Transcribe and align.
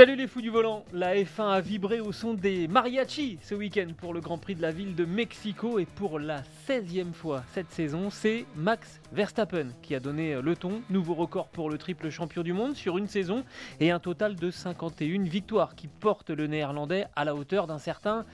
Salut 0.00 0.16
les 0.16 0.28
fous 0.28 0.40
du 0.40 0.48
volant, 0.48 0.86
la 0.94 1.14
F1 1.14 1.50
a 1.50 1.60
vibré 1.60 2.00
au 2.00 2.10
son 2.10 2.32
des 2.32 2.68
mariachis 2.68 3.38
ce 3.42 3.54
week-end 3.54 3.88
pour 3.98 4.14
le 4.14 4.22
Grand 4.22 4.38
Prix 4.38 4.54
de 4.54 4.62
la 4.62 4.70
ville 4.70 4.94
de 4.94 5.04
Mexico 5.04 5.78
et 5.78 5.84
pour 5.84 6.18
la 6.18 6.40
16e 6.66 7.12
fois 7.12 7.44
cette 7.52 7.70
saison, 7.70 8.08
c'est 8.08 8.46
Max 8.56 9.02
Verstappen 9.12 9.66
qui 9.82 9.94
a 9.94 10.00
donné 10.00 10.40
le 10.40 10.56
ton, 10.56 10.80
nouveau 10.88 11.12
record 11.12 11.48
pour 11.48 11.68
le 11.68 11.76
triple 11.76 12.08
champion 12.08 12.42
du 12.42 12.54
monde 12.54 12.76
sur 12.76 12.96
une 12.96 13.08
saison 13.08 13.44
et 13.78 13.90
un 13.90 13.98
total 13.98 14.36
de 14.36 14.50
51 14.50 15.24
victoires 15.24 15.74
qui 15.74 15.86
porte 15.86 16.30
le 16.30 16.46
néerlandais 16.46 17.04
à 17.14 17.26
la 17.26 17.34
hauteur 17.34 17.66
d'un 17.66 17.78
certain 17.78 18.24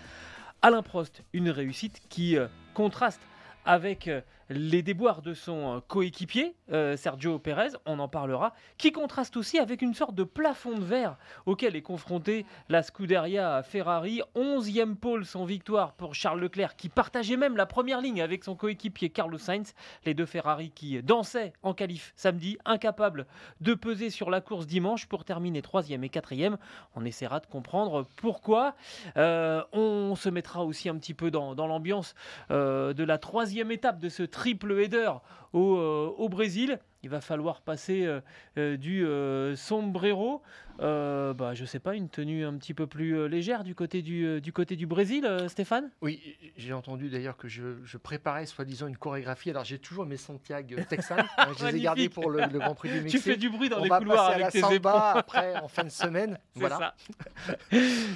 Alain 0.63 0.83
Prost, 0.83 1.25
une 1.33 1.51
réussite 1.51 2.01
qui 2.09 2.39
euh, 2.39 2.47
contraste 2.75 3.23
avec 3.65 4.07
euh, 4.07 4.21
les 4.49 4.83
déboires 4.83 5.23
de 5.23 5.35
son 5.35 5.77
euh, 5.77 5.81
coéquipier, 5.81 6.55
euh, 6.73 6.97
Sergio 6.97 7.39
Pérez, 7.39 7.71
on 7.85 7.99
en 7.99 8.09
parlera, 8.09 8.53
qui 8.79 8.93
contraste 8.93 9.37
aussi 9.37 9.59
avec 9.59 9.83
une 9.83 9.95
sorte 9.95 10.15
de 10.15 10.25
plafond 10.25 10.79
de 10.79 10.85
verre 10.85 11.17
auquel 11.47 11.75
est 11.77 11.83
confrontée 11.83 12.47
la 12.69 12.83
Scuderia 12.83 13.63
Ferrari. 13.63 14.23
11e 14.35 14.95
pôle 14.95 15.25
sans 15.25 15.45
victoire 15.45 15.93
pour 15.95 16.15
Charles 16.15 16.41
Leclerc, 16.41 16.77
qui 16.77 16.89
partageait 16.89 17.37
même 17.37 17.57
la 17.57 17.67
première 17.67 18.01
ligne 18.01 18.23
avec 18.23 18.45
son 18.45 18.55
coéquipier 18.55 19.11
Carlos 19.11 19.39
Sainz. 19.39 19.75
Les 20.05 20.15
deux 20.15 20.27
Ferrari 20.27 20.71
qui 20.71 21.03
dansaient 21.03 21.53
en 21.63 21.75
qualif 21.75 22.13
samedi, 22.17 22.59
incapables 22.65 23.27
de 23.61 23.75
peser 23.75 24.11
sur 24.11 24.31
la 24.31 24.41
course 24.41 24.67
dimanche 24.67 25.07
pour 25.07 25.25
terminer 25.25 25.61
3e 25.61 26.03
et 26.05 26.09
4e. 26.09 26.57
On 26.95 27.05
essaiera 27.05 27.41
de 27.41 27.47
comprendre 27.47 28.07
pourquoi. 28.17 28.75
Euh, 29.17 29.63
on 29.73 30.15
se 30.15 30.29
mettra 30.29 30.65
aussi 30.65 30.89
un 30.89 30.97
petit 30.97 31.15
peu 31.15 31.31
dans, 31.31 31.55
dans 31.55 31.67
l'ambiance 31.67 32.15
de 32.51 33.05
la 33.05 33.19
troisième 33.19 33.71
étape 33.71 33.99
de 33.99 34.09
ce 34.09 34.23
triple 34.37 34.73
header 34.79 35.13
au, 35.53 35.77
euh, 35.77 36.13
au 36.19 36.29
Brésil. 36.29 36.79
Il 37.03 37.11
va 37.11 37.21
falloir 37.21 37.61
passer 37.61 38.05
euh, 38.05 38.21
euh, 38.59 38.77
du 38.77 39.07
euh, 39.07 39.55
sombrero, 39.55 40.43
bah, 40.81 41.55
je 41.55 41.65
sais 41.65 41.79
pas, 41.79 41.95
une 41.95 42.09
tenue 42.09 42.45
un 42.45 42.55
petit 42.59 42.75
peu 42.75 42.89
plus 42.89 43.29
légère 43.29 43.63
du 43.63 43.77
côté 43.77 44.03
du, 44.03 44.41
du, 44.41 44.53
côté 44.53 44.75
du 44.75 44.87
Brésil, 44.87 45.25
Stéphane? 45.47 45.89
Oui, 46.03 46.21
j'ai 46.57 46.73
entendu 46.73 47.09
d'ailleurs 47.09 47.37
que 47.37 47.47
je, 47.47 47.77
je 47.85 47.97
préparais 47.97 48.45
soi-disant 48.45 48.89
une 48.89 48.97
chorégraphie. 48.97 49.51
Alors 49.51 49.65
j'ai 49.65 49.79
toujours 49.79 50.05
mes 50.05 50.17
Santiago 50.17 50.77
texanes. 50.89 51.25
hein, 51.39 51.49
je 51.57 51.67
les 51.67 51.77
ai 51.77 51.81
gardés 51.81 52.09
pour 52.09 52.29
le, 52.29 52.41
le 52.41 52.59
Grand 52.59 52.75
Prix 52.75 52.89
du 52.89 52.97
Tu 52.99 53.05
Mexique. 53.05 53.23
fais 53.23 53.37
du 53.37 53.51
bruit 53.51 53.69
dans 53.69 53.79
On 53.79 53.85
les 53.85 53.89
va 53.89 53.99
couloirs 53.99 54.17
passer 54.17 54.31
à 54.33 54.35
avec 54.35 54.45
la 54.47 54.51
tes 54.51 54.61
samba 54.61 55.13
après 55.13 55.57
en 55.57 55.69
fin 55.69 55.85
de 55.85 55.91
semaine. 55.91 56.39
C'est 56.55 56.61
voilà. 56.61 56.79
ça. 56.79 57.57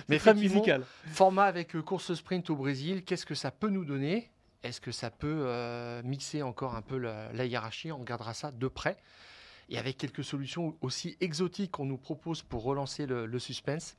Mais 0.08 0.18
Très 0.18 0.34
musical. 0.34 0.82
Format 1.12 1.44
avec 1.44 1.80
course 1.82 2.12
sprint 2.14 2.50
au 2.50 2.56
Brésil, 2.56 3.04
qu'est-ce 3.04 3.24
que 3.24 3.36
ça 3.36 3.52
peut 3.52 3.70
nous 3.70 3.84
donner? 3.84 4.30
Est-ce 4.62 4.80
que 4.80 4.92
ça 4.92 5.10
peut 5.10 5.44
euh, 5.46 6.02
mixer 6.02 6.42
encore 6.42 6.74
un 6.74 6.82
peu 6.82 6.98
la, 6.98 7.46
hiérarchie? 7.46 7.92
On 7.92 7.98
regardera 7.98 8.34
ça 8.34 8.50
de 8.50 8.68
près. 8.68 8.96
Et 9.68 9.78
avec 9.78 9.96
quelques 9.96 10.24
solutions 10.24 10.76
aussi 10.80 11.16
exotiques 11.20 11.70
qu'on 11.70 11.86
nous 11.86 11.96
propose 11.96 12.42
pour 12.42 12.64
relancer 12.64 13.06
le, 13.06 13.26
le 13.26 13.38
suspense. 13.38 13.96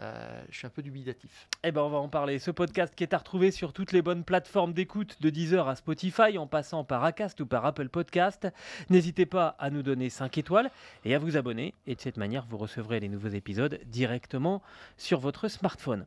Euh, 0.00 0.42
je 0.50 0.58
suis 0.58 0.66
un 0.66 0.70
peu 0.70 0.82
dubitatif. 0.82 1.48
Eh 1.64 1.72
ben, 1.72 1.82
on 1.82 1.88
va 1.88 1.98
en 1.98 2.08
parler. 2.08 2.38
Ce 2.38 2.50
podcast 2.50 2.94
qui 2.94 3.02
est 3.02 3.14
à 3.14 3.18
retrouver 3.18 3.50
sur 3.50 3.72
toutes 3.72 3.92
les 3.92 4.02
bonnes 4.02 4.22
plateformes 4.22 4.72
d'écoute, 4.72 5.20
de 5.20 5.30
Deezer 5.30 5.66
à 5.66 5.74
Spotify, 5.74 6.38
en 6.38 6.46
passant 6.46 6.84
par 6.84 7.02
Acast 7.04 7.40
ou 7.40 7.46
par 7.46 7.66
Apple 7.66 7.88
Podcast. 7.88 8.46
N'hésitez 8.90 9.26
pas 9.26 9.56
à 9.58 9.70
nous 9.70 9.82
donner 9.82 10.08
5 10.08 10.38
étoiles 10.38 10.70
et 11.04 11.14
à 11.14 11.18
vous 11.18 11.36
abonner. 11.36 11.74
Et 11.86 11.96
de 11.96 12.00
cette 12.00 12.16
manière, 12.16 12.46
vous 12.46 12.58
recevrez 12.58 13.00
les 13.00 13.08
nouveaux 13.08 13.28
épisodes 13.28 13.80
directement 13.86 14.62
sur 14.96 15.18
votre 15.18 15.48
smartphone. 15.48 16.06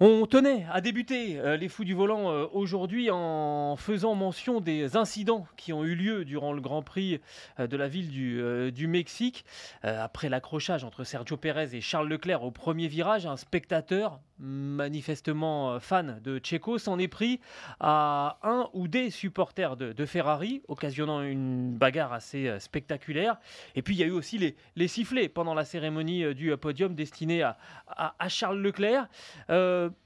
On 0.00 0.26
tenait 0.26 0.64
à 0.70 0.80
débuter 0.80 1.40
euh, 1.40 1.56
les 1.56 1.68
fous 1.68 1.82
du 1.82 1.92
volant 1.92 2.30
euh, 2.30 2.46
aujourd'hui 2.52 3.10
en 3.10 3.74
faisant 3.74 4.14
mention 4.14 4.60
des 4.60 4.96
incidents 4.96 5.48
qui 5.56 5.72
ont 5.72 5.84
eu 5.84 5.96
lieu 5.96 6.24
durant 6.24 6.52
le 6.52 6.60
Grand 6.60 6.82
Prix 6.82 7.20
euh, 7.58 7.66
de 7.66 7.76
la 7.76 7.88
ville 7.88 8.08
du, 8.72 8.86
Mexique. 8.86 9.44
Après 9.82 10.28
l'accrochage 10.28 10.84
entre 10.84 11.04
Sergio 11.04 11.36
Pérez 11.36 11.74
et 11.74 11.80
Charles 11.80 12.08
Leclerc 12.08 12.42
au 12.42 12.50
premier 12.50 12.86
virage, 12.86 13.26
un 13.26 13.36
spectateur, 13.36 14.20
manifestement 14.38 15.78
fan 15.80 16.20
de 16.22 16.40
Checo, 16.42 16.78
s'en 16.78 16.98
est 16.98 17.08
pris 17.08 17.40
à 17.80 18.38
un 18.42 18.70
ou 18.72 18.88
des 18.88 19.10
supporters 19.10 19.76
de, 19.76 20.06
Ferrari, 20.06 20.62
occasionnant 20.68 21.22
une 21.22 21.76
bagarre 21.76 22.12
assez 22.12 22.58
spectaculaire. 22.60 23.36
Et 23.74 23.82
puis 23.82 23.94
il 23.94 23.98
y 23.98 24.04
a 24.04 24.06
eu 24.06 24.12
aussi 24.12 24.54
les, 24.76 24.88
sifflets 24.88 25.28
pendant 25.28 25.54
la 25.54 25.64
cérémonie 25.64 26.34
du 26.34 26.56
podium 26.56 26.94
destinée 26.94 27.42
à, 27.42 28.28
Charles 28.28 28.60
Leclerc. 28.60 29.08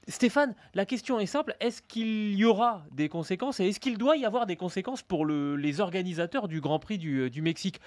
Stéphane, 0.07 0.55
la 0.73 0.85
question 0.85 1.19
est 1.19 1.25
simple, 1.25 1.55
est-ce 1.59 1.81
qu'il 1.81 2.35
y 2.35 2.45
aura 2.45 2.85
des 2.91 3.09
conséquences 3.09 3.59
et 3.59 3.67
est-ce 3.67 3.79
qu'il 3.79 3.97
doit 3.97 4.17
y 4.17 4.25
avoir 4.25 4.45
des 4.45 4.55
conséquences 4.55 5.01
pour 5.01 5.25
le- 5.25 5.55
les 5.55 5.79
organisateurs 5.79 6.47
du 6.47 6.61
Grand 6.61 6.79
Prix 6.79 6.97
du, 6.97 7.19
euh, 7.19 7.41
Mexique? 7.41 7.79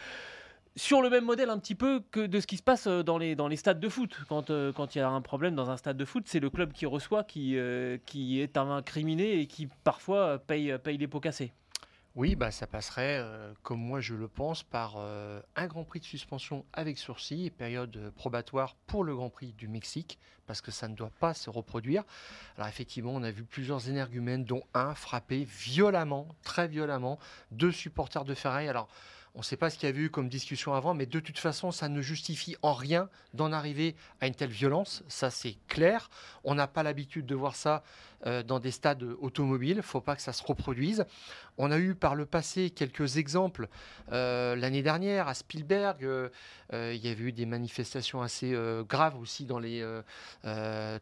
Sur 0.78 1.00
le 1.00 1.08
même 1.08 1.24
modèle 1.24 1.48
un 1.48 1.58
petit 1.58 1.74
peu 1.74 2.02
que 2.10 2.20
de 2.26 2.38
ce 2.38 2.46
qui 2.46 2.58
se 2.58 2.62
passe 2.62 2.86
euh, 2.86 3.02
dans 3.02 3.16
les, 3.16 3.56
stades 3.56 3.80
de 3.80 3.88
foot. 3.88 4.14
Quand 4.28 4.50
euh, 4.50 4.72
quand 4.72 4.94
il 4.94 4.98
y 4.98 5.00
a 5.00 5.08
un 5.08 5.22
problème 5.22 5.54
dans 5.54 5.70
un 5.70 5.78
stade 5.78 5.96
de 5.96 6.04
foot, 6.04 6.24
c'est 6.26 6.40
le 6.40 6.50
club 6.50 6.72
qui 6.72 6.84
reçoit 6.84 7.24
qui, 7.24 7.56
euh, 7.56 7.96
qui 8.04 8.40
est 8.40 8.58
incriminé 8.58 9.40
et 9.40 9.46
qui 9.46 9.68
parfois 9.84 10.38
paye 10.38 10.76
les 10.84 11.08
pots 11.08 11.20
cassés. 11.20 11.52
Oui, 12.16 12.34
bah, 12.34 12.50
ça 12.50 12.66
passerait, 12.66 13.19
euh, 13.21 13.53
comme 13.62 13.78
moi 13.78 14.00
je 14.00 14.15
le 14.15 14.27
pense, 14.27 14.62
par 14.62 14.94
euh, 14.97 15.43
un 15.54 15.66
Grand 15.66 15.84
Prix 15.84 16.00
de 16.00 16.06
suspension 16.06 16.65
avec 16.72 16.97
sursis 16.97 17.44
et 17.44 17.50
période 17.50 17.94
euh, 17.99 18.10
probatoire 18.10 18.75
pour 18.87 19.04
le 19.04 19.15
Grand 19.15 19.28
Prix 19.28 19.53
du 19.53 19.69
Mexique, 19.69 20.19
parce 20.47 20.62
que 20.62 20.71
ça 20.71 20.88
ne 20.88 20.94
doit 20.94 21.12
pas 21.21 21.34
se 21.34 21.50
reproduire. 21.50 22.04
Alors 22.56 22.69
effectivement, 22.69 23.12
on 23.15 23.22
a 23.22 23.31
vu 23.31 23.44
plusieurs 23.44 23.91
énergumènes, 23.91 24.47
dont 24.47 24.62
un 24.72 24.94
frappé 24.94 25.44
violemment, 25.44 26.27
très 26.43 26.69
violemment, 26.69 27.19
deux 27.50 27.71
supporters 27.71 28.25
de 28.25 28.33
Ferrari. 28.33 28.66
Alors, 28.66 28.88
on 29.36 29.41
ne 29.41 29.44
sait 29.44 29.58
pas 29.58 29.69
ce 29.69 29.76
qu'il 29.76 29.88
y 29.88 29.92
a 29.92 29.94
eu 29.94 30.08
comme 30.08 30.30
discussion 30.30 30.72
avant, 30.72 30.94
mais 30.94 31.04
de 31.04 31.20
toute 31.20 31.38
façon, 31.38 31.70
ça 31.70 31.91
ne 31.91 32.00
justifie 32.00 32.56
en 32.62 32.72
rien 32.72 33.10
d'en 33.34 33.52
arriver 33.52 33.94
à 34.22 34.26
une 34.26 34.34
telle 34.34 34.50
violence. 34.50 35.04
Ça, 35.08 35.30
c'est 35.30 35.58
clair. 35.69 36.08
On 36.42 36.54
n'a 36.54 36.66
pas 36.66 36.82
l'habitude 36.82 37.26
de 37.26 37.34
voir 37.34 37.54
ça 37.54 37.82
euh, 38.24 38.42
dans 38.42 38.60
des 38.60 38.70
stades 38.70 39.02
automobiles. 39.20 39.72
Il 39.72 39.76
ne 39.76 39.82
faut 39.82 40.00
pas 40.00 40.16
que 40.16 40.22
ça 40.22 40.32
se 40.32 40.42
reproduise. 40.42 41.04
On 41.58 41.70
a 41.70 41.78
eu 41.78 41.94
par 41.94 42.14
le 42.14 42.24
passé 42.24 42.70
quelques 42.70 43.19
exemples. 43.19 43.69
Euh, 44.10 44.56
L'année 44.56 44.82
dernière, 44.82 45.28
à 45.28 45.34
Spielberg, 45.34 46.03
euh, 46.03 46.30
il 46.72 47.04
y 47.04 47.08
avait 47.08 47.24
eu 47.24 47.32
des 47.32 47.44
manifestations 47.44 48.22
assez 48.22 48.56
graves 48.88 49.20
aussi 49.20 49.44
dans 49.44 49.58
les 49.58 49.86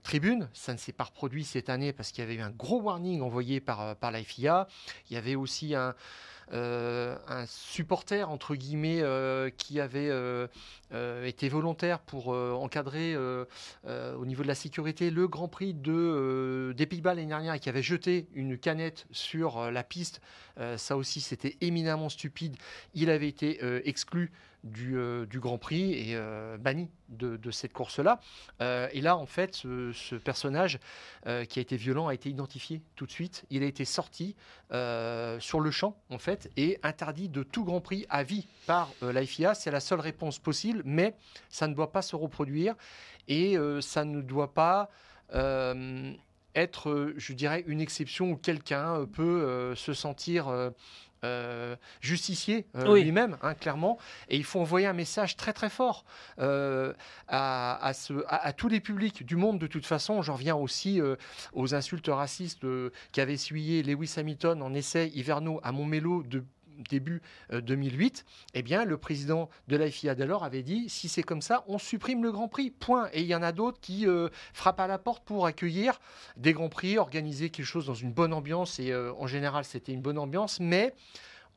tribunes. 0.02 0.48
Ça 0.54 0.72
ne 0.72 0.78
s'est 0.78 0.92
pas 0.92 1.04
reproduit 1.04 1.44
cette 1.44 1.68
année 1.68 1.92
parce 1.92 2.10
qu'il 2.10 2.24
y 2.24 2.26
avait 2.26 2.34
eu 2.34 2.42
un 2.42 2.50
gros 2.50 2.80
warning 2.80 3.22
envoyé 3.22 3.60
par, 3.60 3.94
par 3.94 4.10
la 4.10 4.24
FIA. 4.24 4.66
Il 5.08 5.14
y 5.14 5.16
avait 5.16 5.36
aussi 5.36 5.76
un, 5.76 5.94
un 6.52 7.46
supporter, 7.46 8.28
entre 8.30 8.54
guillemets, 8.54 9.00
euh, 9.02 9.50
qui 9.56 9.80
avait 9.80 10.08
euh, 10.10 10.46
euh, 10.92 11.24
été 11.24 11.48
volontaire 11.48 12.00
pour 12.00 12.34
euh, 12.34 12.52
encadrer 12.52 13.14
euh, 13.14 13.44
euh, 13.86 14.14
au 14.16 14.26
niveau 14.26 14.42
de 14.42 14.48
la 14.48 14.54
sécurité 14.54 15.10
le 15.10 15.26
Grand 15.28 15.48
Prix 15.48 15.74
de, 15.74 15.92
euh, 15.92 16.72
des 16.74 16.86
Pays-Bas 16.86 17.14
l'année 17.14 17.28
dernière 17.28 17.54
et 17.54 17.60
qui 17.60 17.68
avait 17.68 17.82
jeté 17.82 18.28
une 18.34 18.58
canette 18.58 19.06
sur 19.10 19.58
euh, 19.58 19.70
la 19.70 19.82
piste. 19.82 20.20
Euh, 20.58 20.76
ça 20.76 20.96
aussi, 20.96 21.20
c'était 21.20 21.56
éminemment 21.60 22.08
stupide. 22.08 22.56
Il 22.94 23.10
avait 23.10 23.28
été 23.28 23.58
euh, 23.62 23.80
exclu 23.84 24.30
du, 24.64 24.96
euh, 24.96 25.26
du 25.26 25.38
Grand 25.40 25.58
Prix 25.58 25.92
et 25.92 26.16
euh, 26.16 26.56
banni 26.58 26.88
de, 27.10 27.50
cette 27.52 27.72
course-là. 27.72 28.18
Euh, 28.60 28.88
et 28.92 29.00
là, 29.00 29.16
en 29.16 29.26
fait, 29.26 29.54
ce, 29.54 30.16
personnage 30.16 30.80
qui 31.48 31.58
a 31.58 31.62
été 31.62 31.76
violent 31.76 32.08
a 32.08 32.14
été 32.14 32.28
identifié 32.28 32.82
tout 32.96 33.06
de 33.06 33.12
suite. 33.12 33.44
Il 33.50 33.62
a 33.62 33.66
été 33.66 33.84
sorti 33.84 34.34
sur 34.70 35.60
le 35.60 35.70
champ, 35.70 35.96
en 36.10 36.18
fait, 36.18 36.50
et 36.56 36.78
interdit 36.82 37.28
de 37.28 37.42
tout 37.44 37.64
Grand 37.64 37.80
Prix 37.80 38.06
à 38.08 38.24
vie 38.24 38.48
par 38.66 38.90
la 39.00 39.24
FIA. 39.24 39.54
C'est 39.54 39.70
la 39.70 39.80
seule 39.80 40.00
réponse 40.00 40.38
possible, 40.38 40.82
mais 40.84 41.14
ça 41.50 41.68
ne 41.68 41.74
doit 41.74 41.92
pas 41.92 42.02
se 42.02 42.16
reproduire 42.16 42.74
et 43.28 43.56
ça 43.80 44.04
ne 44.04 44.20
doit 44.20 44.54
pas 44.54 44.90
être, 46.54 47.14
je 47.16 47.32
dirais, 47.32 47.62
une 47.66 47.80
exception 47.80 48.32
où 48.32 48.36
quelqu'un 48.36 49.06
peut 49.06 49.74
se 49.76 49.92
sentir 49.92 50.72
justicier 52.00 52.66
lui-même, 52.74 53.36
hein, 53.42 53.54
clairement. 53.54 53.98
Et 54.28 54.36
il 54.36 54.44
faut 54.44 54.60
envoyer 54.60 54.86
un 54.86 54.92
message 54.92 55.36
très 55.36 55.52
très 55.52 55.70
fort 55.70 56.04
à, 56.38 57.92
à, 58.28 58.52
tous 58.52 58.68
les 58.68 58.80
publics 58.80 59.24
du 59.24 59.36
monde 59.36 59.58
de 59.58 59.66
toute 59.66 59.86
façon. 59.86 60.22
J'en 60.22 60.34
reviens 60.34 60.56
aussi 60.56 61.00
aux 61.52 61.74
insultes 61.74 62.08
racistes 62.08 62.62
qu'avait 63.12 63.34
essuyé 63.34 63.82
Lewis 63.82 64.14
Hamilton 64.16 64.62
en 64.62 64.74
essai 64.74 65.10
hivernaux 65.14 65.60
à 65.62 65.72
Montmélo 65.72 66.22
de 66.22 66.44
début 66.90 67.22
2008, 67.52 68.24
euh, 68.26 68.50
eh 68.54 68.62
bien, 68.62 68.84
le 68.84 68.96
président 68.96 69.48
de 69.68 69.76
la 69.76 69.90
FIA 69.90 70.14
d'alors 70.14 70.44
avait 70.44 70.62
dit 70.62 70.88
si 70.88 71.08
c'est 71.08 71.22
comme 71.22 71.42
ça, 71.42 71.64
on 71.68 71.78
supprime 71.78 72.22
le 72.22 72.32
Grand 72.32 72.48
Prix. 72.48 72.70
Point. 72.70 73.08
Et 73.12 73.20
il 73.20 73.26
y 73.26 73.34
en 73.34 73.42
a 73.42 73.52
d'autres 73.52 73.80
qui 73.80 74.06
euh, 74.06 74.28
frappent 74.52 74.80
à 74.80 74.86
la 74.86 74.98
porte 74.98 75.24
pour 75.24 75.46
accueillir 75.46 76.00
des 76.36 76.52
Grands 76.52 76.68
Prix, 76.68 76.98
organiser 76.98 77.50
quelque 77.50 77.66
chose 77.66 77.86
dans 77.86 77.94
une 77.94 78.12
bonne 78.12 78.32
ambiance. 78.32 78.78
Et 78.78 78.90
euh, 78.90 79.12
en 79.14 79.26
général, 79.26 79.64
c'était 79.64 79.92
une 79.92 80.02
bonne 80.02 80.18
ambiance. 80.18 80.60
Mais 80.60 80.94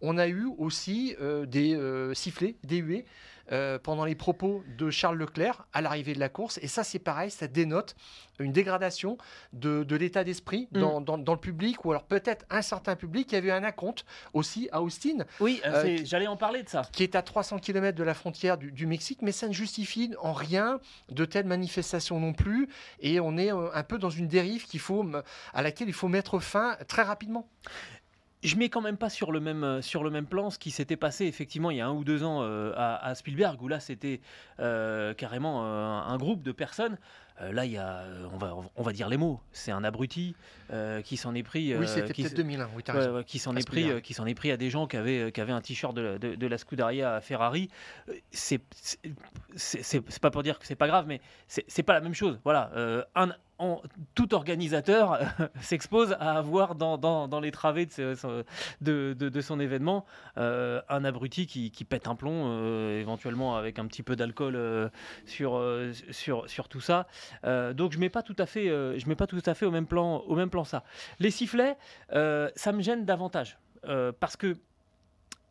on 0.02 0.18
a 0.18 0.28
eu 0.28 0.48
aussi 0.60 1.16
des 1.48 2.12
sifflets, 2.14 2.56
des 2.64 2.78
huées 2.78 3.06
euh, 3.52 3.80
pendant 3.80 4.06
les 4.06 4.16
propos 4.16 4.64
de 4.78 4.90
Charles 4.90 5.18
Leclerc 5.18 5.66
à 5.74 5.82
l'arrivée 5.82 6.14
de 6.14 6.20
la 6.20 6.30
course. 6.30 6.60
Et 6.62 6.68
ça, 6.68 6.84
c'est 6.84 7.00
pareil, 7.00 7.32
ça 7.32 7.48
dénote 7.48 7.96
une 8.40 8.52
dégradation 8.52 9.18
de, 9.54 9.86
l'état 9.96 10.24
d'esprit 10.24 10.68
mm. 10.72 11.04
dans, 11.04 11.34
le 11.34 11.40
public, 11.40 11.86
ou 11.86 11.92
alors 11.92 12.04
peut-être 12.04 12.46
un 12.50 12.62
certain 12.62 12.96
public 12.96 13.28
qui 13.28 13.36
avait 13.36 13.52
un 13.52 13.64
acompte 13.64 14.06
aussi 14.34 14.70
à 14.72 14.82
Austin. 14.82 15.26
Oui, 15.40 15.62
euh, 15.66 15.86
euh, 15.86 15.98
j'allais 16.04 16.28
en 16.28 16.38
parler 16.38 16.64
de 16.64 16.70
ça. 16.70 16.84
Qui 16.92 17.04
est 17.04 17.16
à 17.16 17.22
300 17.22 17.60
km 17.60 17.98
de 17.98 18.04
la 18.04 18.14
frontière 18.14 18.58
du, 18.58 18.86
Mexique, 18.86 19.22
mais 19.22 19.32
ça 19.32 19.48
ne 19.48 19.54
justifie 19.54 20.14
en 20.22 20.34
rien 20.34 20.80
de 21.10 21.26
telles 21.26 21.46
manifestations 21.46 22.20
non 22.20 22.34
plus. 22.34 22.70
Et 23.00 23.20
on 23.20 23.38
est 23.38 23.50
un 23.50 23.84
peu 23.84 23.98
dans 23.98 24.10
une 24.10 24.28
dérive 24.28 24.66
qu'il 24.66 24.80
faut, 24.80 25.06
à 25.54 25.62
laquelle 25.62 25.88
il 25.88 25.94
faut 25.94 26.08
mettre 26.08 26.40
fin 26.40 26.78
très 26.88 27.04
rapidement 27.04 27.50
je 28.44 28.56
mets 28.56 28.70
quand 28.70 28.82
même 28.82 28.98
pas 28.98 29.10
sur 29.10 29.32
le 29.32 29.40
même, 29.40 29.64
euh, 29.64 29.82
sur 29.82 30.04
le 30.04 30.10
même 30.10 30.26
plan 30.26 30.50
ce 30.50 30.60
qui 30.60 30.72
s'était 30.72 30.96
passé 30.96 31.26
effectivement 31.26 31.72
il 31.72 31.78
y 31.78 31.82
a 31.82 31.88
un 31.88 31.94
ou 31.94 32.04
deux 32.04 32.24
ans 32.24 32.40
euh, 32.42 32.72
à, 32.76 33.14
Spielberg, 33.16 33.62
où 33.62 33.68
là 33.68 33.80
c'était 33.80 34.22
euh, 34.60 35.14
carrément 35.14 35.66
un 35.66 36.18
groupe 36.18 36.44
de 36.44 36.52
personnes. 36.52 36.98
là, 37.40 37.66
il 37.66 37.72
y 37.72 37.78
a, 37.78 38.04
on 38.34 38.38
va, 38.38 38.56
on 38.76 38.84
va 38.84 38.94
dire 38.94 39.10
les 39.10 39.18
mots. 39.18 39.40
C'est 39.52 39.72
un 39.72 39.84
abruti 39.84 40.36
qui 41.04 41.18
s'en 41.18 41.36
est 41.36 41.44
pris. 41.44 41.76
oui, 41.76 41.88
c'était 41.88 42.14
peut-être 42.14 42.36
2001. 42.36 42.70
Oui, 42.76 42.84
qui 43.26 43.40
s'en 43.40 43.56
est 43.56 43.68
pris, 43.68 44.02
qui 44.02 44.14
s'en 44.14 44.26
est 44.26 44.36
pris 44.36 44.52
à 44.52 44.58
des 44.58 44.70
gens 44.70 44.88
qui 44.88 44.98
avaient, 44.98 45.32
qui 45.32 45.42
avaient 45.42 45.54
un 45.54 45.62
t-shirt 45.62 45.96
de, 45.96 46.18
de, 46.18 46.48
la 46.48 46.58
Scuderia 46.58 47.16
à 47.16 47.22
Ferrari. 47.22 47.70
C'est, 48.32 48.62
c'est 49.56 50.20
pas 50.20 50.32
pour 50.32 50.44
dire 50.44 50.60
que 50.60 50.66
c'est 50.66 50.76
pas 50.76 50.88
grave, 50.88 51.06
mais 51.08 51.22
c'est 51.48 51.84
pas 51.84 51.94
la 51.94 52.02
même 52.02 52.16
chose. 52.16 52.40
Voilà, 52.44 52.72
un, 53.16 53.30
tout 54.16 54.34
organisateur 54.34 55.20
s'expose 55.62 56.16
à 56.20 56.38
avoir 56.38 56.76
dans, 56.76 57.40
les 57.42 57.52
travées 57.52 57.88
de, 58.82 59.42
son 59.42 59.60
événement 59.60 60.06
euh, 60.38 60.82
un 60.90 61.04
abruti 61.04 61.48
qui, 61.48 61.86
pète 61.86 62.08
un 62.08 62.16
plomb, 62.16 62.44
euh, 62.46 63.00
éventuellement 63.00 63.56
avec 63.56 63.80
un 63.80 63.86
petit 63.88 64.04
peu 64.04 64.16
d'alcool 64.16 64.56
euh, 64.56 64.90
sur, 65.26 65.62
sur, 66.12 66.68
tout 66.70 66.82
ça. 66.82 67.08
donc 67.44 67.92
je 67.92 68.00
mets 68.00 68.10
pas 68.10 68.24
tout 68.24 68.36
à 68.38 68.46
fait, 68.46 68.68
je 68.68 69.08
mets 69.08 69.16
pas 69.16 69.28
tout 69.28 69.42
à 69.46 69.54
fait 69.54 69.66
au 69.66 69.72
même 69.72 69.88
plan, 69.88 70.18
au 70.20 70.36
même 70.36 70.50
plan 70.50 70.64
ça. 70.64 70.84
Les 71.20 71.32
sifflets, 71.32 71.78
ça 72.10 72.72
me 72.72 72.82
gêne 72.82 73.06
davantage 73.06 73.58
parce 74.20 74.36
que 74.36 74.58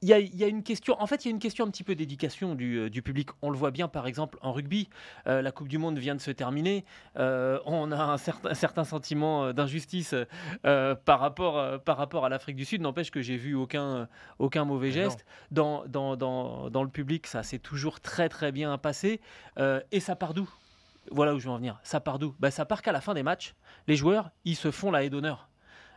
il 0.03 0.09
y, 0.09 0.45
a, 0.45 0.47
une 0.47 0.63
question, 0.63 1.01
en 1.01 1.07
fait, 1.07 1.25
il 1.25 1.29
y 1.29 1.31
a 1.31 1.33
une 1.33 1.39
question 1.39 1.65
un 1.65 1.71
petit 1.71 1.83
peu 1.83 1.95
d'éducation 1.95 2.55
du, 2.55 2.79
euh, 2.79 2.91
public. 2.91 3.31
On 3.41 3.49
le 3.51 3.57
voit 3.57 3.71
bien, 3.71 3.89
par 3.89 4.07
exemple, 4.07 4.39
en 4.43 4.53
rugby. 4.53 4.91
Euh, 5.27 5.41
la 5.41 5.53
Coupe 5.53 5.69
du 5.69 5.79
Monde 5.79 5.99
vient 5.99 6.15
de 6.15 6.21
se 6.21 6.31
terminer. 6.31 6.85
Euh, 7.19 7.59
on 7.65 7.91
a 7.93 8.03
un 8.03 8.17
certain, 8.19 8.85
sentiment 8.85 9.53
d'injustice 9.55 10.15
par, 10.63 11.21
rapport, 11.21 11.81
par 11.83 11.97
rapport 11.97 12.27
à 12.27 12.29
l'Afrique 12.29 12.57
du 12.57 12.67
Sud. 12.67 12.83
N'empêche 12.83 13.11
que 13.11 13.23
j'ai 13.23 13.37
vu 13.37 13.55
aucun, 13.55 14.09
aucun 14.39 14.65
mauvais 14.67 14.91
geste. 14.91 15.25
Dans, 15.51 15.85
dans, 15.87 16.17
dans, 16.17 16.69
dans, 16.69 16.83
le 16.83 16.91
public, 16.91 17.27
ça 17.27 17.43
s'est 17.43 17.59
toujours 17.59 18.01
très, 18.01 18.29
très 18.29 18.53
bien 18.53 18.77
passé. 18.79 19.21
et 19.59 20.01
ça 20.01 20.15
part 20.15 20.35
d'où? 20.35 20.49
Voilà 21.11 21.35
où 21.35 21.39
je 21.39 21.47
veux 21.47 21.53
en 21.53 21.57
venir. 21.57 21.79
Ça 21.83 22.01
part 22.01 22.19
d'où? 22.19 22.35
Bah, 22.39 22.51
Ça 22.51 22.65
part 22.67 22.83
qu'à 22.83 22.93
la 22.93 23.01
fin 23.01 23.15
des 23.15 23.23
matchs, 23.23 23.55
les 23.87 23.97
joueurs, 23.97 24.31
ils 24.45 24.57
se 24.57 24.71
font 24.71 24.91
la 24.91 25.05
haie 25.05 25.11
d'honneur. 25.11 25.49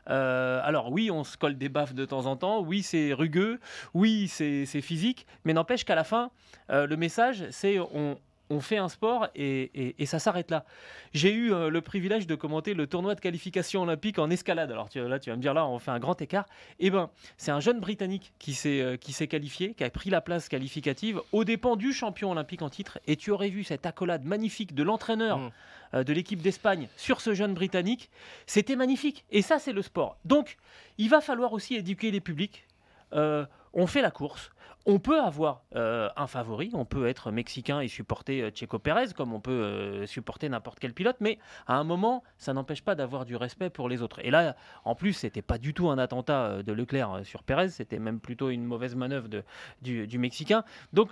Euh, 0.10 0.62
alors 0.63 0.92
oui, 0.92 1.12
on 1.12 1.24
se 1.24 1.38
colle 1.38 1.57
des 1.57 1.69
baffes 1.69 1.94
de 1.94 2.06
temps 2.06 2.25
en 2.25 2.36
temps, 2.36 2.62
oui 2.62 2.84
c'est 2.84 3.13
rugueux, 3.13 3.60
oui 3.94 4.28
c'est 4.28 4.66
physique, 4.81 5.25
mais 5.44 5.54
n'empêche 5.54 5.84
qu'à 5.84 5.96
la 5.96 6.04
fin, 6.04 6.31
euh, 6.69 6.88
le 6.88 6.98
message 6.98 7.46
c'est 7.51 7.80
on, 7.80 8.18
fait 8.60 8.78
un 8.78 8.90
sport 8.90 9.28
et, 9.36 9.94
ça 10.06 10.19
s'arrête 10.19 10.50
là. 10.50 10.66
J'ai 11.13 11.31
eu 11.31 11.54
euh, 11.54 11.69
le 11.69 11.81
privilège 11.81 12.25
de 12.25 12.36
commenter 12.36 12.74
le 12.74 12.88
tournoi 12.88 13.13
de 13.13 13.19
qualification 13.19 13.84
olympique 13.84 14.18
en 14.18 14.30
escalade. 14.30 14.72
Alors 14.72 14.90
tu, 14.90 15.00
là, 15.07 15.19
tu 15.19 15.30
vas 15.30 15.36
me 15.36 15.42
dire, 15.42 15.54
là, 15.54 15.68
on 15.68 15.78
fait 15.78 15.92
un 15.92 16.00
grand 16.00 16.19
écart. 16.22 16.46
Eh 16.80 16.90
ben, 16.90 17.10
c'est 17.38 17.51
un 17.51 17.60
jeune 17.60 17.80
Britannique 17.80 18.34
qui 18.40 18.54
s'est 18.54 19.28
qualifié, 19.30 19.74
qui 19.74 19.84
a 19.84 19.90
pris 19.90 20.10
la 20.10 20.22
place 20.22 20.50
qualificative 20.50 21.22
aux 21.31 21.44
dépens 21.44 21.75
du 21.75 21.94
champion 21.94 22.31
olympique 22.31 22.63
en 22.63 22.69
titre. 22.69 23.00
Et 23.06 23.16
tu 23.16 23.31
aurais 23.31 23.50
vu 23.50 23.63
cette 23.63 23.86
accolade 23.86 24.25
magnifique 24.25 24.74
de 24.74 24.84
l'entraîneur. 24.84 25.38
Mmh. 25.38 25.52
Euh, 25.95 26.04
de 26.04 26.13
l'équipe 26.13 26.42
d'Espagne 26.42 26.88
sur 26.98 27.19
ce 27.19 27.34
jeune 27.34 27.56
Britannique, 27.56 28.12
c'était 28.45 28.75
magnifique. 28.75 29.25
Et 29.31 29.42
ça, 29.42 29.57
c'est 29.57 29.74
le 29.74 29.81
sport. 29.81 30.18
Donc, 30.24 30.57
il 31.00 31.10
va 31.10 31.19
falloir 31.19 31.54
aussi 31.54 31.75
éduquer 31.75 32.12
les 32.12 32.19
publics. 32.19 32.66
Euh, 33.13 33.45
on 33.74 33.88
fait 33.88 34.02
la 34.02 34.12
course. 34.12 34.52
On 34.92 34.98
peut 34.98 35.22
avoir 35.22 35.66
euh, 35.76 36.10
un 36.18 36.26
favori, 36.26 36.72
on 36.74 36.84
peut 36.84 37.08
être 37.08 37.30
mexicain 37.30 37.80
et 37.80 37.88
supporter 37.88 38.50
Checo 38.56 38.80
Pérez, 38.80 39.14
comme 39.16 39.34
on 39.34 39.40
peut 39.40 40.08
supporter 40.08 40.50
n'importe 40.50 40.80
quel 40.80 40.96
pilote, 40.96 41.18
mais 41.20 41.38
à 41.68 41.76
un 41.76 41.84
moment, 41.84 42.24
ça 42.40 42.54
n'empêche 42.54 42.82
pas 42.82 42.96
d'avoir 42.96 43.26
du 43.26 43.36
respect 43.36 43.70
pour 43.70 43.88
les 43.88 44.02
autres. 44.02 44.20
Et 44.26 44.32
là, 44.32 44.56
en 44.86 44.96
plus, 44.96 45.14
c'était 45.14 45.44
pas 45.44 45.60
du 45.60 45.76
tout 45.76 45.92
un 45.92 46.00
attentat 46.00 46.64
de 46.64 46.74
Leclerc 46.74 47.20
sur 47.24 47.44
Pérez, 47.44 47.70
c'était 47.70 48.00
même 48.00 48.20
plutôt 48.20 48.50
une 48.50 48.66
mauvaise 48.66 48.96
manœuvre 48.96 49.28
du, 49.84 50.18
Mexicain. 50.18 50.64
Donc 50.92 51.12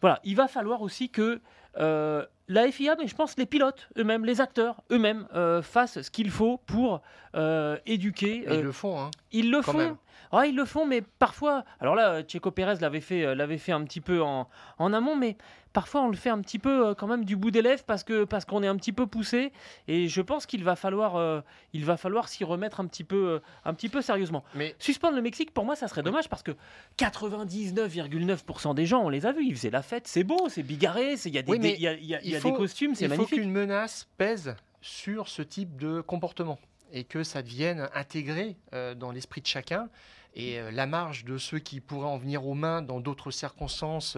voilà, 0.00 0.20
il 0.24 0.34
va 0.34 0.48
falloir 0.48 0.80
aussi 0.80 1.10
que 1.10 1.42
euh, 1.76 2.24
la 2.48 2.70
FIA, 2.70 2.96
mais 2.98 3.06
je 3.06 3.14
pense 3.14 3.36
les 3.36 3.46
pilotes 3.46 3.88
eux-mêmes, 3.98 4.24
les 4.24 4.40
acteurs 4.40 4.82
eux-mêmes 4.90 5.26
euh, 5.34 5.62
fassent 5.62 6.00
ce 6.00 6.10
qu'il 6.10 6.30
faut 6.30 6.58
pour 6.66 7.02
euh, 7.36 7.76
éduquer. 7.86 8.44
ils 8.48 8.62
le 8.62 8.72
font, 8.72 9.00
hein, 9.00 9.10
Ils 9.32 9.50
le 9.50 9.62
font. 9.62 9.96
Ah, 10.30 10.46
ils 10.46 10.56
le 10.56 10.64
font, 10.66 10.84
mais 10.84 11.00
parfois. 11.00 11.64
Alors 11.80 11.94
là, 11.94 12.22
Checo 12.22 12.50
Pérez 12.50 12.76
l'avait 12.80 13.00
fait, 13.00 13.34
l'avait 13.34 13.56
fait 13.56 13.72
un 13.72 13.82
petit 13.84 14.00
peu 14.00 14.20
en, 14.20 14.48
en 14.78 14.92
amont, 14.92 15.16
mais 15.16 15.36
parfois 15.72 16.02
on 16.02 16.08
le 16.08 16.16
fait 16.16 16.30
un 16.30 16.40
petit 16.40 16.58
peu 16.58 16.88
euh, 16.88 16.94
quand 16.94 17.06
même 17.06 17.24
du 17.24 17.36
bout 17.36 17.50
des 17.50 17.62
lèvres 17.62 17.84
parce 17.84 18.04
que 18.04 18.24
parce 18.24 18.44
qu'on 18.44 18.62
est 18.62 18.66
un 18.66 18.76
petit 18.76 18.92
peu 18.92 19.06
poussé 19.06 19.52
et 19.86 20.08
je 20.08 20.20
pense 20.20 20.46
qu'il 20.46 20.64
va 20.64 20.76
falloir 20.76 21.16
euh, 21.16 21.40
il 21.72 21.84
va 21.84 21.96
falloir 21.96 22.28
s'y 22.28 22.44
remettre 22.44 22.80
un 22.80 22.86
petit 22.86 23.04
peu 23.04 23.16
euh, 23.16 23.38
un 23.64 23.74
petit 23.74 23.88
peu 23.88 24.02
sérieusement. 24.02 24.44
Mais 24.54 24.74
suspendre 24.78 25.16
le 25.16 25.22
Mexique 25.22 25.52
pour 25.52 25.64
moi 25.64 25.76
ça 25.76 25.88
serait 25.88 26.02
dommage 26.02 26.28
parce 26.28 26.42
que 26.42 26.52
99,9% 26.98 28.74
des 28.74 28.86
gens 28.86 29.02
on 29.02 29.08
les 29.08 29.26
a 29.26 29.32
vus 29.32 29.44
ils 29.44 29.54
faisaient 29.54 29.70
la 29.70 29.82
fête 29.82 30.08
c'est 30.08 30.24
beau 30.24 30.48
c'est 30.48 30.62
bigarré 30.62 31.14
il 31.24 31.34
y 31.34 31.38
a 31.38 31.42
des 31.42 31.56
il 31.56 31.80
y 31.80 31.86
a, 31.86 31.94
y 31.94 32.36
a, 32.36 32.37
des 32.40 32.52
costumes 32.52 32.94
c'est 32.94 33.08
magnifique. 33.08 33.32
Il 33.32 33.36
faut 33.36 33.42
qu'une 33.42 33.52
menace 33.52 34.08
pèse 34.16 34.56
sur 34.80 35.28
ce 35.28 35.42
type 35.42 35.76
de 35.76 36.00
comportement 36.00 36.58
et 36.92 37.04
que 37.04 37.22
ça 37.22 37.42
devienne 37.42 37.88
intégré 37.94 38.56
dans 38.96 39.10
l'esprit 39.10 39.42
de 39.42 39.46
chacun 39.46 39.90
et 40.34 40.58
la 40.72 40.86
marge 40.86 41.24
de 41.24 41.36
ceux 41.36 41.58
qui 41.58 41.80
pourraient 41.80 42.08
en 42.08 42.16
venir 42.16 42.46
aux 42.46 42.54
mains 42.54 42.80
dans 42.80 43.00
d'autres 43.00 43.30
circonstances 43.30 44.16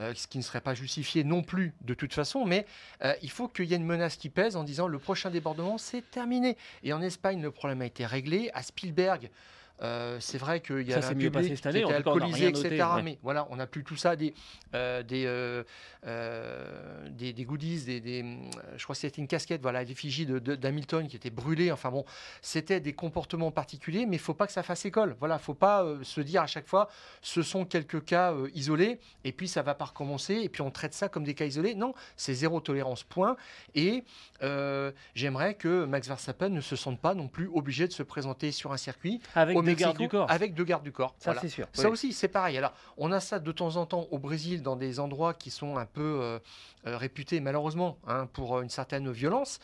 euh, 0.00 0.12
ce 0.14 0.26
qui 0.26 0.38
ne 0.38 0.42
serait 0.42 0.60
pas 0.60 0.74
justifié 0.74 1.22
non 1.22 1.42
plus 1.42 1.72
de 1.82 1.94
toute 1.94 2.12
façon, 2.12 2.44
mais 2.44 2.66
euh, 3.04 3.14
il 3.22 3.30
faut 3.30 3.46
qu'il 3.46 3.66
y 3.66 3.74
ait 3.74 3.76
une 3.76 3.84
menace 3.84 4.16
qui 4.16 4.28
pèse 4.28 4.56
en 4.56 4.64
disant 4.64 4.88
le 4.88 4.98
prochain 4.98 5.30
débordement, 5.30 5.78
c'est 5.78 6.02
terminé. 6.10 6.56
Et 6.82 6.92
en 6.92 7.00
Espagne, 7.00 7.40
le 7.40 7.52
problème 7.52 7.80
a 7.80 7.86
été 7.86 8.04
réglé. 8.04 8.50
À 8.54 8.62
Spielberg, 8.62 9.30
euh, 9.82 10.18
c'est 10.20 10.38
vrai 10.38 10.60
qu'il 10.60 10.82
y 10.82 10.94
a 10.94 10.98
un 10.98 11.08
public 11.08 11.32
passé 11.32 11.56
cette 11.56 11.66
année, 11.66 11.82
qui 11.82 11.90
était 11.90 11.94
alcoolisé, 11.94 12.46
etc. 12.46 12.86
Mais 13.02 13.18
voilà, 13.22 13.46
on 13.50 13.56
n'a 13.56 13.66
plus 13.66 13.82
tout 13.82 13.96
ça, 13.96 14.14
des, 14.14 14.32
euh, 14.74 15.02
euh, 16.06 17.08
des, 17.10 17.32
des, 17.32 17.44
goodies, 17.44 17.84
des, 17.84 18.24
je 18.76 18.84
crois 18.84 18.94
que 18.94 19.00
c'était 19.00 19.20
une 19.20 19.26
casquette, 19.26 19.62
voilà, 19.62 19.82
l'effigie 19.82 20.26
d'Hamilton 20.26 21.08
qui 21.08 21.16
était 21.16 21.30
brûlée. 21.30 21.72
Enfin 21.72 21.90
bon, 21.90 22.04
c'était 22.40 22.80
des 22.80 22.92
comportements 22.92 23.50
particuliers, 23.50 24.06
mais 24.06 24.16
il 24.16 24.20
faut 24.20 24.34
pas 24.34 24.46
que 24.46 24.52
ça 24.52 24.62
fasse 24.62 24.84
école. 24.84 25.16
Voilà, 25.18 25.38
faut 25.38 25.54
pas 25.54 25.84
se 26.02 26.20
dire 26.20 26.42
à 26.42 26.46
chaque 26.46 26.68
fois, 26.68 26.88
ce 27.20 27.42
sont 27.42 27.64
quelques 27.64 28.04
cas 28.04 28.32
isolés, 28.54 29.00
et 29.24 29.32
puis 29.32 29.48
ça 29.48 29.62
va 29.62 29.74
pas 29.74 29.86
recommencer, 29.86 30.34
et 30.34 30.48
puis 30.48 30.62
on 30.62 30.70
traite 30.70 30.94
ça 30.94 31.08
comme 31.08 31.24
des 31.24 31.34
cas 31.34 31.46
isolés. 31.46 31.74
Non, 31.74 31.94
c'est 32.16 32.34
zéro 32.34 32.60
tolérance, 32.60 33.02
point. 33.02 33.36
Et 33.74 34.04
j'aimerais 35.14 35.54
que 35.54 35.84
Max 35.84 36.06
Verstappen 36.06 36.50
ne 36.50 36.60
se 36.60 36.76
sente 36.76 37.00
pas 37.00 37.14
non 37.14 37.26
plus 37.26 37.48
obligé 37.52 37.88
de 37.88 37.92
se 37.92 38.04
présenter 38.04 38.52
sur 38.52 38.72
un 38.72 38.76
circuit. 38.76 39.20
Avec 39.34 39.56
deux 39.64 39.74
gardes 39.74 39.98
du 39.98 40.08
corps. 40.08 40.30
Avec 40.30 40.54
deux 40.54 40.64
gardes 40.64 40.82
du 40.82 40.92
corps. 40.92 41.14
Ça, 41.18 41.34
c'est 41.40 41.48
sûr. 41.48 41.66
Ça 41.72 41.90
aussi, 41.90 42.12
c'est 42.12 42.28
pareil. 42.28 42.56
Alors, 42.56 42.72
on 42.96 43.12
a 43.12 43.20
ça 43.20 43.38
de 43.38 43.52
temps 43.52 43.76
en 43.76 43.86
temps 43.86 44.06
au 44.10 44.18
Brésil, 44.18 44.62
dans 44.62 44.76
des 44.76 45.00
endroits 45.00 45.34
qui 45.34 45.50
sont 45.50 45.76
un 45.76 45.86
peu 45.86 46.18
euh, 46.20 46.38
euh, 46.86 46.96
réputés, 46.96 47.40
malheureusement, 47.40 47.98
hein, 48.06 48.28
pour 48.32 48.60
une 48.60 48.70
certaine 48.70 49.10
violence. 49.10 49.58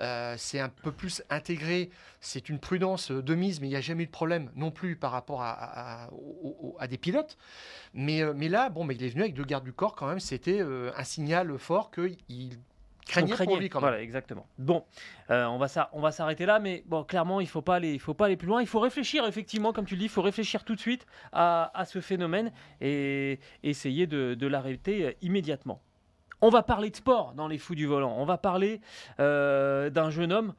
Euh, 0.00 0.34
c'est 0.38 0.60
un 0.60 0.68
peu 0.68 0.92
plus 0.92 1.22
intégré. 1.30 1.90
C'est 2.20 2.48
une 2.48 2.58
prudence 2.58 3.10
de 3.10 3.34
mise, 3.34 3.60
mais 3.60 3.68
il 3.68 3.70
n'y 3.70 3.76
a 3.76 3.80
jamais 3.80 4.04
eu 4.04 4.06
de 4.06 4.12
problème 4.12 4.50
non 4.56 4.70
plus 4.70 4.96
par 4.96 5.12
rapport 5.12 5.42
à, 5.42 6.08
à, 6.78 6.86
des 6.86 6.98
pilotes. 6.98 7.36
Mais, 7.92 8.22
mais 8.34 8.48
là, 8.48 8.70
bon, 8.70 8.84
mais 8.84 8.94
il 8.94 9.04
est 9.04 9.08
venu 9.08 9.22
avec 9.22 9.34
deux 9.34 9.44
gardes 9.44 9.64
du 9.64 9.72
corps 9.72 9.94
quand 9.94 10.06
même. 10.06 10.20
C'était 10.20 10.60
un 10.60 11.04
signal 11.04 11.58
fort 11.58 11.90
qu'il 11.90 12.58
craignait, 13.04 13.34
pour 13.36 13.56
lui 13.56 13.68
quand 13.68 13.80
même. 13.80 13.88
Voilà, 13.90 14.02
exactement. 14.02 14.46
Bon, 14.58 14.84
euh, 15.30 15.44
on 15.46 15.58
va 15.58 15.68
s'ar- 15.68 15.90
on 15.92 16.00
va 16.00 16.10
s'arrêter 16.10 16.46
là, 16.46 16.58
mais 16.58 16.82
bon, 16.86 17.04
clairement, 17.04 17.40
il 17.40 17.46
faut 17.48 17.62
pas 17.62 17.76
aller, 17.76 17.92
il 17.92 18.00
faut 18.00 18.14
pas 18.14 18.26
aller 18.26 18.36
plus 18.36 18.48
loin. 18.48 18.60
Il 18.60 18.66
faut 18.66 18.80
réfléchir, 18.80 19.26
effectivement, 19.26 19.72
comme 19.72 19.84
tu 19.84 19.94
le 19.94 19.98
dis, 20.00 20.06
il 20.06 20.10
faut 20.10 20.22
réfléchir 20.22 20.64
tout 20.64 20.74
de 20.74 20.80
suite 20.80 21.06
à, 21.32 21.70
à 21.78 21.84
ce 21.84 22.00
phénomène 22.00 22.52
et 22.80 23.38
essayer 23.62 24.06
de, 24.06 24.34
de 24.34 24.46
l'arrêter 24.46 25.04
euh, 25.06 25.12
immédiatement. 25.22 25.80
On 26.40 26.50
va 26.50 26.62
parler 26.62 26.90
de 26.90 26.96
sport 26.96 27.32
dans 27.34 27.48
les 27.48 27.56
fous 27.58 27.74
du 27.74 27.86
volant. 27.86 28.14
On 28.18 28.24
va 28.26 28.36
parler 28.36 28.80
euh, 29.20 29.88
d'un 29.88 30.10
jeune 30.10 30.32
homme 30.32 30.54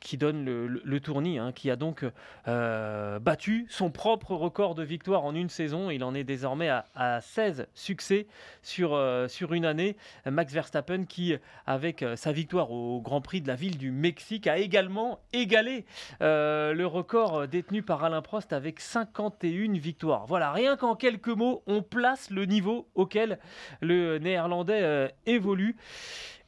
qui 0.00 0.16
donne 0.18 0.44
le, 0.44 0.66
le- 0.66 1.00
tournis, 1.00 1.38
hein, 1.38 1.52
qui 1.52 1.70
a 1.70 1.76
donc 1.76 2.04
euh, 2.48 3.18
battu 3.18 3.66
son 3.68 3.90
propre 3.90 4.34
record 4.34 4.74
de 4.74 4.82
victoire 4.82 5.24
en 5.24 5.34
une 5.34 5.48
saison. 5.48 5.90
Il 5.90 6.04
en 6.04 6.14
est 6.14 6.24
désormais 6.24 6.68
à, 6.68 6.86
à 6.94 7.20
16 7.20 7.66
succès 7.74 8.26
sur, 8.62 8.94
euh, 8.94 9.28
sur 9.28 9.52
une 9.54 9.64
année. 9.64 9.96
Max 10.26 10.52
Verstappen 10.52 11.04
qui, 11.04 11.34
avec 11.66 12.02
euh, 12.02 12.16
sa 12.16 12.32
victoire 12.32 12.70
au 12.70 13.00
Grand 13.00 13.20
Prix 13.20 13.40
de 13.40 13.48
la 13.48 13.54
ville 13.54 13.78
du 13.78 13.90
Mexique, 13.90 14.46
a 14.46 14.58
également 14.58 15.20
égalé 15.32 15.84
le 16.20 16.84
record 16.84 17.48
détenu 17.48 17.82
par 17.82 18.04
Alain 18.04 18.22
Prost 18.22 18.52
avec 18.52 18.80
51 18.80 19.72
victoires. 19.78 20.26
Voilà, 20.26 20.52
rien 20.52 20.76
qu'en 20.76 20.96
quelques 20.96 21.28
mots, 21.28 21.62
on 21.66 21.82
place 21.82 22.30
le 22.30 22.44
niveau 22.44 22.88
auquel 22.94 23.38
le 23.80 24.18
néerlandais 24.18 25.12
évolue. 25.26 25.76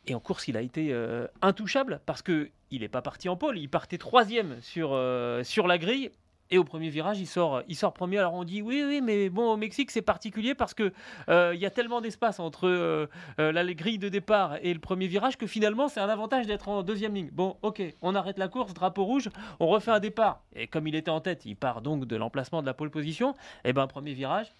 Et 0.06 0.14
en 0.14 0.20
course, 0.20 0.48
il 0.48 0.56
a 0.56 0.60
été 0.62 0.94
intouchable 1.42 2.00
parce 2.06 2.22
que 2.22 2.50
il 2.70 2.80
n'est 2.80 2.88
pas 2.88 3.02
parti 3.02 3.28
en 3.28 3.36
pôle. 3.36 3.58
Il 3.58 3.68
partait 3.68 3.98
troisième 3.98 4.60
sur, 4.60 4.90
euh, 4.92 5.42
sur 5.44 5.66
la 5.66 5.78
grille. 5.78 6.10
Et 6.50 6.58
au 6.58 6.64
premier 6.64 6.90
virage, 6.90 7.18
il 7.18 7.26
sort, 7.26 7.62
il 7.66 7.74
sort 7.74 7.92
premier. 7.92 8.18
Alors 8.18 8.34
on 8.34 8.44
dit 8.44 8.62
oui, 8.62 8.84
oui, 8.86 9.00
mais 9.02 9.30
bon, 9.30 9.50
au 9.52 9.56
Mexique, 9.56 9.90
c'est 9.90 10.02
particulier 10.02 10.54
parce 10.54 10.74
que 10.74 10.92
euh, 11.28 11.52
il 11.54 11.60
y 11.60 11.66
a 11.66 11.70
tellement 11.70 12.00
d'espace 12.00 12.38
entre 12.38 12.68
euh, 12.68 13.06
la 13.36 13.74
grille 13.74 13.98
de 13.98 14.08
départ 14.08 14.56
et 14.62 14.72
le 14.72 14.78
premier 14.78 15.08
virage 15.08 15.36
que 15.36 15.48
finalement, 15.48 15.88
c'est 15.88 15.98
un 15.98 16.08
avantage 16.08 16.46
d'être 16.46 16.68
en 16.68 16.84
deuxième 16.84 17.14
ligne. 17.14 17.30
Bon, 17.32 17.56
ok, 17.62 17.82
on 18.00 18.14
arrête 18.14 18.38
la 18.38 18.46
course, 18.46 18.74
drapeau 18.74 19.04
rouge, 19.04 19.28
on 19.58 19.66
refait 19.66 19.90
un 19.90 19.98
départ. 19.98 20.44
Et 20.54 20.68
comme 20.68 20.86
il 20.86 20.94
était 20.94 21.10
en 21.10 21.20
tête, 21.20 21.46
il 21.46 21.56
part 21.56 21.82
donc 21.82 22.04
de 22.04 22.14
l'emplacement 22.14 22.60
de 22.60 22.66
la 22.66 22.74
pole 22.74 22.90
position. 22.90 23.34
Et 23.64 23.72
ben, 23.72 23.88
premier 23.88 24.14
virage, 24.14 24.52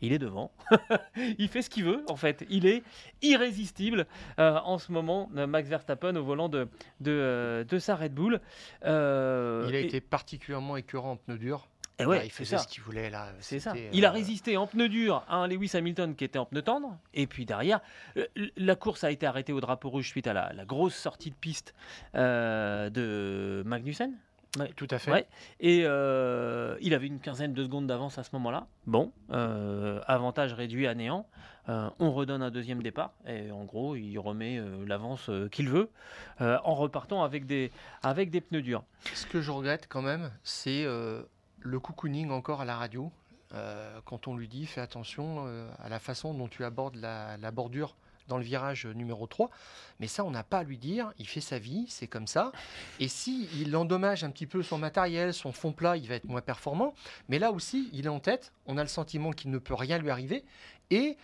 il 0.00 0.12
est 0.12 0.18
devant. 0.18 0.50
il 1.38 1.48
fait 1.48 1.62
ce 1.62 1.70
qu'il 1.70 1.84
veut, 1.84 2.04
en 2.08 2.16
fait. 2.16 2.44
Il 2.50 2.66
est 2.66 2.82
irrésistible 3.22 4.06
euh, 4.38 4.58
en 4.64 4.78
ce 4.78 4.92
moment, 4.92 5.28
euh, 5.36 5.46
Max 5.46 5.68
Verstappen, 5.68 6.14
au 6.16 6.24
volant 6.24 6.48
de, 6.48 6.68
de, 7.00 7.10
euh, 7.10 7.64
de 7.64 7.78
sa 7.78 7.96
Red 7.96 8.14
Bull. 8.14 8.40
Euh, 8.84 9.66
Il 9.68 9.74
a 9.74 9.80
et- 9.80 9.84
été 9.86 10.00
particulièrement 10.00 10.76
écurant 10.76 11.12
en 11.12 11.16
pneus 11.16 11.38
durs. 11.38 11.68
et 11.98 12.04
ouais, 12.06 12.18
Là, 12.18 12.24
il 12.24 12.30
faisait 12.30 12.56
ça. 12.56 12.62
ce 12.62 12.68
qu'il 12.68 12.82
voulait 12.82 13.10
là. 13.10 13.32
C'est 13.40 13.58
ça. 13.60 13.72
Il 13.92 14.04
a 14.04 14.10
euh, 14.10 14.12
résisté 14.12 14.56
en 14.56 14.66
pneu 14.68 14.88
dur 14.88 15.24
à 15.28 15.36
un 15.36 15.48
Lewis 15.48 15.72
Hamilton 15.74 16.14
qui 16.14 16.24
était 16.24 16.38
en 16.38 16.46
pneu 16.46 16.62
tendre. 16.62 16.96
Et 17.14 17.26
puis 17.26 17.44
derrière, 17.44 17.80
la 18.56 18.76
course 18.76 19.02
a 19.04 19.10
été 19.10 19.26
arrêtée 19.26 19.52
au 19.52 19.60
drapeau 19.60 19.90
rouge 19.90 20.08
suite 20.08 20.26
à 20.28 20.32
la, 20.32 20.52
la 20.52 20.64
grosse 20.64 20.94
sortie 20.94 21.30
de 21.30 21.36
piste 21.36 21.74
de 22.14 23.62
Magnussen. 23.66 24.12
Ouais. 24.58 24.72
Tout 24.76 24.88
à 24.90 24.98
fait. 24.98 25.10
Ouais. 25.12 25.26
Et 25.60 25.82
euh, 25.84 26.76
il 26.80 26.94
avait 26.94 27.06
une 27.06 27.20
quinzaine 27.20 27.52
de 27.52 27.62
secondes 27.62 27.86
d'avance 27.86 28.18
à 28.18 28.22
ce 28.22 28.30
moment-là. 28.34 28.66
Bon, 28.86 29.12
euh, 29.30 30.00
avantage 30.06 30.52
réduit 30.52 30.86
à 30.86 30.94
néant. 30.94 31.26
Euh, 31.68 31.90
on 31.98 32.12
redonne 32.12 32.42
un 32.42 32.50
deuxième 32.50 32.82
départ. 32.82 33.12
Et 33.26 33.50
en 33.50 33.64
gros, 33.64 33.94
il 33.94 34.18
remet 34.18 34.58
euh, 34.58 34.86
l'avance 34.86 35.28
euh, 35.28 35.48
qu'il 35.48 35.68
veut 35.68 35.90
euh, 36.40 36.58
en 36.64 36.74
repartant 36.74 37.22
avec 37.22 37.46
des, 37.46 37.70
avec 38.02 38.30
des 38.30 38.40
pneus 38.40 38.62
durs. 38.62 38.84
Ce 39.14 39.26
que 39.26 39.40
je 39.42 39.50
regrette 39.50 39.86
quand 39.88 40.02
même, 40.02 40.30
c'est 40.42 40.84
euh, 40.84 41.22
le 41.60 41.78
cocooning 41.78 42.30
encore 42.30 42.62
à 42.62 42.64
la 42.64 42.76
radio. 42.76 43.12
Euh, 43.54 44.00
quand 44.04 44.28
on 44.28 44.36
lui 44.36 44.46
dit 44.46 44.66
fais 44.66 44.82
attention 44.82 45.44
euh, 45.46 45.70
à 45.78 45.88
la 45.88 45.98
façon 45.98 46.34
dont 46.34 46.48
tu 46.48 46.64
abordes 46.64 46.96
la, 46.96 47.38
la 47.38 47.50
bordure 47.50 47.96
dans 48.28 48.38
le 48.38 48.44
virage 48.44 48.86
numéro 48.86 49.26
3. 49.26 49.50
Mais 50.00 50.06
ça, 50.06 50.24
on 50.24 50.30
n'a 50.30 50.44
pas 50.44 50.58
à 50.58 50.62
lui 50.62 50.78
dire. 50.78 51.12
Il 51.18 51.26
fait 51.26 51.40
sa 51.40 51.58
vie, 51.58 51.86
c'est 51.88 52.06
comme 52.06 52.26
ça. 52.26 52.52
Et 53.00 53.08
si 53.08 53.48
il 53.60 53.74
endommage 53.76 54.22
un 54.24 54.30
petit 54.30 54.46
peu 54.46 54.62
son 54.62 54.78
matériel, 54.78 55.34
son 55.34 55.52
fond 55.52 55.72
plat, 55.72 55.96
il 55.96 56.08
va 56.08 56.14
être 56.14 56.26
moins 56.26 56.40
performant. 56.40 56.94
Mais 57.28 57.38
là 57.38 57.50
aussi, 57.50 57.88
il 57.92 58.06
est 58.06 58.10
en 58.10 58.20
tête. 58.20 58.52
On 58.66 58.78
a 58.78 58.82
le 58.82 58.88
sentiment 58.88 59.32
qu'il 59.32 59.50
ne 59.50 59.58
peut 59.58 59.74
rien 59.74 59.98
lui 59.98 60.10
arriver. 60.10 60.44
Et 60.90 61.16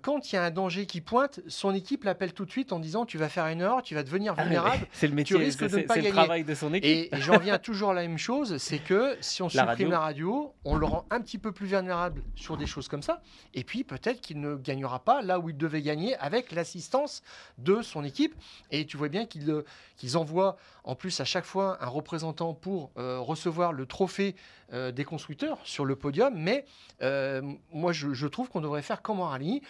quand 0.00 0.32
il 0.32 0.36
y 0.36 0.38
a 0.38 0.44
un 0.44 0.50
danger 0.50 0.86
qui 0.86 1.00
pointe, 1.00 1.40
son 1.46 1.74
équipe 1.74 2.04
l'appelle 2.04 2.32
tout 2.32 2.44
de 2.46 2.50
suite 2.50 2.72
en 2.72 2.78
disant 2.78 3.04
tu 3.04 3.18
vas 3.18 3.28
faire 3.28 3.46
une 3.48 3.60
erreur, 3.60 3.82
tu 3.82 3.94
vas 3.94 4.02
devenir 4.02 4.34
vulnérable. 4.34 4.86
C'est 4.92 5.08
le 5.08 5.14
métier, 5.14 5.50
c'est 5.50 5.68
le 5.68 6.10
travail 6.10 6.44
de 6.44 6.54
son 6.54 6.72
équipe. 6.72 6.84
Et, 6.90 7.14
et 7.14 7.20
j'en 7.20 7.38
viens 7.38 7.58
toujours 7.64 7.90
à 7.90 7.94
la 7.94 8.02
même 8.02 8.18
chose, 8.18 8.56
c'est 8.58 8.78
que 8.78 9.16
si 9.20 9.42
on 9.42 9.48
La 9.52 9.68
supprime 9.68 9.68
radio. 9.68 9.90
la 9.90 9.98
radio, 10.00 10.54
on 10.64 10.76
le 10.76 10.86
rend 10.86 11.04
un 11.10 11.20
petit 11.20 11.38
peu 11.38 11.52
plus 11.52 11.66
vulnérable 11.66 12.22
sur 12.34 12.56
des 12.56 12.66
choses 12.66 12.88
comme 12.88 13.02
ça. 13.02 13.20
Et 13.52 13.64
puis 13.64 13.84
peut-être 13.84 14.20
qu'il 14.20 14.40
ne 14.40 14.56
gagnera 14.56 15.00
pas 15.00 15.20
là 15.22 15.38
où 15.38 15.50
il 15.50 15.56
devait 15.56 15.82
gagner 15.82 16.16
avec 16.16 16.52
l'assistance 16.52 17.22
de 17.58 17.82
son 17.82 18.04
équipe. 18.04 18.34
Et 18.70 18.86
tu 18.86 18.96
vois 18.96 19.08
bien 19.08 19.26
qu'ils 19.26 19.50
euh, 19.50 19.64
qu'ils 19.96 20.16
envoient 20.16 20.56
en 20.84 20.94
plus 20.94 21.18
à 21.20 21.24
chaque 21.24 21.44
fois 21.44 21.78
un 21.80 21.88
représentant 21.88 22.54
pour 22.54 22.90
euh, 22.98 23.18
recevoir 23.18 23.72
le 23.72 23.86
trophée 23.86 24.36
euh, 24.72 24.92
des 24.92 25.04
constructeurs 25.04 25.58
sur 25.64 25.84
le 25.84 25.96
podium. 25.96 26.34
Mais 26.36 26.64
euh, 27.02 27.42
moi, 27.72 27.92
je, 27.92 28.12
je 28.12 28.26
trouve 28.26 28.48
qu'on 28.48 28.60
devrait 28.60 28.82
faire 28.82 29.02
comme 29.02 29.20
en 29.20 29.26
rallye. 29.28 29.62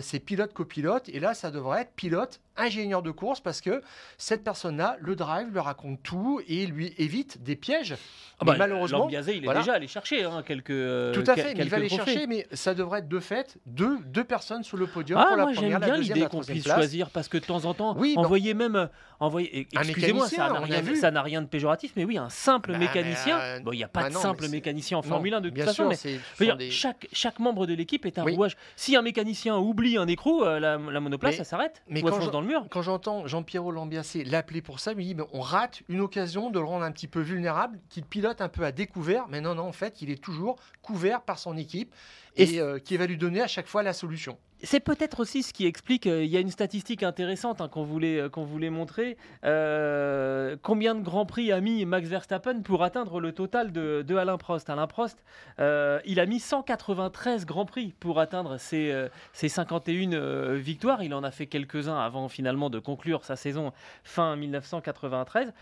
C'est 0.00 0.20
pilote-copilote. 0.20 1.08
Et 1.08 1.20
là, 1.20 1.34
ça 1.34 1.50
devrait 1.50 1.82
être 1.82 1.92
pilote 1.94 2.40
ingénieur 2.56 3.02
de 3.02 3.10
course 3.10 3.40
parce 3.40 3.60
que 3.62 3.82
cette 4.18 4.44
personne-là, 4.44 4.96
le 5.00 5.16
drive, 5.16 5.48
lui 5.50 5.60
raconte 5.60 6.02
tout 6.02 6.40
et 6.46 6.66
lui 6.66 6.94
évite 6.98 7.42
des 7.42 7.56
pièges. 7.56 7.94
Ah 8.38 8.44
Mais 8.44 8.52
bah, 8.52 8.58
malheureusement, 8.58 9.08
il 9.08 9.14
est 9.16 9.40
voilà. 9.44 9.60
déjà 9.60 9.74
allé 9.74 9.86
chercher 9.86 10.24
hein, 10.24 10.42
quelques. 10.46 10.66
tout 11.14 11.24
à 11.26 11.36
fait, 11.36 11.54
mais 11.54 11.64
il 11.64 11.70
va 11.70 11.78
les 11.78 11.88
chercher, 11.88 12.26
mais 12.26 12.46
ça 12.52 12.74
devrait 12.74 13.00
être 13.00 13.08
de 13.08 13.20
fait 13.20 13.58
deux, 13.66 13.98
deux 14.06 14.24
personnes 14.24 14.62
sur 14.62 14.76
le 14.76 14.86
podium 14.86 15.18
Ah, 15.20 15.26
pour 15.28 15.36
la 15.36 15.44
moi 15.44 15.54
première, 15.54 15.80
j'aime 15.80 15.90
bien 15.90 15.96
l'idée 15.96 16.26
qu'on 16.26 16.40
puisse 16.42 16.64
place. 16.64 16.76
choisir 16.76 17.10
parce 17.10 17.28
que 17.28 17.38
de 17.38 17.44
temps 17.44 17.64
en 17.64 17.72
temps, 17.74 17.96
Oui, 17.96 18.14
envoyer 18.16 18.52
même, 18.54 18.88
envoyer, 19.20 19.66
Un 19.76 19.82
excusez-moi, 19.82 20.28
ça 20.28 20.49
rien, 20.58 20.80
vu. 20.80 20.96
ça 20.96 21.10
n'a 21.10 21.22
rien 21.22 21.40
de 21.42 21.46
péjoratif, 21.46 21.92
mais 21.96 22.04
oui, 22.04 22.18
un 22.18 22.28
simple 22.28 22.72
Bah, 22.72 22.78
mécanicien. 22.78 23.38
euh, 23.38 23.60
bon, 23.60 23.72
il 23.72 23.76
n'y 23.76 23.84
a 23.84 23.88
pas 23.88 24.02
bah 24.02 24.08
de 24.08 24.14
non, 24.14 24.20
simple 24.20 24.48
mécanicien 24.48 24.98
en 24.98 25.02
Non, 25.02 25.08
Formule 25.08 25.34
1 25.34 25.40
de 25.40 25.48
toute 25.50 25.58
façon, 25.62 25.90
sûr, 25.92 26.10
mais 26.40 26.46
dire, 26.46 26.56
des- 26.56 26.70
chaque, 26.70 27.06
chaque 27.12 27.38
membre 27.38 27.66
de 27.66 27.74
l'équipe 27.74 28.04
est 28.06 28.18
un 28.18 28.24
Oui. 28.24 28.34
rouage. 28.34 28.56
Si 28.76 28.96
un 28.96 29.02
mécanicien 29.02 29.56
oublie 29.56 29.96
un 29.96 30.06
écrou, 30.08 30.42
euh, 30.44 30.58
la, 30.60 30.76
la 30.78 31.00
monoplace, 31.00 31.32
Mais- 31.32 31.38
ça 31.38 31.44
s'arrête. 31.44 31.82
mais 31.88 32.02
ou 32.02 32.08
quand 32.08 32.20
je- 32.20 32.30
dans 32.30 32.40
le 32.40 32.46
mur. 32.46 32.66
Quand 32.70 32.82
j'entends 32.82 33.26
Jean-Pierre 33.26 33.70
Lambiasé 33.70 34.24
l'appeler 34.24 34.62
pour 34.62 34.80
ça, 34.80 34.92
il 34.92 34.96
me 34.98 35.02
dit 35.02 35.14
mais 35.14 35.24
on 35.32 35.40
rate 35.40 35.82
une 35.88 36.00
occasion 36.00 36.50
de 36.50 36.58
le 36.58 36.64
rendre 36.64 36.84
un 36.84 36.92
petit 36.92 37.08
peu 37.08 37.20
vulnérable, 37.20 37.78
qu'il 37.88 38.04
pilote 38.04 38.40
un 38.40 38.48
peu 38.48 38.64
à 38.64 38.72
découvert, 38.72 39.26
mais 39.28 39.40
non, 39.40 39.54
non, 39.54 39.64
en 39.64 39.72
fait, 39.72 40.02
il 40.02 40.10
est 40.10 40.22
toujours 40.22 40.56
couvert 40.82 41.22
par 41.22 41.38
son 41.38 41.56
équipe 41.56 41.94
Et 42.36 42.54
et, 42.54 42.60
euh, 42.60 42.78
qui 42.78 42.96
va 42.96 43.06
lui 43.06 43.16
donner 43.16 43.40
à 43.42 43.46
chaque 43.48 43.66
fois 43.66 43.82
la 43.82 43.92
solution. 43.92 44.38
C'est 44.62 44.80
peut-être 44.80 45.20
aussi 45.20 45.42
ce 45.42 45.52
qui 45.52 45.66
explique, 45.66 46.06
euh, 46.06 46.24
il 46.24 46.30
y 46.30 46.36
a 46.36 46.40
une 46.40 46.50
statistique 46.50 47.02
intéressante 47.02 47.60
hein, 47.60 47.68
qu'on 47.68 47.84
voulait, 47.84 48.20
euh, 48.20 48.28
qu'on 48.28 48.44
voulait 48.44 48.70
montrer, 48.70 49.16
euh, 49.44 50.56
combien 50.62 50.94
de 50.94 51.02
grands 51.02 51.26
prix 51.26 51.50
a 51.52 51.60
mis 51.60 51.84
Max 51.86 52.08
Verstappen 52.08 52.60
pour 52.60 52.82
atteindre 52.82 53.20
le 53.20 53.32
total 53.32 53.72
de, 53.72 54.02
de 54.06 54.16
Alain 54.16 54.36
Prost. 54.36 54.68
Alain 54.68 54.86
Prost, 54.86 55.22
il 55.58 56.20
a 56.20 56.26
mis 56.26 56.40
193 56.40 57.46
grands 57.46 57.64
prix 57.64 57.94
pour 58.00 58.20
atteindre 58.20 58.58
ses, 58.58 58.90
euh, 58.92 59.08
ses 59.32 59.48
51 59.48 60.12
euh, 60.12 60.56
victoires. 60.56 61.02
Il 61.02 61.14
en 61.14 61.22
a 61.22 61.30
fait 61.30 61.46
quelques-uns 61.46 61.98
avant 61.98 62.28
finalement 62.28 62.70
de 62.70 62.78
conclure 62.78 63.24
sa 63.24 63.36
saison 63.36 63.72
fin 64.04 64.36
1993. 64.36 65.52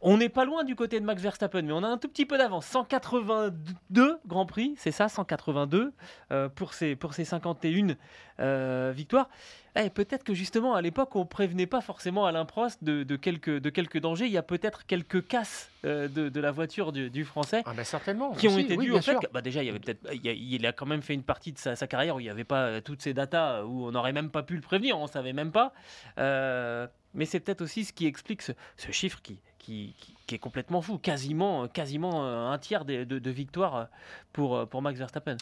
On 0.00 0.16
n'est 0.16 0.28
pas 0.28 0.44
loin 0.44 0.64
du 0.64 0.76
côté 0.76 1.00
de 1.00 1.04
Max 1.04 1.22
Verstappen, 1.22 1.62
mais 1.62 1.72
on 1.72 1.82
a 1.82 1.88
un 1.88 1.98
tout 1.98 2.08
petit 2.08 2.26
peu 2.26 2.38
d'avance. 2.38 2.66
182 2.66 4.18
grands 4.26 4.46
prix, 4.46 4.74
c'est 4.76 4.90
ça, 4.90 5.08
182 5.08 5.92
euh, 6.30 6.48
pour, 6.48 6.74
ses, 6.74 6.96
pour 6.96 7.14
ses 7.14 7.24
51 7.24 7.94
euh, 8.40 8.92
victoire. 8.94 9.28
Eh, 9.74 9.88
peut-être 9.88 10.22
que 10.22 10.34
justement 10.34 10.74
à 10.74 10.82
l'époque 10.82 11.16
on 11.16 11.24
prévenait 11.24 11.66
pas 11.66 11.80
forcément 11.80 12.26
Alain 12.26 12.44
Prost 12.44 12.84
de, 12.84 13.04
de 13.04 13.16
quelques, 13.16 13.48
de 13.58 13.70
quelques 13.70 13.98
dangers. 14.00 14.26
Il 14.26 14.32
y 14.32 14.36
a 14.36 14.42
peut-être 14.42 14.84
quelques 14.86 15.26
casses 15.26 15.70
euh, 15.86 16.08
de, 16.08 16.28
de 16.28 16.40
la 16.40 16.50
voiture 16.50 16.92
du, 16.92 17.08
du 17.08 17.24
français 17.24 17.62
Ah 17.64 17.72
ben 17.74 17.82
certainement. 17.84 18.32
qui 18.32 18.48
ont 18.48 18.54
aussi, 18.54 18.64
été 18.64 18.76
oui, 18.76 18.84
dues 18.84 18.90
bien 18.90 18.98
au 18.98 19.02
fait 19.02 19.14
que, 19.14 19.32
bah 19.32 19.40
déjà 19.40 19.62
il 19.62 19.66
y 19.66 19.70
avait 19.70 19.78
peut-être 19.78 20.06
il, 20.12 20.28
a- 20.28 20.32
il 20.32 20.66
a 20.66 20.72
quand 20.72 20.84
même 20.84 21.00
fait 21.00 21.14
une 21.14 21.22
partie 21.22 21.52
de 21.52 21.58
sa, 21.58 21.74
sa 21.74 21.86
carrière 21.86 22.16
où 22.16 22.20
il 22.20 22.24
n'y 22.24 22.28
avait 22.30 22.44
pas 22.44 22.64
euh, 22.66 22.80
toutes 22.82 23.00
ces 23.00 23.14
datas 23.14 23.64
où 23.64 23.86
on 23.86 23.92
n'aurait 23.92 24.12
même 24.12 24.28
pas 24.30 24.42
pu 24.42 24.56
le 24.56 24.60
prévenir, 24.60 24.98
on 24.98 25.06
savait 25.06 25.32
même 25.32 25.52
pas. 25.52 25.72
Euh, 26.18 26.86
mais 27.14 27.24
c'est 27.24 27.40
peut-être 27.40 27.62
aussi 27.62 27.84
ce 27.86 27.92
qui 27.94 28.06
explique 28.06 28.42
ce, 28.42 28.52
ce 28.76 28.90
chiffre 28.92 29.20
qui, 29.22 29.38
qui, 29.58 29.94
qui- 29.98 30.14
qui 30.26 30.34
est 30.36 30.38
complètement 30.38 30.80
fou, 30.82 30.98
quasiment, 30.98 31.66
quasiment 31.68 32.24
un 32.50 32.56
tiers 32.58 32.84
de, 32.84 33.04
de, 33.04 33.18
de 33.18 33.30
victoires 33.30 33.88
pour, 34.32 34.66
pour 34.68 34.80
Max 34.82 34.98
Verstappen. 34.98 35.36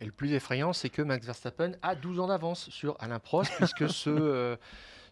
Et 0.00 0.06
le 0.06 0.12
plus 0.12 0.32
effrayant, 0.32 0.72
c'est 0.72 0.90
que 0.90 1.02
Max 1.02 1.24
Verstappen 1.26 1.72
a 1.82 1.94
12 1.94 2.20
ans 2.20 2.26
d'avance 2.26 2.68
sur 2.70 2.96
Alain 3.00 3.18
Prost, 3.20 3.52
puisque 3.58 3.88
ce, 3.88 4.10
euh, 4.10 4.56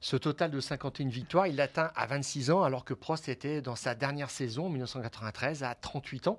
ce 0.01 0.17
total 0.17 0.51
de 0.51 0.61
51 0.61 1.09
victoires, 1.09 1.47
il 1.47 1.57
l'atteint 1.57 1.91
à 1.95 2.07
26 2.07 2.51
ans, 2.51 2.63
alors 2.63 2.85
que 2.85 2.95
Prost 2.95 3.29
était 3.29 3.61
dans 3.63 3.77
sa 3.77 3.95
dernière 3.95 4.31
saison, 4.31 4.67
en 4.67 4.71
1993, 4.71 5.63
à 5.63 5.75
38 5.75 6.27
ans. 6.29 6.39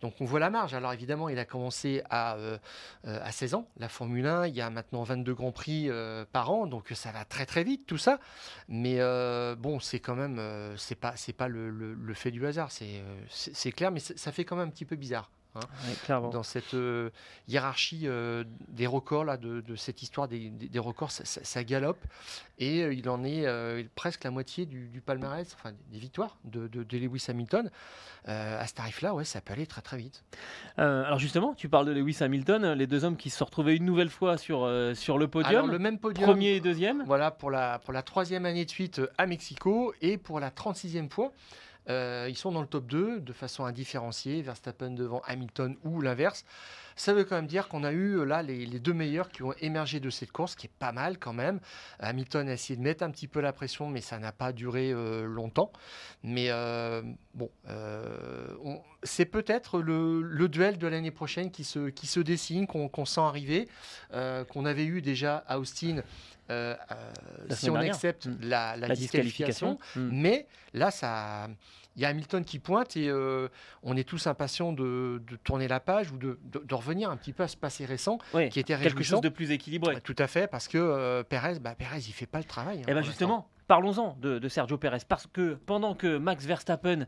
Donc 0.00 0.14
on 0.20 0.24
voit 0.24 0.40
la 0.40 0.50
marge. 0.50 0.74
Alors 0.74 0.92
évidemment, 0.92 1.28
il 1.28 1.38
a 1.38 1.44
commencé 1.46 2.02
à, 2.10 2.34
euh, 2.34 2.58
euh, 3.06 3.20
à 3.22 3.30
16 3.32 3.54
ans, 3.54 3.68
la 3.78 3.88
Formule 3.88 4.26
1. 4.26 4.48
Il 4.48 4.54
y 4.54 4.60
a 4.60 4.68
maintenant 4.68 5.02
22 5.02 5.32
Grands 5.34 5.52
Prix 5.52 5.88
euh, 5.88 6.26
par 6.30 6.50
an, 6.50 6.66
donc 6.66 6.90
ça 6.94 7.10
va 7.12 7.24
très 7.24 7.46
très 7.46 7.64
vite 7.64 7.86
tout 7.86 7.96
ça. 7.96 8.18
Mais 8.68 8.96
euh, 8.98 9.54
bon, 9.56 9.78
c'est 9.80 10.00
quand 10.00 10.16
même, 10.16 10.40
c'est 10.76 10.96
pas, 10.96 11.14
c'est 11.16 11.32
pas 11.32 11.48
le, 11.48 11.70
le- 11.70 11.94
le 11.94 12.14
fait 12.14 12.30
du 12.32 12.44
hasard. 12.46 12.70
C'est, 12.72 13.02
c'est 13.30 13.72
clair, 13.72 13.92
mais 13.92 14.00
ça 14.00 14.32
fait 14.32 14.44
quand 14.44 14.56
même 14.56 14.68
un 14.68 14.70
petit 14.70 14.84
peu 14.84 14.96
bizarre. 14.96 15.30
Hein. 15.54 16.30
dans 16.30 16.42
cette 16.42 16.74
euh, 16.74 17.10
hiérarchie 17.48 18.02
euh, 18.04 18.44
des 18.68 18.86
records, 18.86 19.24
là, 19.24 19.36
de, 19.36 19.62
cette 19.76 20.02
histoire 20.02 20.28
des, 20.28 20.52
records, 20.76 21.10
ça, 21.10 21.64
galope. 21.64 22.04
Et 22.58 22.80
il 22.80 23.08
en 23.08 23.24
est 23.24 23.46
presque 23.94 24.24
la 24.24 24.30
moitié 24.30 24.66
du, 24.66 25.02
palmarès, 25.04 25.54
enfin 25.54 25.72
des 25.90 25.98
victoires 25.98 26.36
de, 26.44 26.68
Lewis 26.96 27.24
Hamilton. 27.28 27.70
à 28.26 28.66
ce 28.66 28.74
tarif-là, 28.74 29.14
ouais, 29.14 29.24
ça 29.24 29.40
peut 29.40 29.52
aller 29.52 29.66
très 29.66 29.82
très 29.82 29.96
vite. 29.96 30.24
alors 30.76 31.18
justement, 31.18 31.54
tu 31.54 31.68
parles 31.68 31.86
de 31.86 31.92
Lewis 31.92 32.18
Hamilton, 32.20 32.72
les 32.72 32.86
deux 32.86 33.04
hommes 33.04 33.16
qui 33.16 33.30
se 33.30 33.38
sont 33.38 33.44
retrouvés 33.46 33.74
une 33.74 33.84
nouvelle 33.84 34.10
fois 34.10 34.38
sur, 34.38 34.70
sur 34.94 35.18
le 35.18 35.28
podium. 35.28 35.70
le 35.70 35.78
même 35.78 35.98
podium. 35.98 36.30
Premier 36.30 36.54
et 36.54 36.60
deuxième. 36.60 37.02
Voilà, 37.06 37.30
pour 37.30 37.50
la, 37.50 37.80
pour 37.80 37.92
la 37.92 38.02
troisième 38.02 38.46
année 38.46 38.64
de 38.64 38.70
suite 38.70 39.00
à 39.18 39.26
Mexico 39.26 39.92
et 40.00 40.16
pour 40.16 40.38
la 40.38 40.50
36e 40.50 41.10
fois. 41.10 41.32
Euh, 41.88 42.26
ils 42.28 42.36
sont 42.36 42.52
dans 42.52 42.60
le 42.60 42.66
top 42.66 42.86
2 42.86 43.20
de 43.20 43.32
façon 43.32 43.64
indifférenciée, 43.64 44.40
Verstappen 44.42 44.90
devant 44.90 45.20
Hamilton 45.26 45.76
ou 45.84 46.00
l'inverse. 46.00 46.44
Ça 46.96 47.12
veut 47.12 47.24
quand 47.24 47.36
même 47.36 47.46
dire 47.46 47.68
qu'on 47.68 47.84
a 47.84 47.92
eu 47.92 48.18
euh, 48.18 48.24
là 48.24 48.42
les, 48.42 48.66
deux 48.78 48.92
meilleurs 48.92 49.28
qui 49.28 49.42
ont 49.42 49.52
émergé 49.60 50.00
de 50.00 50.10
cette 50.10 50.32
course, 50.32 50.54
qui 50.54 50.66
est 50.66 50.76
pas 50.78 50.92
mal 50.92 51.18
quand 51.18 51.32
même. 51.32 51.60
Hamilton 51.98 52.48
a 52.48 52.52
essayé 52.52 52.76
de 52.76 52.82
mettre 52.82 53.02
un 53.02 53.10
petit 53.10 53.28
peu 53.28 53.40
la 53.40 53.52
pression, 53.52 53.88
mais 53.88 54.00
ça 54.00 54.18
n'a 54.18 54.32
pas 54.32 54.52
duré 54.52 54.92
euh, 54.92 55.24
longtemps. 55.24 55.72
Mais 56.22 56.50
bon, 57.34 57.50
c'est 59.02 59.26
peut-être 59.26 59.80
le, 59.80 60.48
duel 60.48 60.78
de 60.78 60.86
l'année 60.86 61.10
prochaine 61.10 61.50
qui 61.50 61.64
se, 61.64 61.88
qui 61.88 62.06
se 62.06 62.20
dessine, 62.20 62.66
qu'on 62.66 63.04
sent 63.04 63.20
arriver, 63.20 63.68
qu'on 64.10 64.64
avait 64.64 64.86
eu 64.86 65.02
déjà 65.02 65.38
à 65.46 65.58
Austin. 65.58 66.02
si 67.50 67.70
on 67.70 67.76
accepte 67.76 68.26
mm. 68.26 68.38
la, 68.42 68.88
disqualification, 68.94 69.78
mm. 69.96 70.08
mais 70.12 70.46
là 70.72 70.90
ça 70.90 71.48
il 71.96 72.02
y 72.02 72.04
a 72.04 72.08
Hamilton 72.08 72.44
qui 72.44 72.58
pointe 72.58 72.96
et 72.96 73.08
euh, 73.08 73.48
on 73.82 73.96
est 73.96 74.08
tous 74.08 74.26
impatients 74.26 74.72
de, 74.72 75.22
tourner 75.44 75.68
la 75.68 75.80
page 75.80 76.10
ou 76.10 76.16
de, 76.16 76.38
revenir 76.72 77.10
un 77.10 77.16
petit 77.16 77.32
peu 77.32 77.42
à 77.42 77.48
ce 77.48 77.56
passé 77.56 77.84
récent 77.84 78.18
qui 78.50 78.60
était 78.60 78.74
réjouissant. 78.74 78.96
Quelque 78.96 79.02
chose 79.04 79.20
de 79.20 79.28
plus 79.28 79.50
équilibré. 79.50 80.00
Tout 80.00 80.16
à 80.18 80.26
fait, 80.26 80.48
parce 80.48 80.68
que 80.68 80.78
euh, 80.78 81.22
Pérez, 81.22 81.58
bah, 81.60 81.74
il 81.96 82.02
fait 82.02 82.26
pas 82.26 82.38
le 82.38 82.44
travail. 82.44 82.78
Hein, 82.78 82.86
et 82.88 82.90
eh 82.90 82.92
bien 82.92 83.02
justement, 83.02 83.48
Parlons-en 83.66 84.16
de, 84.20 84.46
Sergio 84.48 84.76
Pérez, 84.76 84.98
parce 85.08 85.26
que 85.26 85.54
pendant 85.54 85.94
que 85.94 86.18
Max 86.18 86.44
Verstappen 86.44 87.06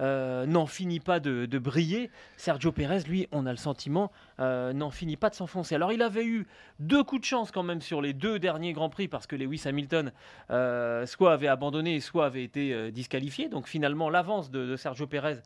euh, 0.00 0.46
n'en 0.46 0.66
finit 0.66 1.00
pas 1.00 1.20
de, 1.20 1.58
briller, 1.58 2.10
Sergio 2.38 2.72
Pérez, 2.72 3.00
lui, 3.00 3.28
on 3.30 3.44
a 3.44 3.50
le 3.50 3.58
sentiment, 3.58 4.10
euh, 4.40 4.72
n'en 4.72 4.90
finit 4.90 5.16
pas 5.16 5.28
de 5.28 5.34
s'enfoncer. 5.34 5.74
Alors 5.74 5.92
il 5.92 6.00
avait 6.00 6.24
eu 6.24 6.46
deux 6.78 7.04
coups 7.04 7.20
de 7.20 7.26
chance 7.26 7.50
quand 7.50 7.62
même 7.62 7.82
sur 7.82 8.00
les 8.00 8.14
deux 8.14 8.38
derniers 8.38 8.72
Grands 8.72 8.88
Prix, 8.88 9.06
parce 9.06 9.26
que 9.26 9.36
Lewis 9.36 9.62
Hamilton 9.66 10.12
euh, 10.50 11.04
soit 11.04 11.34
avait 11.34 11.48
abandonné, 11.48 12.00
soit 12.00 12.24
avait 12.24 12.44
été 12.44 12.90
disqualifié. 12.90 13.50
Donc 13.50 13.68
finalement, 13.68 14.08
l'avance 14.08 14.50
de, 14.50 14.76
Sergio 14.76 15.06
Pérez 15.06 15.40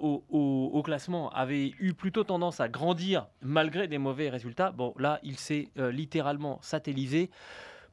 au, 0.00 0.24
au, 0.30 0.82
classement 0.82 1.30
avait 1.30 1.74
eu 1.78 1.92
plutôt 1.92 2.24
tendance 2.24 2.60
à 2.60 2.68
grandir 2.68 3.26
malgré 3.42 3.86
des 3.86 3.98
mauvais 3.98 4.30
résultats. 4.30 4.70
Bon, 4.70 4.94
là, 4.98 5.20
il 5.22 5.36
s'est 5.36 5.68
littéralement 5.76 6.58
satellisé. 6.62 7.30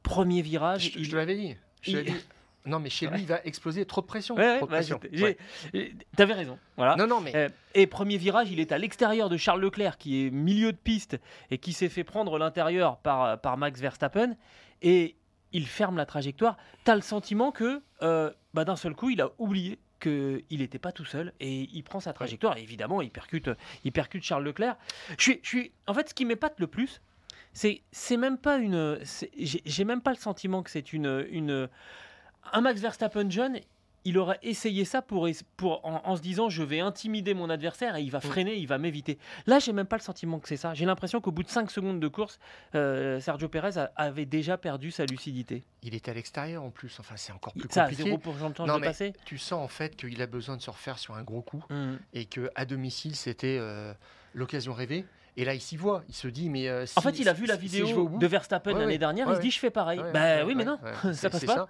Premier 0.02 0.40
virage. 0.40 0.92
Je, 0.94 1.02
je 1.02 1.10
te 1.10 1.16
l'avais 1.16 1.36
dit. 1.36 1.56
Non, 2.66 2.80
mais 2.80 2.90
chez 2.90 3.06
lui, 3.06 3.20
il 3.20 3.26
va 3.26 3.40
exploser. 3.44 3.86
Trop 3.86 4.02
de 4.02 4.06
pression. 4.06 4.36
Ouais, 4.36 4.60
bah, 4.60 4.80
T'avais 6.16 6.34
raison. 6.34 6.58
Voilà. 6.76 6.96
Non, 6.96 7.06
non, 7.06 7.20
mais... 7.20 7.34
Euh, 7.34 7.48
et 7.74 7.86
premier 7.86 8.18
virage, 8.18 8.50
il 8.50 8.60
est 8.60 8.72
à 8.72 8.78
l'extérieur 8.78 9.30
de 9.30 9.36
Charles 9.36 9.60
Leclerc, 9.60 9.96
qui 9.96 10.26
est 10.26 10.30
milieu 10.30 10.72
de 10.72 10.76
piste 10.76 11.18
et 11.50 11.58
qui 11.58 11.72
s'est 11.72 11.88
fait 11.88 12.04
prendre 12.04 12.38
l'intérieur 12.38 12.98
par, 12.98 13.40
par 13.40 13.56
Max 13.56 13.80
Verstappen. 13.80 14.36
Et 14.82 15.16
il 15.52 15.66
ferme 15.66 15.96
la 15.96 16.04
trajectoire. 16.04 16.56
Tu 16.84 16.90
as 16.90 16.94
le 16.94 17.00
sentiment 17.00 17.52
que 17.52 17.80
euh, 18.02 18.30
bah, 18.54 18.64
d'un 18.64 18.76
seul 18.76 18.94
coup, 18.94 19.10
il 19.10 19.20
a 19.20 19.30
oublié 19.38 19.78
qu'il 20.00 20.44
n'était 20.50 20.78
pas 20.78 20.92
tout 20.92 21.04
seul 21.04 21.32
et 21.40 21.68
il 21.72 21.82
prend 21.82 22.00
sa 22.00 22.12
trajectoire. 22.12 22.56
Et 22.56 22.62
évidemment, 22.62 23.02
il 23.02 23.10
percute, 23.10 23.50
il 23.84 23.92
percute 23.92 24.22
Charles 24.22 24.44
Leclerc. 24.44 24.76
Je 25.16 25.22
suis, 25.22 25.40
je 25.42 25.48
suis, 25.48 25.72
en 25.86 25.94
fait, 25.94 26.10
ce 26.10 26.14
qui 26.14 26.24
m'épate 26.24 26.60
le 26.60 26.66
plus, 26.66 27.00
c'est 27.58 27.82
c'est 27.90 28.16
même 28.16 28.38
pas 28.38 28.58
une 28.58 29.00
j'ai 29.36 29.84
même 29.84 30.00
pas 30.00 30.12
le 30.12 30.16
sentiment 30.16 30.62
que 30.62 30.70
c'est 30.70 30.92
une 30.92 31.26
une 31.28 31.68
un 32.52 32.60
Max 32.60 32.80
Verstappen 32.80 33.28
jeune 33.28 33.58
il 34.04 34.16
aurait 34.16 34.38
essayé 34.42 34.84
ça 34.84 35.02
pour, 35.02 35.28
pour 35.56 35.84
en, 35.84 36.16
se 36.16 36.22
disant 36.22 36.48
je 36.48 36.62
vais 36.62 36.78
intimider 36.78 37.34
mon 37.34 37.50
adversaire 37.50 37.96
et 37.96 38.02
il 38.02 38.10
va 38.10 38.20
freiner, 38.20 38.54
il 38.54 38.66
va 38.66 38.78
m'éviter. 38.78 39.18
Là, 39.46 39.58
j'ai 39.58 39.72
même 39.72 39.86
pas 39.86 39.96
le 39.96 40.02
sentiment 40.02 40.38
que 40.38 40.48
c'est 40.48 40.56
ça. 40.56 40.72
J'ai 40.72 40.86
l'impression 40.86 41.20
qu'au 41.20 41.32
bout 41.32 41.42
de 41.42 41.50
5 41.50 41.70
secondes 41.70 42.00
de 42.00 42.08
course, 42.08 42.38
euh, 42.74 43.20
Sergio 43.20 43.48
Pérez 43.48 43.72
avait 43.96 44.24
déjà 44.24 44.56
perdu 44.56 44.92
sa 44.92 45.04
lucidité. 45.04 45.64
Il 45.82 45.94
est 45.94 46.08
à 46.08 46.14
l'extérieur 46.14 46.62
en 46.62 46.70
plus, 46.70 46.96
enfin 47.00 47.16
c'est 47.16 47.32
encore 47.32 47.52
plus 47.52 47.68
ça, 47.70 47.82
compliqué. 47.82 48.04
0% 48.04 48.48
de 48.48 48.52
temps 48.54 48.78
de 48.78 48.84
passer. 48.84 49.12
Tu 49.26 49.36
sens 49.36 49.62
en 49.62 49.68
fait 49.68 49.94
qu'il 49.96 50.22
a 50.22 50.26
besoin 50.26 50.56
de 50.56 50.62
se 50.62 50.70
refaire 50.70 50.98
sur 50.98 51.14
un 51.14 51.22
gros 51.24 51.42
coup 51.42 51.62
mmh. 51.68 51.94
et 52.14 52.24
que 52.24 52.50
à 52.54 52.64
domicile 52.64 53.16
c'était 53.16 53.58
euh, 53.60 53.92
l'occasion 54.32 54.72
rêvée. 54.72 55.04
Et 55.38 55.44
là, 55.44 55.54
il 55.54 55.60
s'y 55.60 55.76
voit. 55.76 56.02
Il 56.08 56.14
se 56.16 56.26
dit, 56.26 56.50
mais. 56.50 56.68
Euh, 56.68 56.84
en 56.96 57.00
fait, 57.00 57.20
il 57.20 57.28
a 57.28 57.32
vu 57.32 57.46
la 57.46 57.54
vidéo 57.54 58.08
de 58.08 58.26
Verstappen 58.26 58.76
l'année 58.76 58.98
dernière. 58.98 59.28
il 59.30 59.36
se 59.36 59.40
dit, 59.40 59.52
je 59.52 59.60
fais 59.60 59.70
pareil. 59.70 60.00
bah 60.12 60.44
oui, 60.44 60.56
mais 60.56 60.64
non, 60.64 60.78
ça 61.12 61.30
passe 61.30 61.44
pas. 61.44 61.54
Ça. 61.54 61.68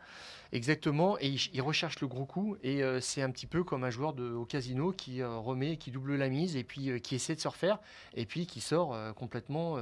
Exactement. 0.53 1.19
Et 1.21 1.35
il, 1.53 1.61
recherche 1.61 2.01
le 2.01 2.07
gros 2.07 2.25
coup. 2.25 2.57
Et 2.63 2.83
euh, 2.83 2.99
c'est 3.01 3.21
un 3.21 3.31
petit 3.31 3.47
peu 3.47 3.65
comme 3.65 3.85
un 3.85 3.91
joueur 3.91 4.15
de, 4.15 4.33
au 4.33 4.47
casino 4.47 4.93
qui 4.93 5.21
euh, 5.21 5.37
remet, 5.37 5.77
qui 5.77 5.91
double 5.91 6.17
la 6.17 6.31
mise 6.31 6.57
et 6.57 6.65
puis 6.65 6.99
qui 7.03 7.15
essaie 7.15 7.35
de 7.35 7.41
se 7.41 7.49
refaire. 7.49 7.79
Et 8.15 8.25
puis 8.25 8.47
qui 8.47 8.63
sort 8.63 8.97
complètement 9.15 9.77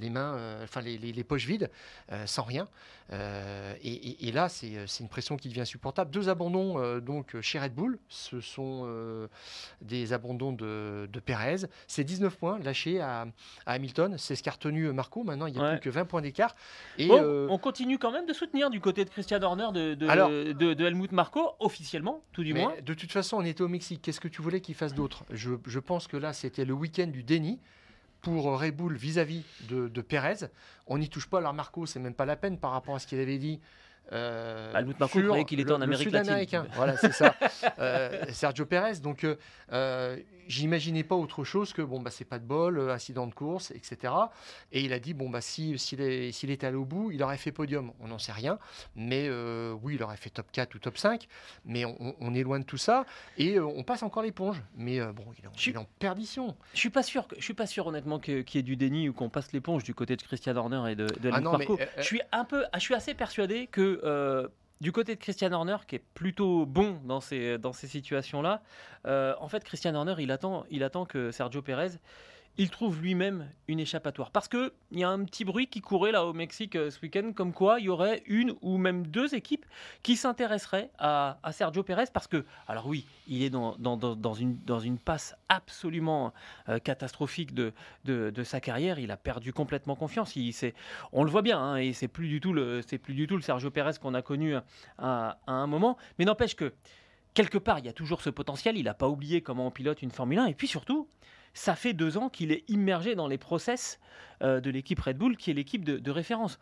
les 0.00 0.10
mains, 0.10 0.34
euh, 0.34 0.64
enfin 0.64 0.80
les, 0.80 1.24
poches 1.24 1.46
vides, 1.46 1.70
euh, 2.12 2.26
sans 2.26 2.42
rien. 2.42 2.68
Euh, 3.12 3.74
et, 3.82 4.30
là, 4.32 4.48
c'est 4.48 5.00
une 5.00 5.08
pression 5.08 5.36
qui 5.36 5.48
devient 5.48 5.62
insupportable. 5.62 6.10
Deux 6.10 6.28
abandons 6.28 6.98
donc 7.00 7.40
chez 7.40 7.58
Red 7.58 7.74
Bull, 7.74 7.98
ce 8.08 8.40
sont 8.40 8.88
des 9.82 10.12
abandons 10.12 10.52
de, 10.52 11.08
de 11.12 11.20
Perez. 11.20 11.66
C'est 11.86 12.04
19 12.04 12.36
points 12.36 12.58
lâchés 12.60 13.00
à, 13.00 13.26
Hamilton. 13.66 14.16
C'est 14.16 14.36
ce 14.36 14.42
qu'a 14.42 14.52
retenu 14.52 14.92
Marco. 14.92 15.24
Maintenant, 15.24 15.46
il 15.46 15.54
n'y 15.54 15.60
a 15.60 15.72
plus 15.72 15.80
que 15.80 15.90
20 15.90 16.04
points 16.04 16.22
d'écart. 16.22 16.54
Et 16.98 17.10
on 17.10 17.58
continue 17.58 17.98
quand 17.98 18.12
même 18.12 18.26
de 18.26 18.32
soutenir 18.32 18.70
du 18.70 18.80
côté 18.80 19.04
de 19.04 19.10
Christian 19.10 19.42
Horner 19.42 19.68
de, 19.72 19.94
de, 19.94 20.84
Helmut 20.84 21.12
Marco, 21.12 21.50
officiellement, 21.58 22.22
tout 22.32 22.44
du 22.44 22.54
moins. 22.54 22.74
De 22.84 22.94
toute 22.94 23.12
façon, 23.12 23.38
on 23.38 23.44
était 23.44 23.62
au 23.62 23.68
Mexique. 23.68 24.02
Qu'est-ce 24.02 24.20
que 24.20 24.28
tu 24.28 24.40
voulais 24.40 24.60
qu'il 24.60 24.74
fasse 24.74 24.94
d'autre? 24.94 25.24
Je, 25.30 25.50
je 25.66 25.78
pense 25.80 26.06
que 26.06 26.16
là, 26.16 26.32
c'était 26.32 26.64
le 26.64 26.74
week-end 26.74 27.08
du 27.08 27.24
déni 27.24 27.58
pour 28.20 28.60
Red 28.60 28.76
Bull 28.76 28.96
vis-à-vis 28.96 29.44
de, 29.68 29.88
de, 29.88 30.00
Pérez. 30.00 30.46
On 30.86 30.98
n'y 30.98 31.08
touche 31.08 31.28
pas. 31.28 31.38
Alors 31.38 31.54
Marco, 31.54 31.86
c'est 31.86 32.00
même 32.00 32.14
pas 32.14 32.26
la 32.26 32.36
peine 32.36 32.58
par 32.58 32.72
rapport 32.72 32.94
à 32.94 32.98
ce 32.98 33.06
qu'il 33.06 33.20
avait 33.20 33.38
dit 33.38 33.60
euh, 34.12 34.72
bah, 34.72 34.80
Marco 34.98 35.44
qu'il 35.44 35.60
était 35.60 35.72
en 35.72 35.80
Amérique 35.80 36.10
latine. 36.10 36.66
voilà, 36.74 36.96
c'est 36.96 37.12
ça. 37.12 37.34
Euh, 37.78 38.24
Sergio 38.30 38.66
Pérez. 38.66 38.96
Donc, 38.96 39.24
euh, 39.24 39.36
euh, 39.72 40.16
j'imaginais 40.50 41.04
pas 41.04 41.14
autre 41.14 41.44
chose 41.44 41.72
que 41.72 41.82
bon, 41.82 42.00
bah, 42.00 42.10
c'est 42.10 42.24
pas 42.24 42.38
de 42.38 42.44
bol, 42.44 42.90
accident 42.90 43.26
de 43.26 43.34
course, 43.34 43.70
etc. 43.70 44.12
Et 44.72 44.82
il 44.82 44.92
a 44.92 44.98
dit 44.98 45.14
bon, 45.14 45.30
bah, 45.30 45.40
si, 45.40 45.78
s'il, 45.78 46.00
était 46.50 46.66
allé 46.66 46.76
au 46.76 46.84
bout, 46.84 47.10
il 47.10 47.22
aurait 47.22 47.38
fait 47.38 47.52
podium. 47.52 47.92
On 48.00 48.08
n'en 48.08 48.18
sait 48.18 48.32
rien. 48.32 48.58
Mais 48.96 49.30
oui, 49.82 49.94
il 49.94 50.02
aurait 50.02 50.16
fait 50.16 50.30
top 50.30 50.46
4 50.52 50.74
ou 50.74 50.78
top 50.78 50.98
5. 50.98 51.26
Mais 51.64 51.84
on, 51.84 52.34
est 52.34 52.42
loin 52.42 52.58
de 52.58 52.64
tout 52.64 52.76
ça. 52.76 53.06
Et 53.38 53.58
on 53.60 53.82
passe 53.82 54.02
encore 54.02 54.22
l'éponge. 54.22 54.62
Mais 54.76 55.00
bon, 55.12 55.24
il 55.38 55.72
est, 55.72 55.76
en, 55.76 55.86
perdition. 55.98 56.56
Je 56.74 56.78
suis 56.78 56.90
pas 56.90 57.02
sûr, 57.02 57.26
je 57.36 57.42
suis 57.42 57.54
pas 57.54 57.66
sûr 57.66 57.86
honnêtement 57.86 58.18
qu'il 58.18 58.44
y 58.54 58.58
ait 58.58 58.62
du 58.62 58.76
déni 58.76 59.08
ou 59.08 59.12
qu'on 59.12 59.30
passe 59.30 59.52
l'éponge 59.52 59.84
du 59.84 59.94
côté 59.94 60.16
de 60.16 60.22
Christian 60.22 60.56
Horner 60.56 60.92
et 60.92 60.96
de, 60.96 61.06
de 61.06 61.30
ah 61.32 61.40
Marco. 61.40 61.78
je 61.96 62.02
suis 62.02 62.20
un 62.32 62.44
peu, 62.44 62.64
je 62.74 62.80
suis 62.80 62.94
assez 62.94 63.14
persuadé 63.14 63.66
que 63.66 64.00
euh, 64.04 64.48
du 64.80 64.92
côté 64.92 65.14
de 65.14 65.20
Christian 65.20 65.52
Horner, 65.52 65.76
qui 65.86 65.96
est 65.96 66.04
plutôt 66.14 66.64
bon 66.64 67.00
dans 67.04 67.20
ces, 67.20 67.58
situations-là, 67.72 68.62
euh, 69.06 69.34
en 69.38 69.48
fait, 69.48 69.62
Christian 69.62 69.94
Horner, 69.94 70.14
attend, 70.30 70.64
il 70.70 70.82
attend 70.82 71.04
que 71.04 71.30
Sergio 71.30 71.62
Pérez 71.62 71.98
il 72.58 72.68
trouve 72.68 73.00
lui-même 73.00 73.48
une 73.68 73.80
échappatoire. 73.80 74.30
Parce 74.30 74.48
qu'il 74.48 74.70
y 74.92 75.04
a 75.04 75.08
un 75.08 75.24
petit 75.24 75.44
bruit 75.44 75.66
qui 75.66 75.80
courait 75.80 76.12
là 76.12 76.26
au 76.26 76.32
Mexique 76.32 76.76
euh, 76.76 76.90
ce 76.90 77.00
week-end, 77.00 77.32
comme 77.34 77.52
quoi 77.52 77.80
il 77.80 77.86
y 77.86 77.88
aurait 77.88 78.22
une 78.26 78.54
ou 78.60 78.76
même 78.76 79.06
deux 79.06 79.34
équipes 79.34 79.64
qui 80.02 80.16
s'intéresseraient 80.16 80.90
à, 80.98 81.38
Sergio 81.52 81.82
Pérez. 81.82 82.04
Parce 82.12 82.26
que, 82.26 82.44
alors 82.68 82.86
oui, 82.86 83.06
il 83.26 83.42
est 83.42 83.50
dans, 83.50 83.76
dans, 83.78 84.34
une, 84.34 84.58
dans 84.64 84.80
une 84.80 84.98
passe 84.98 85.34
absolument 85.48 86.32
euh, 86.68 86.78
catastrophique 86.78 87.54
de, 87.54 87.72
de, 88.04 88.42
sa 88.42 88.60
carrière. 88.60 88.98
Il 88.98 89.10
a 89.10 89.16
perdu 89.16 89.52
complètement 89.52 89.96
confiance. 89.96 90.36
Il, 90.36 90.54
on 91.12 91.24
le 91.24 91.30
voit 91.30 91.42
bien, 91.42 91.58
hein, 91.58 91.76
et 91.76 91.92
c'est 91.92 92.08
plus, 92.08 92.28
du 92.28 92.40
tout 92.40 92.52
le, 92.52 92.80
plus 93.02 93.14
du 93.14 93.26
tout 93.26 93.36
le 93.36 93.42
Sergio 93.42 93.70
Pérez 93.70 93.92
qu'on 94.00 94.14
a 94.14 94.22
connu 94.22 94.54
à, 94.54 94.62
à 95.46 95.52
un 95.52 95.66
moment. 95.66 95.96
Mais 96.18 96.24
n'empêche 96.24 96.56
que 96.56 96.74
quelque 97.34 97.58
part, 97.58 97.78
il 97.78 97.86
y 97.86 97.88
a 97.88 97.92
toujours 97.92 98.20
ce 98.20 98.30
potentiel. 98.30 98.76
Il 98.76 98.84
n'a 98.84 98.94
pas 98.94 99.08
oublié 99.08 99.40
comment 99.40 99.66
on 99.66 99.70
pilote 99.70 100.02
une 100.02 100.10
Formule 100.10 100.38
1. 100.40 100.46
Et 100.46 100.54
puis 100.54 100.68
surtout, 100.68 101.08
ça 101.54 101.74
fait 101.74 101.92
deux 101.92 102.16
ans 102.16 102.28
qu'il 102.28 102.52
est 102.52 102.64
immergé 102.68 103.14
dans 103.14 103.28
les 103.28 103.38
process 103.38 103.98
euh, 104.42 104.60
de 104.60 104.70
l'équipe 104.70 105.00
Red 105.00 105.18
Bull, 105.18 105.36
qui 105.36 105.50
est 105.50 105.54
l'équipe 105.54 105.84
de, 105.84 106.10
référence. 106.10 106.58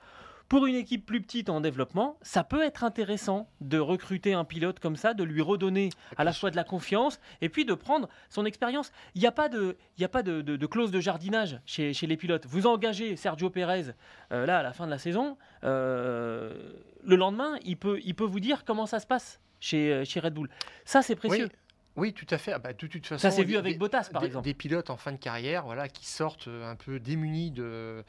Pour 0.49 0.65
une 0.65 0.77
équipe 0.77 1.05
plus 1.05 1.21
petite 1.21 1.51
en 1.51 1.61
développement, 1.61 2.19
ça 2.23 2.43
peut 2.43 2.63
être 2.63 2.83
intéressant 2.83 3.51
de 3.61 3.79
recruter 3.79 4.33
un 4.33 4.45
pilote 4.45 4.81
comme 4.81 4.97
ça, 4.97 5.13
de 5.13 5.23
lui 5.23 5.43
redonner 5.43 5.91
à 6.17 6.25
la 6.25 6.33
fois 6.33 6.51
de 6.51 6.57
la 6.57 6.65
confiance 6.65 7.21
et 7.43 7.51
puis 7.51 7.67
de 7.67 7.75
prendre 7.75 8.09
son 8.31 8.47
expérience. 8.47 8.91
Il 9.15 9.21
n'y 9.21 9.27
a 9.27 9.33
pas, 9.33 9.51
de, 9.51 9.77
a 10.01 10.09
pas 10.09 10.23
de, 10.23 10.67
clause 10.67 10.91
de 10.91 11.01
jardinage 11.01 11.61
chez, 11.67 11.93
les 11.93 12.17
pilotes. 12.17 12.47
Vous 12.47 12.67
engagez 12.67 13.15
Sergio 13.17 13.51
Pérez 13.51 13.93
euh, 14.33 14.47
là 14.47 14.61
à 14.61 14.63
la 14.63 14.73
fin 14.73 14.87
de 14.87 14.91
la 14.91 14.99
saison, 14.99 15.37
euh, 15.65 16.73
le 17.05 17.17
lendemain, 17.17 17.59
il 17.65 17.77
peut, 17.77 18.01
il 18.03 18.15
peut 18.15 18.25
vous 18.25 18.41
dire 18.41 18.65
comment 18.65 18.87
ça 18.87 19.01
se 19.01 19.07
passe 19.07 19.41
chez, 19.61 20.03
chez 20.07 20.19
Red 20.19 20.33
Bull. 20.33 20.49
Ça, 20.87 21.03
c'est 21.03 21.17
précieux. 21.17 21.51
Oui, 21.53 21.68
tout 22.13 22.27
à 22.31 22.39
fait. 22.39 22.53
Ah 22.53 22.59
bah, 22.59 22.73
de 22.73 22.87
toute 22.87 23.07
façon, 23.07 23.21
Ça 23.21 23.31
s'est 23.31 23.45
vu 23.45 23.57
avec 23.57 23.75
des- 23.75 23.79
Bottas, 23.79 24.09
par 24.13 24.21
des, 24.23 24.27
exemple. 24.29 24.45
des 24.45 24.55
pilotes 24.55 24.91
en 24.91 24.97
fin 24.97 25.13
de 25.13 25.17
carrière, 25.19 25.65
voilà, 25.65 25.89
qui 25.89 26.07
sortent 26.07 26.49
euh, 26.49 26.71
un 26.71 26.77
peu 26.77 26.99
démunis 27.01 27.51
de 27.51 28.05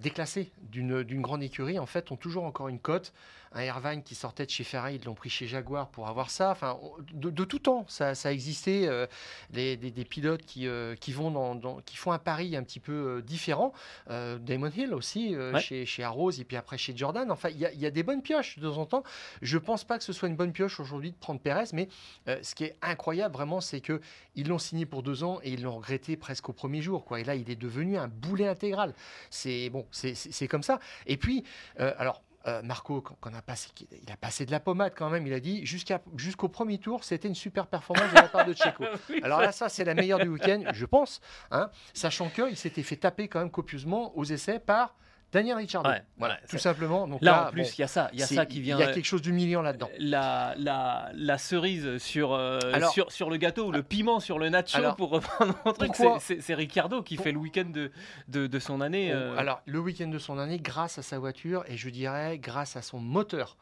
déclassés 0.00 0.50
d'une 0.70 1.20
grande 1.22 1.42
écurie, 1.42 1.78
en 1.78 1.86
fait, 1.86 2.10
ont 2.10 2.16
toujours 2.16 2.44
encore 2.44 2.68
une 2.68 2.80
cote. 2.80 3.12
Un 3.52 3.62
Irvine 3.62 4.02
qui 4.02 4.14
sortait 4.14 4.44
de 4.44 4.50
chez 4.50 4.64
Ferrari, 4.64 4.96
ils 5.00 5.04
l'ont 5.06 5.14
pris 5.14 5.30
chez 5.30 5.46
Jaguar 5.46 5.88
pour 5.88 6.08
avoir 6.08 6.28
ça. 6.28 6.50
Enfin, 6.50 6.78
de, 7.12 7.30
de 7.30 7.44
tout 7.44 7.60
temps, 7.60 7.86
ça, 7.88 8.14
ça 8.14 8.32
existait. 8.32 8.86
euh, 8.86 9.06
les- 9.52 9.76
des, 9.76 9.90
des 9.90 10.04
pilotes 10.04 10.42
qui, 10.44 10.66
euh, 10.66 10.94
qui 10.96 11.12
vont 11.12 11.30
dans, 11.30 11.54
dans- 11.54 11.80
qui 11.82 11.96
font 11.96 12.12
un 12.12 12.18
pari 12.18 12.54
un 12.56 12.62
petit 12.64 12.80
peu 12.80 12.92
euh, 12.92 13.22
différent. 13.22 13.72
Euh, 14.10 14.38
Damon 14.38 14.70
Hill 14.76 14.92
aussi 14.92 15.34
euh, 15.34 15.52
Ouais. 15.54 15.60
chez, 15.60 15.86
chez 15.86 16.02
Arrows 16.02 16.32
et 16.32 16.44
puis 16.44 16.56
après 16.56 16.76
chez 16.76 16.94
Jordan. 16.94 17.30
Enfin, 17.30 17.48
il 17.50 17.56
y, 17.58 17.78
y 17.78 17.86
a 17.86 17.90
des 17.90 18.02
bonnes 18.02 18.20
pioches 18.20 18.58
de 18.58 18.68
temps 18.68 18.78
en 18.78 18.86
temps. 18.86 19.02
Je 19.40 19.56
pense 19.56 19.84
pas 19.84 19.96
que 19.96 20.04
ce 20.04 20.12
soit 20.12 20.28
une 20.28 20.36
bonne 20.36 20.52
pioche 20.52 20.78
aujourd'hui 20.80 21.12
de 21.12 21.16
prendre 21.16 21.40
Perez, 21.40 21.68
mais 21.72 21.88
euh, 22.28 22.38
ce 22.42 22.54
qui 22.54 22.64
est 22.64 22.76
incroyable 22.82 23.32
vraiment, 23.32 23.60
c'est 23.62 23.80
que 23.80 24.00
ils 24.34 24.48
l'ont 24.48 24.58
signé 24.58 24.84
pour 24.84 25.02
deux 25.02 25.22
ans 25.24 25.38
et 25.44 25.52
ils 25.52 25.62
l'ont 25.62 25.76
regretté 25.76 26.16
presque 26.16 26.48
au 26.48 26.52
premier 26.52 26.82
jour. 26.82 27.04
Quoi. 27.06 27.20
Et 27.20 27.24
là, 27.24 27.36
il 27.36 27.48
est 27.48 27.56
devenu 27.56 27.96
un 27.96 28.08
boulet 28.08 28.48
intégral. 28.48 28.92
C'est 29.30 29.70
bon, 29.76 29.86
c'est- 29.90 30.14
comme 30.48 30.62
ça. 30.62 30.78
Et 31.06 31.16
puis, 31.16 31.44
euh, 31.80 31.92
alors. 31.98 32.22
euh, 32.48 32.62
Marco, 32.62 33.02
a 33.34 33.42
passé, 33.42 33.70
il 33.90 34.08
a 34.12 34.16
passé 34.16 34.46
de 34.46 34.52
la 34.52 34.60
pommade 34.60 34.92
quand 34.96 35.10
même. 35.10 35.26
Il 35.26 35.32
a 35.32 35.40
dit 35.40 35.66
jusqu'à 35.66 36.00
jusqu'au 36.16 36.48
premier 36.48 36.78
tour, 36.78 37.02
c'était 37.02 37.26
une 37.26 37.34
super 37.34 37.66
performance 37.66 38.08
de 38.10 38.14
la 38.14 38.28
part 38.28 38.46
de 38.46 38.52
Checo. 38.54 38.84
Oui, 39.10 39.18
Alors 39.24 39.40
là, 39.40 39.50
ça, 39.50 39.68
c'est 39.68 39.82
la 39.84 39.94
meilleure 39.94 40.20
du 40.20 40.28
week-end, 40.28 40.62
je 40.72 40.86
pense. 40.86 41.20
hein, 41.50 41.70
sachant 41.92 42.28
qu'il 42.28 42.56
s'était 42.56 42.84
fait 42.84 42.94
taper 42.98 43.26
quand 43.26 43.40
même 43.40 43.50
copieusement 43.50 44.16
aux 44.16 44.24
essais 44.24 44.60
par 44.60 44.94
Daniel. 45.36 45.56
Ouais, 45.56 46.02
voilà, 46.18 46.38
tout 46.48 46.58
simplement. 46.58 47.06
Donc 47.06 47.20
Là, 47.22 47.30
là, 47.30 47.48
en 47.48 47.50
plus, 47.52 47.62
bon, 47.62 47.68
il 47.76 47.80
y 47.80 47.84
a 47.84 47.88
ça, 47.88 48.08
il 48.12 48.18
y 48.20 48.22
a 48.22 48.26
ça 48.26 48.46
qui 48.46 48.60
vient. 48.60 48.76
Il 48.76 48.80
y 48.80 48.82
a 48.82 48.88
euh, 48.88 48.94
quelque 48.94 49.04
chose 49.04 49.22
d'humiliant 49.22 49.62
là-dedans. 49.62 49.88
La, 49.98 50.54
la, 50.58 51.10
la 51.14 51.38
cerise 51.38 51.98
sur, 51.98 52.32
euh, 52.32 52.58
Alors- 52.72 52.90
sur, 52.92 53.10
sur 53.12 53.30
le 53.30 53.36
gâteau, 53.36 53.66
ou 53.66 53.72
le 53.72 53.82
piment 53.82 54.18
sur 54.20 54.38
le 54.38 54.48
nacho, 54.48 54.76
Alors, 54.78 54.96
pour 54.96 55.10
reprendre 55.10 55.54
mon 55.64 55.72
truc, 55.72 55.92
c'est- 56.20 56.54
Ricciardo 56.54 57.02
qui 57.02 57.16
Pour- 57.16 57.24
fait 57.24 57.32
le 57.32 57.38
week-end 57.38 57.66
de, 57.72 57.90
de, 58.28 58.46
de 58.46 58.58
son 58.58 58.80
année. 58.80 59.12
Euh, 59.12 59.36
Alors, 59.36 59.60
le 59.66 59.78
week-end 59.78 60.08
de 60.08 60.18
son 60.18 60.38
année, 60.38 60.58
grâce 60.58 60.98
à 60.98 61.02
sa 61.02 61.18
voiture 61.18 61.64
et 61.68 61.76
je 61.76 61.88
dirais 61.90 62.38
grâce 62.38 62.76
à 62.76 62.82
son 62.82 62.98
moteur. 62.98 63.56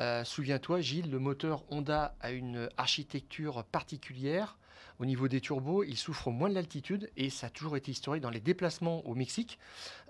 Euh, 0.00 0.24
Souviens-toi, 0.24 0.80
Gilles, 0.80 1.10
le 1.10 1.18
moteur 1.18 1.64
Honda 1.70 2.14
a 2.22 2.30
une 2.30 2.68
architecture 2.78 3.64
particulière. 3.64 4.56
Au 5.02 5.04
niveau 5.04 5.26
des 5.26 5.40
turbos, 5.40 5.82
il 5.82 5.96
souffre 5.96 6.30
moins 6.30 6.48
de 6.48 6.54
l'altitude 6.54 7.10
et 7.16 7.28
ça 7.28 7.48
a 7.48 7.50
toujours 7.50 7.76
été 7.76 7.90
historique 7.90 8.22
dans 8.22 8.30
les 8.30 8.38
déplacements 8.38 9.04
au 9.04 9.16
Mexique. 9.16 9.58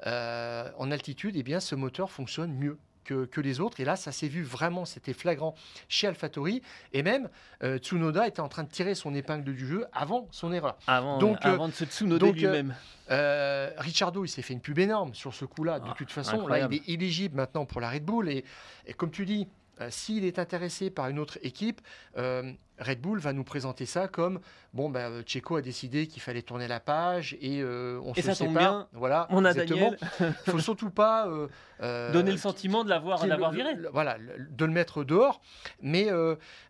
Euh, 0.06 0.70
en 0.76 0.90
altitude, 0.90 1.34
eh 1.34 1.42
bien, 1.42 1.60
ce 1.60 1.74
moteur 1.74 2.10
fonctionne 2.10 2.52
mieux. 2.52 2.76
Que, 3.04 3.24
que 3.24 3.40
les 3.40 3.58
autres. 3.58 3.80
Et 3.80 3.84
là, 3.84 3.96
ça 3.96 4.12
s'est 4.12 4.28
vu 4.28 4.44
vraiment, 4.44 4.84
c'était 4.84 5.12
flagrant 5.12 5.56
chez 5.88 6.06
AlphaTauri. 6.06 6.62
Et 6.92 7.02
même, 7.02 7.30
euh, 7.64 7.78
Tsunoda 7.78 8.28
était 8.28 8.38
en 8.38 8.48
train 8.48 8.62
de 8.62 8.68
tirer 8.68 8.94
son 8.94 9.12
épingle 9.12 9.42
du 9.42 9.66
jeu 9.66 9.86
avant 9.92 10.28
son 10.30 10.52
erreur. 10.52 10.78
avant, 10.86 11.18
donc, 11.18 11.38
avant 11.40 11.66
de 11.66 11.72
se 11.72 11.82
euh, 12.04 12.32
lui-même. 12.32 12.76
Euh, 13.10 13.72
Ricciardo, 13.78 14.24
il 14.24 14.28
s'est 14.28 14.42
fait 14.42 14.52
une 14.52 14.60
pub 14.60 14.78
énorme 14.78 15.14
sur 15.14 15.34
ce 15.34 15.44
coup-là. 15.44 15.80
De 15.80 15.88
Ah, 15.88 15.94
toute 15.98 16.12
façon, 16.12 16.46
là, 16.46 16.68
il 16.70 16.76
est 16.76 16.88
éligible 16.88 17.34
maintenant 17.34 17.64
pour 17.66 17.80
la 17.80 17.90
Red 17.90 18.04
Bull. 18.04 18.28
Et, 18.28 18.44
et 18.86 18.94
comme 18.94 19.10
tu 19.10 19.26
dis, 19.26 19.48
euh, 19.80 19.88
s'il 19.90 20.24
est 20.24 20.38
intéressé 20.38 20.90
par 20.90 21.08
une 21.08 21.18
autre 21.18 21.38
équipe, 21.42 21.80
euh, 22.18 22.52
Red 22.82 23.00
Bull 23.00 23.18
va 23.18 23.32
nous 23.32 23.44
présenter 23.44 23.86
ça 23.86 24.08
comme 24.08 24.40
bon, 24.74 24.90
bah, 24.90 25.08
euh, 25.08 25.22
Checo 25.24 25.56
a 25.56 25.62
décidé 25.62 26.06
qu'il 26.06 26.20
fallait 26.22 26.42
tourner 26.42 26.68
la 26.68 26.80
page 26.80 27.36
et 27.40 27.60
euh, 27.62 28.00
on 28.04 28.12
Et 28.14 28.22
se 28.22 28.32
ça 28.32 28.36
tombe 28.44 28.48
sépare. 28.54 28.62
bien, 28.72 28.88
Voilà, 28.92 29.26
On 29.30 29.44
a 29.44 29.50
exactement. 29.50 29.92
Daniel. 30.18 30.34
Faut 30.46 30.58
surtout 30.58 30.90
pas 30.90 31.28
euh, 31.28 31.48
Donner 32.12 32.30
le 32.32 32.38
sentiment 32.38 32.84
de 32.84 32.88
l'avoir 32.90 33.24
viré. 33.52 33.74
le- 33.74 33.88
voilà, 33.92 34.16
de 34.50 34.64
le 34.64 34.72
mettre 34.72 35.02
dehors. 35.04 35.40
Mais 35.80 36.06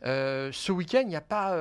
ce 0.03 0.73
week-end, 0.73 1.01
il 1.03 1.09
n'y 1.09 1.17
a 1.17 1.21
pas 1.21 1.57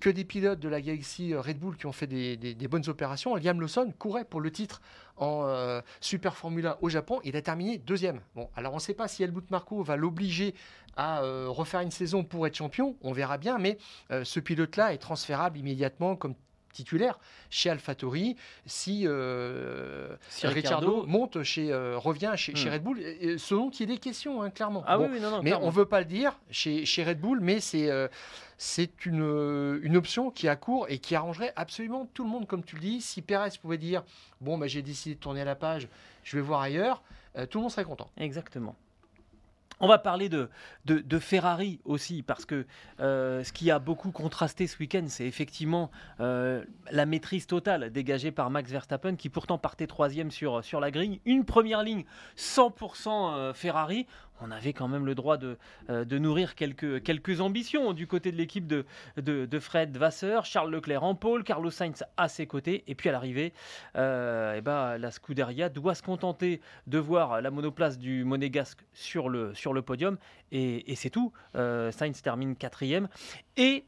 que 0.00 0.10
des 0.10 0.24
pilotes 0.24 0.58
de 0.60 0.68
la 0.68 0.80
Galaxy 0.80 1.34
Red 1.34 1.58
Bull 1.58 1.76
qui 1.76 1.86
ont 1.86 1.92
fait 1.92 2.06
des, 2.06 2.36
des- 2.36 2.54
des 2.54 2.68
bonnes 2.68 2.88
opérations. 2.88 3.36
Liam 3.36 3.60
Lawson 3.60 3.92
courait 3.98 4.24
pour 4.24 4.40
le 4.40 4.50
titre 4.50 4.80
en 5.16 5.42
euh, 5.46 5.80
Super 6.00 6.36
Formula 6.36 6.78
au 6.80 6.88
Japon. 6.88 7.20
Il 7.24 7.36
a 7.36 7.42
terminé 7.42 7.78
deuxième. 7.78 8.20
Bon, 8.34 8.48
alors 8.56 8.72
on 8.72 8.76
ne 8.76 8.80
sait 8.80 8.94
pas 8.94 9.06
si 9.06 9.22
Helmut 9.22 9.50
Marko 9.50 9.82
va 9.82 9.96
l'obliger 9.96 10.54
à 10.96 11.22
euh, 11.22 11.46
refaire 11.48 11.80
une 11.80 11.90
saison 11.90 12.24
pour 12.24 12.46
être 12.46 12.56
champion. 12.56 12.96
On 13.02 13.12
verra 13.12 13.38
bien. 13.38 13.58
Mais 13.58 13.78
euh, 14.10 14.24
ce 14.24 14.40
pilote-là 14.40 14.92
est 14.94 14.98
transférable 14.98 15.58
immédiatement 15.58 16.16
comme 16.16 16.34
titulaire 16.72 17.18
chez 17.50 17.68
AlphaTauri 17.68 18.36
si, 18.64 19.02
euh, 19.04 20.14
Si 20.28 20.46
Ricciardo 20.46 21.04
monte 21.04 21.42
chez 21.42 21.72
euh, 21.72 21.98
revient 21.98 22.32
chez, 22.36 22.54
chez 22.54 22.68
Hmm. 22.68 22.72
Red 22.74 22.82
Bull 22.84 23.00
et- 23.00 23.18
et 23.32 23.38
ce 23.38 23.56
dont 23.56 23.70
il 23.70 23.90
est 23.90 23.98
question 23.98 24.40
hein, 24.40 24.50
clairement 24.50 24.84
Ah 24.86 24.96
Bon, 24.96 25.10
oui, 25.12 25.18
non, 25.20 25.30
non. 25.32 25.38
mais 25.42 25.50
clairement. 25.50 25.66
on 25.66 25.70
veut 25.70 25.86
pas 25.86 25.98
le 25.98 26.04
dire 26.06 26.38
chez, 26.52 26.84
chez 26.86 27.02
Red 27.02 27.18
Bull 27.20 27.40
mais 27.40 27.58
c'est 27.58 27.90
euh, 27.90 28.06
c'est 28.56 29.04
une, 29.04 29.80
une 29.82 29.96
option 29.96 30.30
qui 30.30 30.46
a 30.46 30.54
cours 30.54 30.86
et 30.88 30.98
qui 30.98 31.16
arrangerait 31.16 31.52
absolument 31.56 32.08
tout 32.14 32.22
le 32.22 32.30
monde 32.30 32.46
comme 32.46 32.62
tu 32.62 32.76
le 32.76 32.82
dis 32.82 33.00
si 33.00 33.20
Perez 33.20 33.50
pouvait 33.60 33.76
dire 33.76 34.04
bon 34.40 34.56
bah, 34.56 34.68
j'ai 34.68 34.82
décidé 34.82 35.16
de 35.16 35.20
tourner 35.20 35.44
la 35.44 35.56
page 35.56 35.88
je 36.22 36.36
vais 36.36 36.42
voir 36.42 36.60
ailleurs 36.60 37.02
tout 37.50 37.58
le 37.58 37.62
monde 37.62 37.70
serait 37.72 37.84
content 37.84 38.08
Exactement. 38.16 38.76
On 39.82 39.88
va 39.88 39.96
parler 39.96 40.28
de, 40.28 40.48
Ferrari 41.18 41.80
aussi, 41.84 42.22
parce 42.22 42.44
que 42.44 42.66
euh, 43.00 43.42
ce 43.42 43.52
qui 43.52 43.70
a 43.70 43.78
beaucoup 43.78 44.10
contrasté 44.10 44.66
ce 44.66 44.78
week-end, 44.78 45.04
c'est 45.08 45.24
effectivement 45.24 45.90
euh, 46.20 46.62
la 46.90 47.06
maîtrise 47.06 47.46
totale 47.46 47.90
dégagée 47.90 48.30
par 48.30 48.50
Max 48.50 48.70
Verstappen, 48.70 49.16
qui 49.16 49.30
pourtant 49.30 49.56
partait 49.56 49.86
troisième 49.86 50.30
sur, 50.30 50.62
sur 50.62 50.80
la 50.80 50.90
grille. 50.90 51.22
Une 51.24 51.46
première 51.46 51.82
ligne 51.82 52.04
100% 52.36 53.08
euh, 53.08 53.52
Ferrari. 53.54 54.06
On 54.40 54.50
avait 54.50 54.72
quand 54.72 54.88
même 54.88 55.06
le 55.06 55.14
droit 55.14 55.36
de, 55.36 55.58
euh, 55.90 56.04
nourrir 56.04 56.54
quelques, 56.54 57.40
ambitions 57.40 57.92
du 57.92 58.06
côté 58.06 58.32
de 58.32 58.36
l'équipe 58.36 58.66
de, 58.66 59.58
Fred 59.58 59.96
Vasseur, 59.96 60.44
Charles 60.44 60.70
Leclerc 60.70 61.02
en 61.02 61.14
pôle, 61.14 61.44
Carlos 61.44 61.70
Sainz 61.70 62.04
à 62.16 62.28
ses 62.28 62.46
côtés. 62.46 62.84
Et 62.86 62.94
puis 62.94 63.08
à 63.08 63.12
l'arrivée, 63.12 63.52
euh, 63.96 64.54
eh 64.56 64.60
ben, 64.60 64.98
la 64.98 65.10
Scuderia 65.10 65.68
doit 65.68 65.94
se 65.94 66.02
contenter 66.02 66.60
de 66.86 66.98
voir 66.98 67.40
la 67.40 67.50
monoplace 67.50 67.98
du 67.98 68.24
Monégasque 68.24 68.84
sur 68.92 69.28
le, 69.28 69.52
podium. 69.82 70.16
Et, 70.52 70.94
c'est 70.96 71.10
tout. 71.10 71.32
Euh, 71.56 71.90
Sainz 71.90 72.20
termine 72.22 72.56
quatrième. 72.56 73.08
Et 73.56 73.84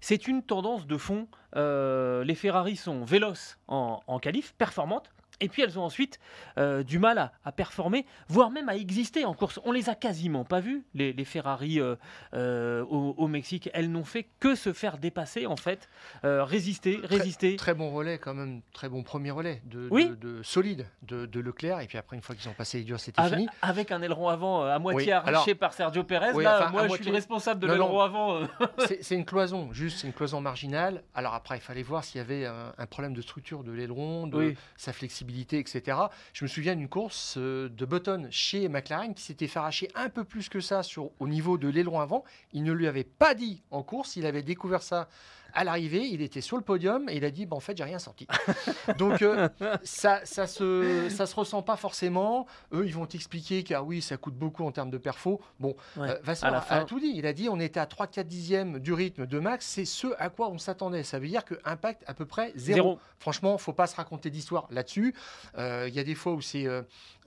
c'est 0.00 0.26
une 0.26 0.42
tendance 0.42 0.86
de 0.86 0.96
fond. 0.96 1.28
Les 1.54 2.34
Ferrari 2.34 2.76
sont 2.76 3.04
véloces 3.04 3.58
en, 3.68 4.00
en 4.06 4.18
qualif, 4.18 4.54
performantes. 4.54 5.10
Et 5.42 5.48
puis 5.48 5.62
elles 5.62 5.78
ont 5.78 5.82
ensuite 5.84 6.18
euh, 6.58 6.82
du 6.82 6.98
mal 6.98 7.18
à, 7.18 7.32
à 7.44 7.52
performer, 7.52 8.06
voire 8.28 8.50
même 8.50 8.68
à 8.68 8.76
exister 8.76 9.24
en 9.24 9.34
course. 9.34 9.60
On 9.64 9.72
les 9.72 9.88
a 9.90 9.94
quasiment 9.94 10.44
pas 10.44 10.60
vues, 10.60 10.84
les, 10.94 11.12
les 11.12 11.24
Ferrari 11.24 11.80
euh, 11.80 11.96
euh, 12.34 12.82
au, 12.84 13.14
au 13.18 13.28
Mexique. 13.28 13.68
Elles 13.74 13.90
n'ont 13.90 14.04
fait 14.04 14.26
que 14.40 14.54
se 14.54 14.72
faire 14.72 14.98
dépasser, 14.98 15.46
en 15.46 15.56
fait, 15.56 15.88
résister, 16.24 17.00
résister. 17.02 17.56
très 17.56 17.74
bon 17.74 17.90
relais 17.90 18.18
quand 18.18 18.34
même 18.34 18.62
très 18.72 18.88
bon 18.88 19.02
premier 19.02 19.30
relais 19.30 19.62
de, 19.66 19.88
Oui. 19.90 20.08
de- 20.08 20.14
de 20.14 20.42
solide 20.42 20.86
de, 21.02 21.26
de 21.26 21.40
Leclerc 21.40 21.80
et 21.80 21.86
puis 21.86 21.98
après 21.98 22.16
une 22.16 22.22
fois 22.22 22.34
qu'ils 22.34 22.48
ont 22.48 22.54
passé 22.54 22.78
les 22.78 22.84
durs 22.84 23.00
c'était 23.00 23.20
Avec, 23.20 23.34
fini 23.34 23.48
avec 23.60 23.90
un 23.92 24.02
aileron 24.02 24.28
avant 24.28 24.64
à 24.64 24.78
moitié 24.78 25.06
Oui, 25.06 25.12
arraché 25.12 25.50
alors- 25.50 25.58
par 25.58 25.72
Sergio 25.72 26.04
Perez. 26.04 26.32
Oui, 26.34 26.44
Là, 26.44 26.60
enfin, 26.62 26.70
moi, 26.70 26.82
je 26.84 26.88
moitié- 26.88 27.02
suis 27.04 27.10
le 27.10 27.16
responsable 27.16 27.60
de 27.60 27.66
l'aileron 27.66 28.00
avant. 28.00 28.40
C'est 29.00 29.14
une 29.14 29.24
cloison, 29.24 29.72
juste 29.72 29.98
c'est 29.98 30.06
une 30.06 30.12
cloison 30.12 30.40
marginale. 30.40 31.02
Alors 31.14 31.34
après, 31.34 31.56
il 31.56 31.60
fallait 31.60 31.82
voir 31.82 32.04
s'il 32.04 32.18
y 32.18 32.20
avait 32.20 32.46
un, 32.46 32.72
un 32.76 32.86
problème 32.86 33.14
de 33.14 33.20
structure 33.22 33.64
de 33.64 33.72
l'aileron, 33.72 34.26
de 34.26 34.54
sa 34.76 34.92
flexibilité, 34.92 35.22
etc. 35.40 35.98
Je 36.32 36.44
me 36.44 36.48
souviens 36.48 36.76
d'une 36.76 36.88
course 36.88 37.34
euh, 37.38 37.68
de 37.68 37.84
Button 37.84 38.28
chez 38.30 38.68
McLaren 38.68 39.14
qui 39.14 39.22
s'était 39.22 39.46
fait 39.46 39.58
arracher 39.58 39.88
un 39.94 40.08
peu 40.08 40.24
plus 40.24 40.48
que 40.48 40.60
ça 40.60 40.82
sur, 40.82 41.10
au 41.18 41.28
niveau 41.28 41.58
de 41.58 41.68
l'aileron 41.68 42.00
avant. 42.00 42.24
Il 42.52 42.62
ne 42.62 42.72
lui 42.72 42.86
avait 42.86 43.04
pas 43.04 43.34
dit 43.34 43.62
en 43.70 43.82
course, 43.82 44.16
il 44.16 44.26
avait 44.26 44.42
découvert 44.42 44.82
ça 44.82 45.08
à 45.54 45.64
l'arrivée, 45.64 46.06
il 46.06 46.22
était 46.22 46.40
sur 46.40 46.56
le 46.56 46.62
podium 46.62 47.08
et 47.08 47.16
il 47.16 47.24
a 47.24 47.30
dit 47.30 47.46
bah, 47.46 47.56
en 47.56 47.60
fait 47.60 47.76
j'ai 47.76 47.84
rien 47.84 47.98
sorti. 47.98 48.26
Donc 48.98 49.22
euh, 49.22 49.48
ça, 49.82 50.20
ça 50.24 50.46
se 50.46 51.08
ça 51.10 51.26
se 51.26 51.34
ressent 51.34 51.62
pas 51.62 51.76
forcément. 51.76 52.46
Eux 52.72 52.84
ils 52.86 52.94
vont 52.94 53.06
t'expliquer 53.06 53.62
que 53.64 53.74
ah 53.74 53.82
oui 53.82 54.02
ça 54.02 54.16
coûte 54.16 54.34
beaucoup 54.34 54.64
en 54.64 54.72
termes 54.72 54.90
de 54.90 54.98
perfo. 54.98 55.40
Bon, 55.60 55.74
Ouais. 55.96 56.08
euh, 56.10 56.18
la 56.42 56.58
a- 56.58 56.60
fin. 56.60 56.76
a 56.80 56.84
tout 56.84 57.00
dit. 57.00 57.12
Il 57.14 57.26
a 57.26 57.32
dit 57.32 57.48
on 57.48 57.60
était 57.60 57.80
à 57.80 57.86
3-4 57.86 58.24
dixièmes 58.24 58.78
du 58.78 58.92
rythme 58.92 59.26
de 59.26 59.38
Max. 59.38 59.66
C'est 59.66 59.84
ce 59.84 60.08
à 60.18 60.28
quoi 60.30 60.48
on 60.48 60.58
s'attendait. 60.58 61.02
Ça 61.02 61.18
veut 61.18 61.28
dire 61.28 61.44
que 61.44 61.54
impact 61.64 62.02
à 62.06 62.14
peu 62.14 62.24
près 62.26 62.52
zéro. 62.56 62.74
Zéro. 62.76 62.98
Franchement, 63.18 63.56
faut 63.58 63.72
pas 63.72 63.86
se 63.86 63.94
raconter 63.96 64.30
d'histoire 64.30 64.66
là-dessus. 64.70 65.14
Euh, 65.58 65.86
Il 65.88 65.94
y 65.94 66.00
a 66.00 66.04
des 66.04 66.14
fois 66.14 66.32
où 66.32 66.40
c'est 66.40 66.66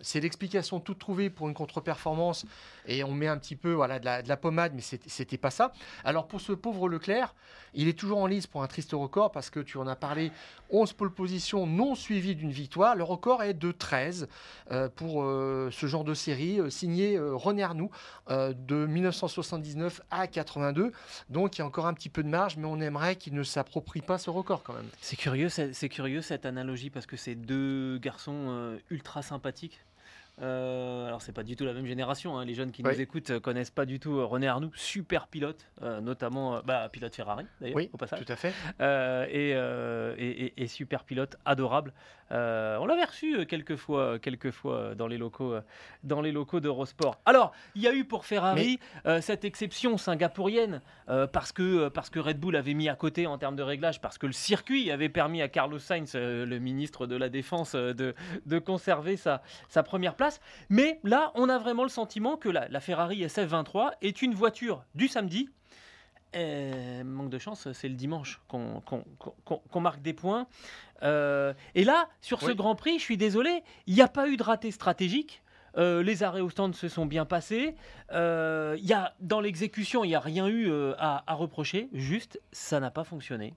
c'est 0.01 0.19
l'explication 0.19 0.81
toute 0.81 0.99
trouvée 0.99 1.29
pour 1.29 1.47
une 1.47 1.53
contre-performance 1.53 2.45
et 2.85 3.03
on 3.05 3.11
met 3.11 3.27
un 3.27 3.37
petit 3.37 3.55
peu 3.55 3.71
voilà, 3.71 3.97
de, 3.99 4.05
la, 4.05 4.21
de 4.21 4.27
la 4.27 4.35
pommade, 4.37 4.73
mais 4.75 4.81
c'était 4.81 5.37
pas 5.37 5.51
ça. 5.51 5.71
Alors 6.03 6.27
pour 6.27 6.41
ce 6.41 6.51
pauvre 6.51 6.89
Leclerc, 6.89 7.33
il 7.75 7.87
est 7.87 7.97
toujours 7.97 8.19
en 8.19 8.27
lice 8.27 8.47
pour 8.47 8.63
un 8.63 8.67
triste 8.67 8.91
record 8.93 9.31
parce 9.31 9.49
que 9.49 9.59
tu 9.59 9.77
en 9.77 9.87
as 9.87 9.95
parlé 9.95 10.31
11 10.69 10.93
pole 10.93 11.11
positions 11.11 11.67
non 11.67 11.95
suivies 11.95 12.35
d'une 12.35 12.51
victoire. 12.51 12.95
Le 12.95 13.03
record 13.03 13.43
est 13.43 13.53
de 13.53 13.71
13 13.71 14.27
euh, 14.71 14.89
pour 14.89 15.23
euh, 15.23 15.69
ce 15.71 15.85
genre 15.85 16.03
de 16.03 16.13
série 16.13 16.59
euh, 16.59 16.69
signé 16.69 17.19
René 17.19 17.63
Arnoux 17.63 17.91
de 18.29 18.85
1979 18.85 20.01
à 20.09 20.27
82. 20.27 20.91
Donc 21.29 21.57
il 21.57 21.59
y 21.59 21.61
a 21.61 21.65
encore 21.65 21.85
un 21.85 21.93
petit 21.93 22.09
peu 22.09 22.23
de 22.23 22.29
marge, 22.29 22.57
mais 22.57 22.65
on 22.65 22.79
aimerait 22.79 23.15
qu'il 23.15 23.33
ne 23.33 23.43
s'approprie 23.43 24.01
pas 24.01 24.17
ce 24.17 24.29
record 24.29 24.63
quand 24.63 24.73
même. 24.73 24.87
C'est 25.01 25.15
curieux, 25.15 25.49
c'est 25.49 25.89
curieux 25.89 26.21
cette 26.21 26.45
analogie 26.45 26.89
parce 26.89 27.05
que 27.05 27.17
c'est 27.17 27.35
deux 27.35 27.97
garçons 27.99 28.77
ultra 28.89 29.21
sympathiques. 29.21 29.79
Euh, 30.41 31.07
alors 31.07 31.21
c'est 31.21 31.31
pas 31.31 31.43
du 31.43 31.55
tout 31.55 31.63
la 31.65 31.73
même 31.73 31.85
génération. 31.85 32.37
hein. 32.37 32.43
Les 32.45 32.53
jeunes 32.53 32.71
qui 32.71 32.83
nous 32.83 33.01
écoutent 33.01 33.29
euh, 33.31 33.39
connaissent 33.39 33.71
pas 33.71 33.85
du 33.85 33.99
tout 33.99 34.17
euh, 34.19 34.25
René 34.25 34.47
Arnoux, 34.47 34.71
super 34.75 35.27
pilote, 35.27 35.65
euh, 35.81 36.01
notamment 36.01 36.61
bah, 36.65 36.89
pilote 36.91 37.15
Ferrari 37.15 37.45
d'ailleurs 37.61 37.75
Oui, 37.77 37.89
au 37.93 37.97
passage. 37.97 38.19
tout 38.25 38.31
à 38.31 38.35
fait. 38.35 38.49
Et, 38.49 39.53
euh, 39.55 40.13
et- 40.17 40.45
et- 40.47 40.63
et 40.63 40.67
super 40.67 41.03
pilote, 41.05 41.37
adorable. 41.45 41.93
Euh, 42.31 42.77
on 42.79 42.85
l'avait 42.85 43.03
reçu 43.03 43.45
quelques 43.45 43.75
fois, 43.75 44.19
quelques 44.19 44.51
fois 44.51 44.95
dans 44.95 45.07
les 45.07 45.17
locaux, 45.17 45.53
euh, 45.53 45.61
dans 46.03 46.21
les 46.21 46.31
locaux 46.31 46.59
d'Eurosport. 46.59 47.19
Alors, 47.25 47.51
il 47.75 47.81
y 47.81 47.87
a 47.87 47.93
eu 47.93 48.05
pour 48.05 48.25
Ferrari 48.25 48.79
euh, 49.05 49.21
cette 49.21 49.45
exception 49.45 49.97
singapourienne 49.97 50.81
euh, 51.09 51.27
parce 51.27 51.51
que 51.51 51.87
parce 51.89 52.09
que 52.09 52.19
Red 52.19 52.39
Bull 52.39 52.55
avait 52.55 52.73
mis 52.73 52.89
à 52.89 52.95
côté 52.95 53.27
en 53.27 53.37
termes 53.37 53.55
de 53.55 53.63
réglage, 53.63 54.01
parce 54.01 54.17
que 54.17 54.25
le 54.25 54.33
circuit 54.33 54.89
avait 54.91 55.09
permis 55.09 55.41
à 55.41 55.47
Carlos 55.47 55.79
Sainz, 55.79 56.15
le 56.15 56.59
ministre 56.59 57.05
de 57.07 57.15
la 57.15 57.29
Défense, 57.29 57.75
de, 57.75 58.15
de 58.45 58.59
conserver 58.59 59.17
sa, 59.17 59.41
sa 59.69 59.83
première 59.83 60.15
place. 60.15 60.41
Mais 60.69 60.99
là, 61.03 61.31
on 61.35 61.49
a 61.49 61.57
vraiment 61.57 61.83
le 61.83 61.89
sentiment 61.89 62.37
que 62.37 62.49
la, 62.49 62.67
la 62.69 62.79
Ferrari 62.79 63.23
SF23 63.23 63.91
est 64.01 64.21
une 64.21 64.33
voiture 64.33 64.83
du 64.95 65.07
samedi. 65.07 65.49
Euh, 66.35 67.03
manque 67.03 67.29
de 67.29 67.39
chance, 67.39 67.71
c'est 67.71 67.87
le 67.87 67.95
dimanche 67.95 68.41
qu'on 68.47 69.79
marque 69.79 70.01
des 70.01 70.13
points. 70.13 70.47
Euh, 71.03 71.53
et 71.75 71.83
là, 71.83 72.09
sur 72.21 72.41
ce. 72.41 72.51
Grand 72.51 72.75
Prix, 72.75 72.99
je 72.99 73.03
suis 73.03 73.17
désolé, 73.17 73.63
il 73.87 73.95
n'y 73.95 74.01
a 74.01 74.07
pas 74.07 74.27
eu 74.29 74.37
de 74.37 74.43
raté 74.43 74.71
stratégique. 74.71 75.41
Euh, 75.77 76.03
les 76.03 76.23
arrêts 76.23 76.41
au 76.41 76.49
stand 76.49 76.73
se 76.73 76.87
sont 76.87 77.05
bien 77.05 77.25
passés. 77.25 77.75
Il 78.11 78.85
y 78.85 78.93
a, 78.93 79.13
dans 79.19 79.41
l'exécution, 79.41 80.03
il 80.03 80.09
n'y 80.09 80.15
a 80.15 80.19
rien 80.19 80.47
eu 80.47 80.71
à, 80.97 81.23
à 81.27 81.33
reprocher. 81.33 81.89
Juste, 81.93 82.41
ça 82.51 82.79
n'a 82.79 82.91
pas 82.91 83.03
fonctionné. 83.03 83.53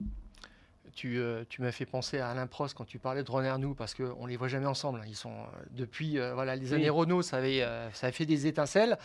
Tu, 0.95 1.17
euh, 1.19 1.43
tu 1.49 1.61
m'as 1.61 1.71
fait 1.71 1.85
penser 1.85 2.19
à 2.19 2.29
Alain 2.29 2.47
Prost 2.47 2.75
quand 2.75 2.85
tu 2.85 2.99
parlais 2.99 3.23
de 3.23 3.31
René 3.31 3.47
Arnoux 3.47 3.73
parce 3.75 3.93
qu'on 3.93 4.25
les 4.25 4.37
voit 4.37 4.47
jamais 4.47 4.65
ensemble. 4.65 5.01
Ils 5.07 5.15
sont 5.15 5.31
euh, 5.31 5.45
depuis 5.71 6.19
euh, 6.19 6.33
voilà 6.33 6.55
les 6.55 6.69
Oui. 6.69 6.75
années 6.75 6.89
Renault, 6.89 7.21
ça 7.21 7.37
avait 7.37 7.65
ça 7.93 8.07
a 8.07 8.11
fait 8.11 8.25
des 8.25 8.47
étincelles 8.47 8.97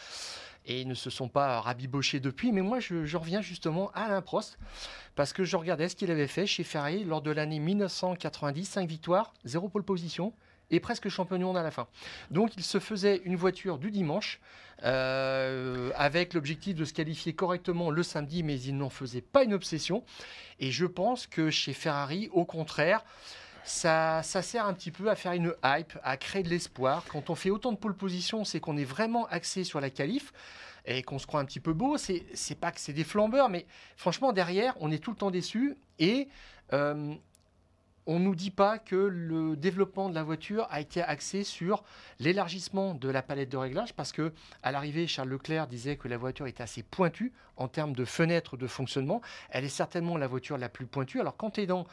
et 0.66 0.80
ils 0.80 0.88
ne 0.88 0.94
se 0.94 1.10
sont 1.10 1.28
pas 1.28 1.60
rabibochés 1.60 2.20
depuis. 2.20 2.50
Mais 2.52 2.62
moi, 2.62 2.80
je, 2.80 3.04
je 3.04 3.16
reviens 3.16 3.42
justement 3.42 3.90
à 3.92 4.04
Alain 4.04 4.22
Prost 4.22 4.58
parce 5.14 5.32
que 5.32 5.44
je 5.44 5.56
regardais 5.56 5.88
ce 5.88 5.96
qu'il 5.96 6.10
avait 6.10 6.26
fait 6.26 6.46
chez 6.46 6.64
Ferrari 6.64 7.04
lors 7.04 7.20
de 7.22 7.30
l'année 7.30 7.58
1990, 7.60 8.64
5 8.64 8.88
victoires, 8.88 9.34
0 9.44 9.68
pole 9.68 9.84
position 9.84 10.32
presque 10.80 11.08
champion 11.08 11.54
à 11.56 11.62
la 11.62 11.70
fin. 11.70 11.86
Donc, 12.30 12.56
il 12.56 12.62
se 12.62 12.78
faisait 12.78 13.20
une 13.24 13.36
voiture 13.36 13.78
du 13.78 13.90
dimanche 13.90 14.40
euh, 14.82 15.90
avec 15.96 16.34
l'objectif 16.34 16.74
de 16.74 16.84
se 16.84 16.92
qualifier 16.92 17.32
correctement 17.34 17.90
le 17.90 18.02
samedi, 18.02 18.42
mais 18.42 18.60
il 18.60 18.76
n'en 18.76 18.90
faisait 18.90 19.20
pas 19.20 19.44
une 19.44 19.54
obsession. 19.54 20.04
Et 20.60 20.70
je 20.70 20.86
pense 20.86 21.26
que 21.26 21.50
chez 21.50 21.72
Ferrari, 21.72 22.28
au 22.32 22.44
contraire, 22.44 23.04
ça, 23.64 24.22
ça 24.22 24.42
sert 24.42 24.66
un 24.66 24.74
petit 24.74 24.90
peu 24.90 25.08
à 25.10 25.14
faire 25.14 25.32
une 25.32 25.54
hype, 25.64 25.98
à 26.02 26.16
créer 26.16 26.42
de 26.42 26.50
l'espoir. 26.50 27.04
Quand 27.10 27.30
on 27.30 27.34
fait 27.34 27.50
autant 27.50 27.72
de 27.72 27.78
pole 27.78 27.96
position, 27.96 28.44
c'est 28.44 28.60
qu'on 28.60 28.76
est 28.76 28.84
vraiment 28.84 29.26
axé 29.26 29.64
sur 29.64 29.80
la 29.80 29.90
qualif 29.90 30.32
et 30.86 31.02
qu'on 31.02 31.18
se 31.18 31.26
croit 31.26 31.40
un 31.40 31.46
petit 31.46 31.60
peu 31.60 31.72
beau. 31.72 31.96
C'est 31.96 32.24
c'est 32.34 32.58
pas 32.58 32.70
que 32.72 32.80
c'est 32.80 32.92
des 32.92 33.04
flambeurs, 33.04 33.48
mais 33.48 33.66
franchement, 33.96 34.32
derrière, 34.32 34.74
on 34.80 34.90
est 34.90 34.98
tout 34.98 35.10
le 35.10 35.16
temps 35.16 35.30
déçu. 35.30 35.76
Et 35.98 36.28
euh, 36.72 37.14
on 38.06 38.18
nous 38.18 38.34
dit 38.34 38.50
pas 38.50 38.78
que 38.78 38.96
le 38.96 39.56
développement 39.56 40.08
de 40.08 40.14
la 40.14 40.22
voiture 40.22 40.66
a 40.70 40.80
été 40.80 41.02
axé 41.02 41.42
sur 41.42 41.84
l'élargissement 42.18 42.94
de 42.94 43.08
la 43.08 43.22
palette 43.22 43.48
de 43.50 43.56
réglage 43.56 43.94
parce 43.94 44.12
que 44.12 44.32
à 44.62 44.72
l'arrivée 44.72 45.06
Charles 45.06 45.30
Leclerc 45.30 45.66
disait 45.66 45.96
que 45.96 46.08
la 46.08 46.16
voiture 46.16 46.46
était 46.46 46.62
assez 46.62 46.82
pointue 46.82 47.32
en 47.56 47.68
termes 47.68 47.94
de 47.94 48.04
fenêtre 48.04 48.56
de 48.56 48.66
fonctionnement. 48.66 49.20
Elle 49.50 49.64
est 49.64 49.68
certainement 49.68 50.16
la 50.16 50.26
voiture 50.26 50.58
la 50.58 50.68
plus 50.68 50.86
pointue. 50.86 51.20
Alors 51.20 51.36
quand 51.36 51.52
tu 51.52 51.62
es 51.62 51.66
dans 51.66 51.86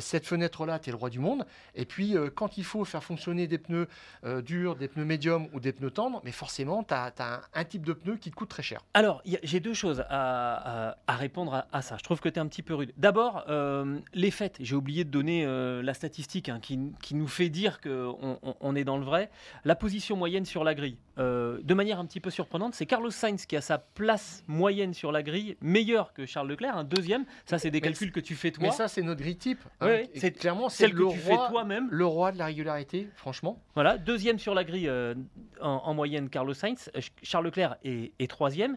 cette 0.00 0.26
fenêtre-là, 0.26 0.78
tu 0.78 0.90
es 0.90 0.92
le 0.92 0.98
roi 0.98 1.10
du 1.10 1.18
monde. 1.18 1.46
Et 1.74 1.84
puis 1.84 2.16
euh, 2.16 2.30
quand 2.34 2.58
il 2.58 2.64
faut 2.64 2.84
faire 2.84 3.04
fonctionner 3.04 3.46
des 3.46 3.58
pneus 3.58 3.88
euh, 4.24 4.42
durs, 4.42 4.76
des 4.76 4.88
pneus 4.88 5.04
médiums 5.04 5.48
ou 5.52 5.60
des 5.60 5.72
pneus 5.72 5.90
tendres, 5.90 6.20
mais 6.24 6.32
forcément 6.32 6.84
tu 6.84 6.94
as, 6.94 7.12
un, 7.54 7.64
type 7.64 7.84
de 7.84 7.92
pneu 7.92 8.16
qui 8.16 8.30
te 8.30 8.36
coûte 8.36 8.48
très 8.48 8.62
cher. 8.62 8.80
Alors, 8.94 9.22
j'ai 9.24 9.60
deux 9.60 9.74
choses 9.74 10.04
à, 10.08 10.96
répondre 11.08 11.66
à, 11.72 11.82
ça. 11.82 11.96
Je 11.98 12.02
trouve 12.02 12.20
que 12.20 12.28
tu 12.28 12.36
es 12.36 12.38
un 12.38 12.46
petit 12.46 12.62
peu 12.62 12.74
rude. 12.74 12.92
D'abord, 12.96 13.44
euh, 13.48 13.98
les 14.14 14.30
fêtes. 14.30 14.56
J'ai 14.60 14.74
oublié 14.74 15.04
de 15.04 15.10
donner 15.10 15.44
euh, 15.44 15.82
la 15.82 15.94
statistique 15.94 16.48
hein, 16.48 16.60
qui, 16.60 17.14
nous 17.14 17.28
fait 17.28 17.48
dire 17.48 17.80
qu'on 17.80 18.38
on, 18.42 18.54
on 18.60 18.76
est 18.76 18.84
dans 18.84 18.98
le 18.98 19.04
vrai. 19.04 19.30
La 19.64 19.74
position 19.74 20.16
moyenne 20.16 20.44
sur 20.44 20.64
la 20.64 20.74
grille. 20.74 20.98
Euh, 21.18 21.58
de 21.62 21.72
manière 21.74 21.98
un 21.98 22.04
petit 22.04 22.20
peu 22.20 22.28
surprenante, 22.30 22.74
c'est 22.74 22.84
Carlos 22.84 23.10
Sainz 23.10 23.46
qui 23.46 23.56
a 23.56 23.60
sa 23.62 23.78
place 23.78 24.44
moyenne 24.46 24.92
sur 24.92 25.12
la 25.12 25.22
grille, 25.22 25.56
meilleure 25.62 26.12
que 26.12 26.26
Charles 26.26 26.48
Leclerc, 26.48 26.76
un 26.76 26.84
deuxième. 26.84 27.24
Ça, 27.46 27.58
c'est 27.58 27.70
des 27.70 27.78
Mais 27.80 27.88
calculs 27.88 28.12
que 28.12 28.20
tu 28.20 28.34
fais 28.34 28.50
toi. 28.50 28.64
Mais 28.64 28.70
ça, 28.70 28.86
c'est 28.86 29.00
notre 29.02 29.20
grille 29.22 29.36
type. 29.38 29.60
Ouais, 29.80 30.10
Et 30.12 30.20
c'est 30.20 30.32
clairement 30.32 30.68
c'est 30.68 30.84
Celle 30.84 30.92
que 30.92 30.98
le 30.98 31.08
tu 31.08 31.18
fais 31.18 31.36
toi-même. 31.48 31.88
le 31.90 32.04
roi 32.04 32.32
de 32.32 32.38
la 32.38 32.44
régularité, 32.46 33.08
franchement. 33.14 33.58
Voilà, 33.74 33.96
deuxième 33.96 34.38
sur 34.38 34.54
la 34.54 34.64
grille 34.64 34.88
euh, 34.88 35.14
en, 35.62 35.70
en 35.84 35.94
moyenne, 35.94 36.28
Carlos 36.28 36.52
Sainz. 36.54 36.90
Charles 37.22 37.46
Leclerc 37.46 37.76
est, 37.82 38.12
est 38.18 38.26
troisième. 38.30 38.76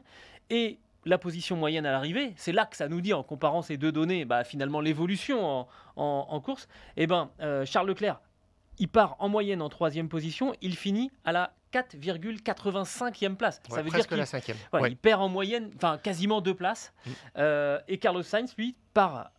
Et 0.50 0.80
la 1.06 1.18
position 1.18 1.56
moyenne 1.58 1.86
à 1.86 1.92
l'arrivée, 1.92 2.34
c'est 2.38 2.52
là 2.54 2.66
que 2.66 2.76
ça 2.78 2.88
nous 2.88 3.02
dit, 3.02 3.14
en 3.14 3.24
comparant 3.24 3.62
ces 3.62 3.78
deux 3.78 3.92
données, 3.92 4.24
bah, 4.26 4.44
finalement 4.44 4.80
l'évolution 4.82 5.46
en, 5.46 5.68
en- 5.98 6.26
en 6.30 6.40
course. 6.40 6.68
Eh 6.98 7.06
ben, 7.08 7.32
euh, 7.42 7.66
Charles 7.66 7.88
Leclerc, 7.88 8.22
il 8.80 8.88
part 8.88 9.16
en 9.20 9.28
moyenne 9.30 9.62
en 9.62 9.70
troisième 9.70 10.08
position, 10.10 10.54
il 10.62 10.76
finit 10.76 11.12
à 11.26 11.32
la 11.34 11.52
4,85e 11.74 13.36
place. 13.36 13.62
Ouais, 13.70 13.76
ça 13.76 13.82
veut 13.82 13.90
dire 13.90 14.08
qu'il. 14.42 14.56
Ouais, 14.74 14.96
perd 14.96 15.22
en 15.22 15.30
moyenne, 15.30 15.72
enfin 15.76 15.98
quasiment 15.98 16.42
deux 16.42 16.56
places. 16.56 16.94
Mm. 17.06 17.12
Euh, 17.38 17.80
et 17.88 17.98
Carlos 17.98 18.24
Sainz, 18.24 18.56
lui, 18.58 18.76
part 18.94 19.32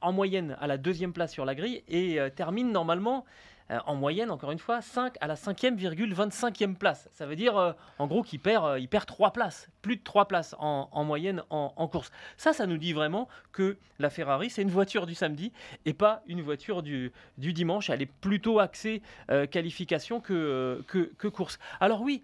en 0.00 0.12
moyenne 0.12 0.56
à 0.60 0.66
la 0.66 0.76
deuxième 0.76 1.12
place 1.12 1.32
sur 1.32 1.44
la 1.44 1.54
grille 1.54 1.82
et 1.88 2.20
euh, 2.20 2.28
termine 2.28 2.72
normalement 2.72 3.24
euh, 3.70 3.78
en 3.86 3.96
moyenne, 3.96 4.30
encore 4.30 4.52
une 4.52 4.60
fois, 4.60 4.80
5 4.80 5.16
à 5.20 5.26
la 5.26 5.34
5e,25e 5.34 6.76
place. 6.76 7.08
Ça 7.12 7.26
veut 7.26 7.34
dire, 7.34 7.56
euh, 7.56 7.72
en 7.98 8.06
gros, 8.06 8.22
qu'il 8.22 8.38
perd, 8.38 8.64
euh, 8.64 8.78
il 8.78 8.88
perd 8.88 9.06
3 9.06 9.32
places, 9.32 9.68
plus 9.82 9.96
de 9.96 10.02
3 10.04 10.28
places 10.28 10.54
en, 10.60 10.88
en 10.92 11.04
moyenne 11.04 11.42
en, 11.50 11.88
course. 11.88 12.12
Ça, 12.36 12.52
ça 12.52 12.66
nous 12.66 12.78
dit 12.78 12.92
vraiment 12.92 13.28
que 13.52 13.76
la 13.98 14.10
Ferrari, 14.10 14.50
c'est 14.50 14.62
une 14.62 14.70
voiture 14.70 15.06
du 15.06 15.14
samedi 15.14 15.52
et 15.84 15.94
pas 15.94 16.22
une 16.26 16.42
voiture 16.42 16.82
du, 16.82 17.12
dimanche. 17.38 17.90
Elle 17.90 18.02
est 18.02 18.12
plutôt 18.20 18.60
axée 18.60 19.02
qualification 19.50 20.20
que, 20.20 20.84
que, 20.86 21.28
course. 21.28 21.58
Alors 21.80 22.02
oui, 22.02 22.22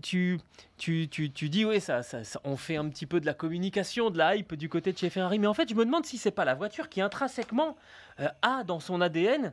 tu, 0.00 0.38
tu, 0.78 1.08
tu, 1.08 1.30
tu 1.32 1.48
dis, 1.48 1.64
oui, 1.64 1.80
ça, 1.80 2.02
ça, 2.02 2.24
ça- 2.24 2.40
on 2.44 2.56
fait 2.56 2.76
un 2.76 2.88
petit 2.88 3.06
peu 3.06 3.20
de 3.20 3.26
la 3.26 3.34
communication, 3.34 4.10
de 4.10 4.18
la 4.18 4.36
hype 4.36 4.54
du 4.54 4.68
côté 4.68 4.92
de 4.92 4.98
chez 4.98 5.10
Ferrari, 5.10 5.38
mais 5.38 5.46
en 5.46 5.54
fait, 5.54 5.68
je 5.68 5.74
me 5.74 5.84
demande 5.84 6.06
si 6.06 6.18
c'est 6.18 6.30
pas 6.30 6.44
la 6.44 6.54
voiture 6.54 6.88
qui 6.88 7.00
intrinsèquement 7.00 7.76
a 8.42 8.64
dans 8.64 8.80
son 8.80 9.00
ADN 9.00 9.52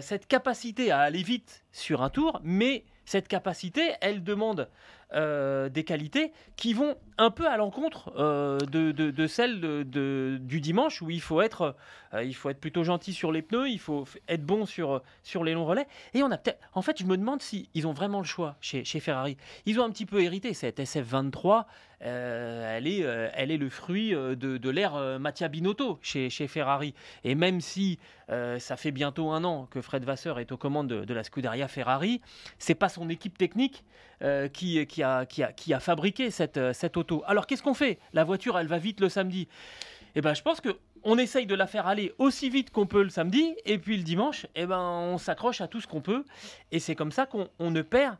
cette 0.00 0.26
capacité 0.26 0.90
à 0.90 1.00
aller 1.00 1.22
vite 1.22 1.65
sur 1.76 2.02
un 2.02 2.10
tour, 2.10 2.40
mais 2.42 2.84
cette 3.04 3.28
capacité, 3.28 3.92
elle 4.00 4.24
demande 4.24 4.68
euh, 5.14 5.68
des 5.68 5.84
qualités 5.84 6.32
qui 6.56 6.74
vont 6.74 6.96
un 7.16 7.30
peu 7.30 7.46
à 7.46 7.56
l'encontre 7.56 8.12
euh, 8.18 8.58
de, 8.58 8.90
de, 8.90 9.26
celles 9.28 9.60
de, 9.60 10.36
du 10.40 10.60
dimanche 10.60 11.00
où 11.00 11.10
il 11.10 11.20
faut, 11.20 11.40
être, 11.40 11.76
euh, 12.12 12.24
il 12.24 12.34
faut 12.34 12.50
être 12.50 12.58
plutôt 12.58 12.82
gentil 12.82 13.12
sur 13.12 13.30
les 13.30 13.40
pneus, 13.40 13.68
il 13.68 13.78
faut 13.78 14.04
être 14.26 14.44
bon 14.44 14.66
sur, 14.66 15.00
sur 15.22 15.44
les 15.44 15.54
longs 15.54 15.64
relais. 15.64 15.86
Et 16.12 16.24
on 16.24 16.30
a 16.32 16.36
peut-être. 16.36 16.58
En 16.74 16.82
fait, 16.82 16.98
je 16.98 17.04
me 17.04 17.16
demande 17.16 17.40
si 17.40 17.68
ils 17.74 17.86
ont 17.86 17.92
vraiment 17.92 18.18
le 18.18 18.24
choix 18.24 18.56
chez, 18.60 18.84
chez 18.84 18.98
Ferrari. 18.98 19.36
Ils 19.64 19.78
ont 19.78 19.84
un 19.84 19.90
petit 19.90 20.06
peu 20.06 20.20
hérité 20.24 20.54
cette 20.54 20.80
SF23. 20.80 21.66
euh, 22.02 22.76
elle, 22.76 22.88
est, 22.88 23.00
elle 23.34 23.52
est 23.52 23.58
le 23.58 23.70
fruit 23.70 24.10
de, 24.10 24.70
l'ère 24.70 25.20
Mattia 25.20 25.46
Binotto 25.46 26.00
chez, 26.02 26.30
chez 26.30 26.48
Ferrari. 26.48 26.94
Et 27.22 27.36
même 27.36 27.60
si 27.60 28.00
ça 28.28 28.76
fait 28.76 28.90
bientôt 28.90 29.30
un 29.30 29.44
an 29.44 29.68
que 29.70 29.80
Fred 29.80 30.04
Vasseur 30.04 30.40
est 30.40 30.50
aux 30.50 30.56
commandes 30.56 30.88
de, 30.88 31.04
de 31.04 31.14
la 31.14 31.22
Scuderia 31.22 31.65
Ferrari, 31.68 32.20
c'est 32.58 32.74
pas 32.74 32.88
son 32.88 33.08
équipe 33.08 33.36
technique 33.38 33.84
euh, 34.22 34.48
qui, 34.48 34.84
qui, 34.86 35.02
a, 35.02 35.26
qui, 35.26 35.42
a, 35.42 35.52
qui 35.52 35.74
a 35.74 35.80
fabriqué 35.80 36.30
cette, 36.30 36.56
euh, 36.56 36.72
cette 36.72 36.96
auto. 36.96 37.22
Alors 37.26 37.46
qu'est-ce 37.46 37.62
qu'on 37.62 37.74
fait? 37.74 37.98
La 38.12 38.24
voiture, 38.24 38.58
elle 38.58 38.66
va 38.68 38.78
vite 38.78 39.00
le 39.00 39.08
samedi. 39.08 39.48
Eh 40.14 40.20
ben, 40.20 40.34
je 40.34 40.42
pense 40.42 40.60
que 40.60 40.78
on 41.04 41.18
essaye 41.18 41.46
de 41.46 41.54
la 41.54 41.66
faire 41.66 41.86
aller 41.86 42.12
aussi 42.18 42.50
vite 42.50 42.70
qu'on 42.70 42.86
peut 42.86 43.02
le 43.02 43.10
samedi, 43.10 43.54
et 43.64 43.78
puis 43.78 43.96
le 43.96 44.02
dimanche, 44.02 44.46
eh 44.56 44.66
ben, 44.66 44.80
on 44.80 45.18
s'accroche 45.18 45.60
à 45.60 45.68
tout 45.68 45.80
ce 45.80 45.86
qu'on 45.86 46.00
peut, 46.00 46.24
et 46.72 46.80
c'est 46.80 46.96
comme 46.96 47.12
ça 47.12 47.26
qu'on 47.26 47.48
on 47.60 47.70
ne 47.70 47.82
perd. 47.82 48.16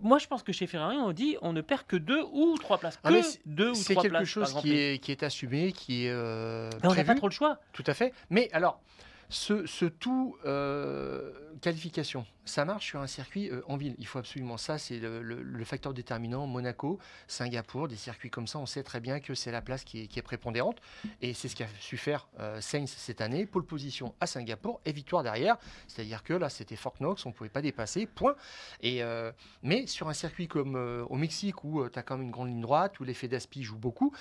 Moi, 0.00 0.18
je 0.18 0.26
pense 0.26 0.42
que 0.42 0.52
chez 0.52 0.66
Ferrari, 0.66 0.96
on 0.96 1.12
dit 1.12 1.36
on 1.42 1.52
ne 1.52 1.60
perd 1.60 1.84
que 1.86 1.96
deux 1.96 2.22
ou 2.32 2.56
trois 2.58 2.78
places. 2.78 2.98
Ah, 3.04 3.10
Que 3.10 3.20
deux 3.46 3.70
ou 3.70 3.74
C'est 3.74 3.94
trois 3.94 4.02
quelque 4.02 4.12
places 4.16 4.28
chose 4.28 4.54
qui 4.54 4.76
est, 4.76 4.98
qui 5.02 5.12
est 5.12 5.22
assumé, 5.22 5.72
qui 5.72 6.06
est 6.06 6.10
euh, 6.10 6.70
on 6.82 6.94
n'a 6.94 7.04
pas 7.04 7.14
trop 7.14 7.28
le 7.28 7.32
choix. 7.32 7.58
Tout 7.72 7.84
à 7.86 7.94
fait. 7.94 8.12
Mais 8.30 8.48
alors, 8.52 8.80
ce, 9.28 9.64
ce 9.66 9.84
tout 9.86 10.36
euh, 10.44 11.32
qualification, 11.62 12.26
ça 12.48 12.64
marche 12.64 12.86
sur 12.86 13.00
un 13.00 13.06
circuit 13.06 13.50
euh, 13.50 13.62
en 13.68 13.76
ville. 13.76 13.94
Il 13.98 14.06
faut 14.06 14.18
absolument 14.18 14.56
ça. 14.56 14.78
C'est 14.78 14.98
le, 14.98 15.64
facteur 15.64 15.92
déterminant. 15.92 16.46
Monaco, 16.46 16.98
Singapour, 17.26 17.88
des 17.88 17.96
circuits 17.96 18.30
comme 18.30 18.46
ça, 18.46 18.58
on 18.58 18.66
sait 18.66 18.82
très 18.82 19.00
bien 19.00 19.20
que 19.20 19.34
c'est 19.34 19.52
la 19.52 19.60
place 19.60 19.84
qui 19.84 20.00
est, 20.02 20.22
prépondérante. 20.22 20.78
Et 21.22 21.34
c'est 21.34 21.48
ce 21.48 21.56
qu'a 21.56 21.66
su 21.78 21.96
faire 21.96 22.28
euh, 22.40 22.60
Sainz 22.60 22.90
cette 22.90 23.20
année. 23.20 23.46
Pole 23.46 23.64
position 23.64 24.14
à 24.20 24.26
Singapour 24.26 24.80
et 24.84 24.92
victoire 24.92 25.22
derrière. 25.22 25.56
C'est-à-dire 25.86 26.22
que 26.22 26.34
là, 26.34 26.48
c'était 26.48 26.76
Fort 26.76 26.94
Knox, 27.00 27.24
on 27.26 27.30
ne 27.30 27.34
pouvait 27.34 27.50
pas 27.50 27.62
dépasser, 27.62 28.06
point. 28.06 28.34
Et, 28.80 29.02
euh, 29.02 29.30
mais 29.62 29.86
sur 29.86 30.08
un 30.08 30.14
circuit 30.14 30.48
comme 30.48 30.76
euh, 30.76 31.04
au 31.08 31.16
Mexique, 31.16 31.64
où 31.64 31.88
tu 31.88 31.98
as 31.98 32.02
quand 32.02 32.16
même 32.16 32.26
une 32.26 32.32
grande 32.32 32.48
ligne 32.48 32.60
droite, 32.60 32.98
où 33.00 33.04
l'effet 33.04 33.28
d'aspi 33.28 33.62
joue 33.62 33.78
beaucoup, 33.78 34.12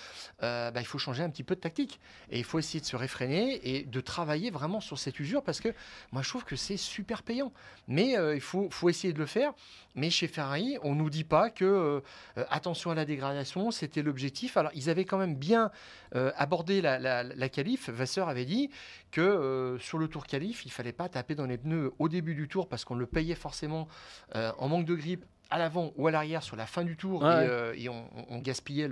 bah, 0.42 0.72
il 0.76 0.86
faut 0.86 0.98
changer 0.98 1.24
un 1.24 1.30
petit 1.30 1.44
peu 1.44 1.56
de 1.56 1.62
tactique. 1.62 2.00
Et 2.30 2.38
il 2.38 2.44
faut 2.44 2.60
essayer 2.60 2.82
de 2.82 2.86
se 2.86 2.96
réfréner 2.96 3.78
et 3.78 3.84
de 3.84 4.02
travailler 4.02 4.52
vraiment 4.52 4.82
sur 4.82 5.00
cette 5.00 5.20
usure 5.20 5.44
parce 5.44 5.60
que 5.60 5.70
moi 6.12 6.22
je 6.22 6.30
trouve 6.30 6.44
que 6.44 6.56
c'est 6.56 6.78
super 6.78 7.24
payant. 7.24 7.52
Mais 7.88 8.17
il 8.34 8.42
faut, 8.42 8.70
essayer 8.90 9.14
de 9.14 9.20
le 9.20 9.26
faire. 9.26 9.54
Mais 9.96 10.10
chez 10.10 10.28
Ferrari, 10.28 10.78
on 10.84 10.94
nous 10.94 11.10
dit 11.10 11.24
pas 11.24 11.50
que 11.50 12.04
attention 12.50 12.92
à 12.92 12.96
la 12.96 13.06
dégradation, 13.06 13.72
c'était 13.72 14.04
l'objectif. 14.04 14.56
Alors, 14.56 14.72
ils 14.76 14.90
avaient 14.90 15.06
quand 15.06 15.18
même 15.18 15.36
bien 15.36 15.72
abordé 16.14 16.82
la, 16.82 17.00
la, 17.00 17.24
la 17.24 17.50
qualif. 17.50 17.90
Vasseur 17.90 18.30
avait 18.30 18.46
dit 18.46 18.70
que 19.12 19.78
sur 19.80 19.98
le 19.98 20.08
tour 20.08 20.28
qualif, 20.28 20.66
il 20.66 20.72
fallait 20.72 20.92
pas 20.92 21.10
taper 21.10 21.34
dans 21.34 21.48
les 21.48 21.58
pneus 21.58 21.94
au 21.98 22.10
début 22.10 22.36
du 22.36 22.48
tour 22.48 22.70
parce 22.70 22.86
qu'on 22.86 22.96
le 22.96 23.08
payait 23.08 23.34
forcément 23.36 23.88
en 24.36 24.68
manque 24.68 24.86
de 24.86 24.96
grippe 24.96 25.26
à 25.50 25.58
l'avant 25.58 25.94
ou 25.96 26.08
à 26.08 26.12
l'arrière 26.12 26.44
sur 26.44 26.56
la 26.56 26.66
fin 26.66 26.84
du 26.84 26.96
tour 26.96 27.24
et, 27.24 27.48
euh, 27.48 27.74
on, 28.30 28.40
gaspillait 28.40 28.90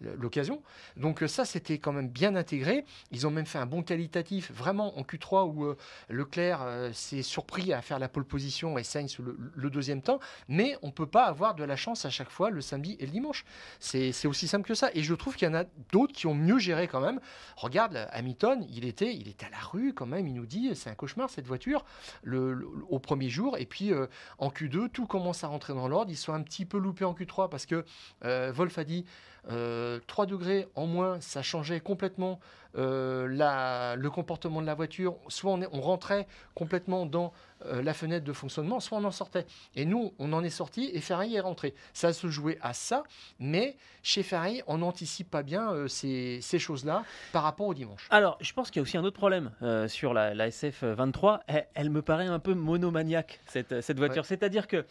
l'occasion. 0.00 0.62
Donc 0.96 1.22
euh, 1.22 1.28
ça, 1.28 1.44
c'était 1.44 1.78
quand 1.78 1.92
même 1.92 2.08
bien 2.08 2.34
intégré. 2.34 2.84
Ils 3.10 3.26
ont 3.26 3.30
même 3.30 3.46
fait 3.46 3.58
un 3.58 3.66
bon 3.66 3.82
qualitatif 3.82 4.50
vraiment 4.52 4.98
en 4.98 5.02
Q3 5.02 5.52
où 5.52 5.64
euh, 5.64 5.76
Leclerc 6.08 6.60
s'est 6.92 7.22
surpris 7.22 7.72
à 7.72 7.82
faire 7.82 7.98
la 7.98 8.08
pole 8.08 8.24
position 8.24 8.78
et 8.78 8.82
Sainz 8.82 9.18
le, 9.18 9.36
le 9.54 9.70
deuxième 9.70 10.02
temps. 10.02 10.18
Mais 10.48 10.76
on 10.82 10.88
ne 10.88 10.92
peut 10.92 11.06
pas 11.06 11.24
avoir 11.24 11.54
de 11.54 11.64
la 11.64 11.76
chance 11.76 12.04
à 12.04 12.10
chaque 12.10 12.30
fois 12.30 12.50
le 12.50 12.60
samedi 12.60 12.96
et 12.98 13.06
le 13.06 13.12
dimanche. 13.12 13.44
C'est 13.78 14.26
aussi 14.26 14.48
simple 14.48 14.66
que 14.66 14.74
ça. 14.74 14.90
Et 14.94 15.02
je 15.02 15.14
trouve 15.14 15.36
qu'il 15.36 15.48
y 15.48 15.50
en 15.50 15.54
a 15.54 15.64
d'autres 15.92 16.12
qui 16.12 16.26
ont 16.26 16.34
mieux 16.34 16.58
géré 16.58 16.88
quand 16.88 17.00
même. 17.00 17.20
Regarde, 17.56 18.08
Hamilton, 18.12 18.66
il 18.70 18.84
était, 18.84 19.14
il 19.14 19.28
était 19.28 19.46
à 19.46 19.50
la 19.50 19.58
rue 19.58 19.92
quand 19.94 20.06
même. 20.06 20.26
Il 20.26 20.34
nous 20.34 20.46
dit, 20.46 20.74
c'est 20.74 20.90
un 20.90 20.94
cauchemar 20.94 21.30
cette 21.30 21.46
voiture 21.46 21.84
le, 22.22 22.68
au 22.88 22.98
premier 22.98 23.28
jour. 23.28 23.56
Et 23.58 23.66
puis 23.66 23.92
en 24.38 24.48
Q2, 24.50 24.90
tout 24.90 25.06
commence 25.06 25.44
à 25.44 25.48
rentrer 25.48 25.67
dans 25.74 25.88
l'ordre. 25.88 26.10
Ils 26.10 26.16
sont 26.16 26.32
un 26.32 26.42
petit 26.42 26.64
peu 26.64 26.78
loupés 26.78 27.04
en 27.04 27.14
Q3 27.14 27.48
parce 27.48 27.66
que 27.66 27.84
euh, 28.24 28.52
Wolf 28.52 28.78
a 28.78 28.84
dit 28.84 29.04
3 29.44 29.54
euh, 29.54 30.00
degrés 30.26 30.68
en 30.74 30.86
moins, 30.86 31.20
ça 31.20 31.42
changeait 31.42 31.80
complètement 31.80 32.38
euh, 32.76 33.26
la, 33.28 33.96
le 33.96 34.10
comportement 34.10 34.60
de 34.60 34.66
la 34.66 34.74
voiture. 34.74 35.16
Soit 35.28 35.52
on, 35.52 35.60
on 35.72 35.80
rentrait 35.80 36.26
complètement 36.54 37.06
dans 37.06 37.32
euh, 37.64 37.82
la 37.82 37.94
fenêtre 37.94 38.24
de 38.26 38.32
fonctionnement, 38.32 38.78
soit 38.78 38.98
on 38.98 39.04
en 39.04 39.10
sortait. 39.10 39.46
Et 39.74 39.86
nous, 39.86 40.12
on 40.18 40.32
en 40.34 40.44
est 40.44 40.50
sorti 40.50 40.90
et 40.92 41.00
Ferrari 41.00 41.34
est 41.34 41.40
rentré. 41.40 41.74
Ça 41.94 42.12
se 42.12 42.28
jouait 42.28 42.58
à 42.60 42.74
ça, 42.74 43.04
mais 43.38 43.76
chez 44.02 44.22
Ferrari, 44.22 44.62
on 44.66 44.78
n'anticipe 44.78 45.30
pas 45.30 45.42
bien 45.42 45.72
euh, 45.72 45.88
ces, 45.88 46.40
choses-là 46.58 47.04
par 47.32 47.42
rapport 47.42 47.66
au 47.66 47.74
dimanche. 47.74 48.06
Alors, 48.10 48.36
je 48.40 48.52
pense 48.52 48.70
qu'il 48.70 48.80
y 48.80 48.80
a 48.80 48.82
aussi 48.82 48.98
un 48.98 49.04
autre 49.04 49.16
problème 49.16 49.50
sur 49.88 50.12
la, 50.12 50.46
SF 50.46 50.84
23. 50.84 51.40
Elle, 51.74 51.90
me 51.90 52.02
paraît 52.02 52.26
un 52.26 52.38
peu 52.38 52.54
monomaniaque, 52.54 53.40
cette, 53.46 53.80
cette 53.80 53.98
voiture. 53.98 54.24
C'est-à-dire 54.24 54.66
que 54.66 54.84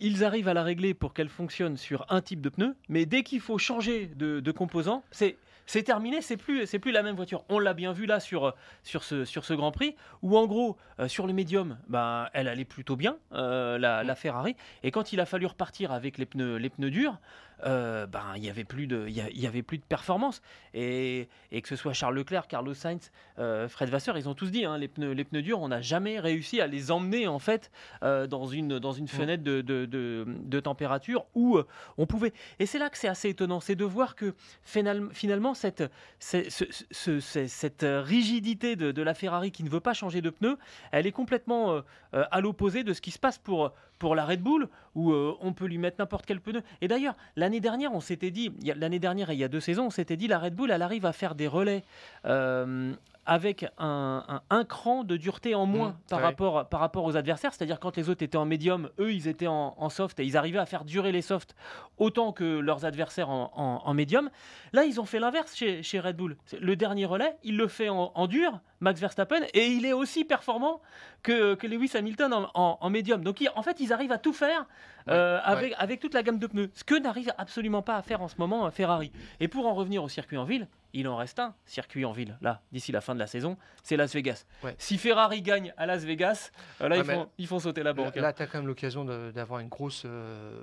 ils 0.00 0.24
arrivent 0.24 0.48
à 0.48 0.54
la 0.54 0.62
régler 0.62 0.94
pour 0.94 1.14
qu'elle 1.14 1.28
fonctionne 1.28 1.76
sur 1.76 2.06
un 2.08 2.20
type 2.20 2.40
de 2.40 2.48
pneu, 2.48 2.74
mais 2.88 3.06
dès 3.06 3.22
qu'il 3.22 3.40
faut 3.40 3.58
changer 3.58 4.06
de, 4.06 4.40
de 4.40 4.50
composant, 4.50 5.04
c'est 5.10 5.36
c'est 5.66 5.82
terminé, 5.82 6.20
c'est 6.20 6.36
plus, 6.36 6.66
c'est 6.66 6.78
plus 6.78 6.92
la 6.92 7.02
même 7.02 7.16
voiture. 7.16 7.44
On 7.48 7.58
l'a 7.58 7.74
bien 7.74 7.92
vu 7.92 8.06
là 8.06 8.20
sur, 8.20 8.54
sur, 8.82 9.02
ce, 9.04 9.24
sur 9.24 9.44
ce 9.44 9.54
Grand 9.54 9.72
Prix, 9.72 9.96
où 10.22 10.36
en 10.36 10.46
gros, 10.46 10.76
euh, 11.00 11.08
sur 11.08 11.26
le 11.26 11.32
médium, 11.32 11.78
ben, 11.88 12.28
elle 12.32 12.48
allait 12.48 12.64
plutôt 12.64 12.96
bien, 12.96 13.16
euh, 13.32 13.78
la, 13.78 14.04
la, 14.04 14.14
Ferrari. 14.14 14.56
Et 14.82 14.90
quand 14.90 15.12
il 15.12 15.20
a 15.20 15.26
fallu 15.26 15.46
repartir 15.46 15.92
avec 15.92 16.18
les 16.18 16.26
pneus, 16.26 16.56
les 16.56 16.70
pneus 16.70 16.90
durs, 16.90 17.18
euh, 17.64 18.06
ben 18.06 18.32
il 18.36 18.44
y 18.44 18.50
avait 18.50 18.64
plus 18.64 18.86
de 18.86 19.06
il 19.08 19.14
y, 19.14 19.46
avait 19.46 19.62
plus 19.62 19.78
de 19.78 19.84
performance 19.84 20.42
et, 20.74 21.28
et, 21.52 21.62
que 21.62 21.68
ce 21.68 21.76
soit 21.76 21.92
Charles 21.92 22.16
Leclerc, 22.16 22.48
Carlos 22.48 22.74
Sainz, 22.74 23.12
euh, 23.38 23.68
Fred 23.68 23.88
Vasseur, 23.88 24.18
ils 24.18 24.28
ont 24.28 24.34
tous 24.34 24.50
dit 24.50 24.64
hein, 24.64 24.76
les 24.76 24.88
pneus 24.88 25.12
les 25.12 25.24
pneus 25.24 25.42
durs, 25.42 25.60
on 25.60 25.68
n'a 25.68 25.80
jamais 25.80 26.18
réussi 26.18 26.60
à 26.60 26.66
les 26.66 26.90
emmener 26.90 27.28
en 27.28 27.38
fait 27.38 27.70
euh, 28.02 28.26
dans 28.26 28.46
une 28.46 28.78
dans 28.78 28.92
une 28.92 29.08
fenêtre 29.08 29.44
de, 29.44 29.60
de, 29.60 29.86
de, 29.86 30.60
température 30.60 31.26
où 31.34 31.58
on 31.96 32.06
pouvait 32.06 32.32
et 32.58 32.66
c'est 32.66 32.78
là 32.78 32.90
que 32.90 32.98
c'est 32.98 33.08
assez 33.08 33.28
étonnant, 33.28 33.60
c'est 33.60 33.76
de 33.76 33.84
voir 33.84 34.16
que 34.16 34.34
finalement 34.64 35.53
cette 35.54 35.84
cette 36.20 37.84
rigidité 37.84 38.76
de, 38.76 39.02
la 39.02 39.14
Ferrari 39.14 39.50
qui 39.50 39.64
ne 39.64 39.68
veut 39.68 39.80
pas 39.80 39.94
changer 39.94 40.20
de 40.20 40.30
pneus, 40.30 40.56
elle 40.92 41.06
est 41.06 41.12
complètement 41.12 41.82
à 42.12 42.40
l'opposé 42.40 42.84
de 42.84 42.92
ce 42.92 43.00
qui 43.00 43.10
se 43.10 43.18
passe 43.18 43.38
pour 43.38 44.14
la 44.14 44.24
Red 44.24 44.40
Bull 44.40 44.68
où 44.94 45.12
on 45.12 45.52
peut 45.52 45.66
lui 45.66 45.78
mettre 45.78 45.96
n'importe 45.98 46.26
quel 46.26 46.40
pneu. 46.40 46.62
Et 46.80 46.88
d'ailleurs, 46.88 47.14
L'année 47.36 47.60
dernière, 47.60 47.92
on 47.92 48.00
s'était 48.00 48.30
dit, 48.30 48.52
l'année 48.76 48.98
dernière 48.98 49.30
et 49.30 49.34
il 49.34 49.38
y 49.38 49.44
a 49.44 49.48
deux 49.48 49.60
saisons, 49.60 49.86
on 49.86 49.90
s'était 49.90 50.16
dit 50.16 50.28
la 50.28 50.38
Red 50.38 50.54
Bull, 50.54 50.70
elle 50.70 50.82
arrive 50.82 51.04
à 51.04 51.12
faire 51.12 51.34
des 51.34 51.48
relais 51.48 51.84
euh, 52.26 52.94
avec 53.26 53.66
un, 53.78 54.40
cran 54.68 55.04
de 55.04 55.16
dureté 55.16 55.54
en 55.54 55.66
moins 55.66 55.90
mmh, 55.90 56.08
par, 56.08 56.20
rapport, 56.20 56.68
par 56.68 56.80
rapport 56.80 57.04
aux 57.04 57.16
adversaires. 57.16 57.52
C'est-à-dire 57.52 57.80
quand 57.80 57.96
les 57.96 58.08
autres 58.08 58.22
étaient 58.22 58.36
en 58.36 58.44
médium, 58.44 58.90
eux, 58.98 59.12
ils 59.12 59.28
étaient 59.28 59.46
en, 59.46 59.88
soft 59.88 60.18
et 60.20 60.24
ils 60.24 60.36
arrivaient 60.36 60.58
à 60.58 60.66
faire 60.66 60.84
durer 60.84 61.12
les 61.12 61.22
softs 61.22 61.54
autant 61.98 62.32
que 62.32 62.44
leurs 62.58 62.84
adversaires 62.84 63.30
en, 63.30 63.94
médium. 63.94 64.30
Là, 64.72 64.84
ils 64.84 65.00
ont 65.00 65.04
fait 65.04 65.20
l'inverse 65.20 65.54
chez, 65.54 65.82
chez, 65.82 66.00
Red 66.00 66.16
Bull. 66.16 66.36
Le 66.60 66.76
dernier 66.76 67.06
relais, 67.06 67.36
il 67.44 67.56
le 67.56 67.68
fait 67.68 67.88
en, 67.88 68.26
dur, 68.26 68.60
Max 68.80 69.00
Verstappen, 69.00 69.40
et 69.54 69.68
il 69.68 69.86
est 69.86 69.92
aussi 69.92 70.24
performant 70.24 70.80
que, 71.22 71.54
que 71.54 71.66
Lewis 71.66 71.92
Hamilton 71.94 72.48
en, 72.54 72.90
médium. 72.90 73.22
Donc 73.22 73.42
en 73.54 73.62
fait, 73.62 73.80
ils 73.80 73.92
arrivent 73.92 74.12
à 74.12 74.18
tout 74.18 74.32
faire 74.32 74.66
euh, 75.08 75.38
avec, 75.44 75.74
avec 75.78 76.00
toute 76.00 76.14
la 76.14 76.22
gamme 76.22 76.38
de 76.38 76.46
pneus, 76.46 76.70
ce 76.74 76.84
que 76.84 76.94
n'arrive 76.94 77.32
absolument 77.38 77.82
pas 77.82 77.96
à 77.96 78.02
faire 78.02 78.22
en 78.22 78.28
ce 78.28 78.36
moment 78.38 78.70
Ferrari. 78.70 79.12
Et 79.40 79.48
pour 79.48 79.66
en 79.66 79.74
revenir 79.74 80.02
au 80.02 80.08
circuit 80.08 80.36
en 80.36 80.44
ville, 80.44 80.66
il 80.94 81.08
en 81.08 81.16
reste 81.16 81.38
un 81.40 81.54
circuit 81.66 82.04
en 82.04 82.12
ville, 82.12 82.38
là, 82.40 82.62
d'ici 82.72 82.92
la 82.92 83.00
fin 83.00 83.14
de 83.14 83.20
la 83.20 83.26
saison, 83.26 83.58
c'est 83.82 83.96
Las 83.96 84.14
Vegas. 84.14 84.46
Si 84.78 84.96
Ferrari 84.96 85.42
gagne 85.42 85.74
à 85.76 85.86
Las 85.86 86.04
Vegas, 86.04 86.50
euh, 86.80 86.88
là, 86.88 86.96
ils, 87.36 87.46
font, 87.46 87.58
sauter 87.58 87.82
la 87.82 87.92
banque. 87.92 88.16
Là, 88.16 88.32
tu 88.32 88.42
as 88.42 88.46
quand 88.46 88.58
même 88.58 88.66
l'occasion 88.66 89.04
d'avoir 89.04 89.60
une 89.60 89.68
grosse 89.68 90.04
euh, 90.06 90.62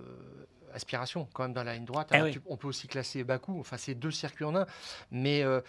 aspiration 0.73 1.27
quand 1.33 1.43
même 1.43 1.53
dans 1.53 1.63
la 1.63 1.75
ligne 1.75 1.85
droite. 1.85 2.11
Eh 2.13 2.39
on 2.47 2.57
peut 2.57 2.67
aussi 2.67 2.87
classer 2.87 3.23
Bakou, 3.23 3.59
enfin 3.59 3.77
c'est 3.77 3.95
deux 3.95 4.11
circuits 4.11 4.45
en 4.45 4.55
un. 4.55 4.65
Mais 5.11 5.43
euh, 5.43 5.61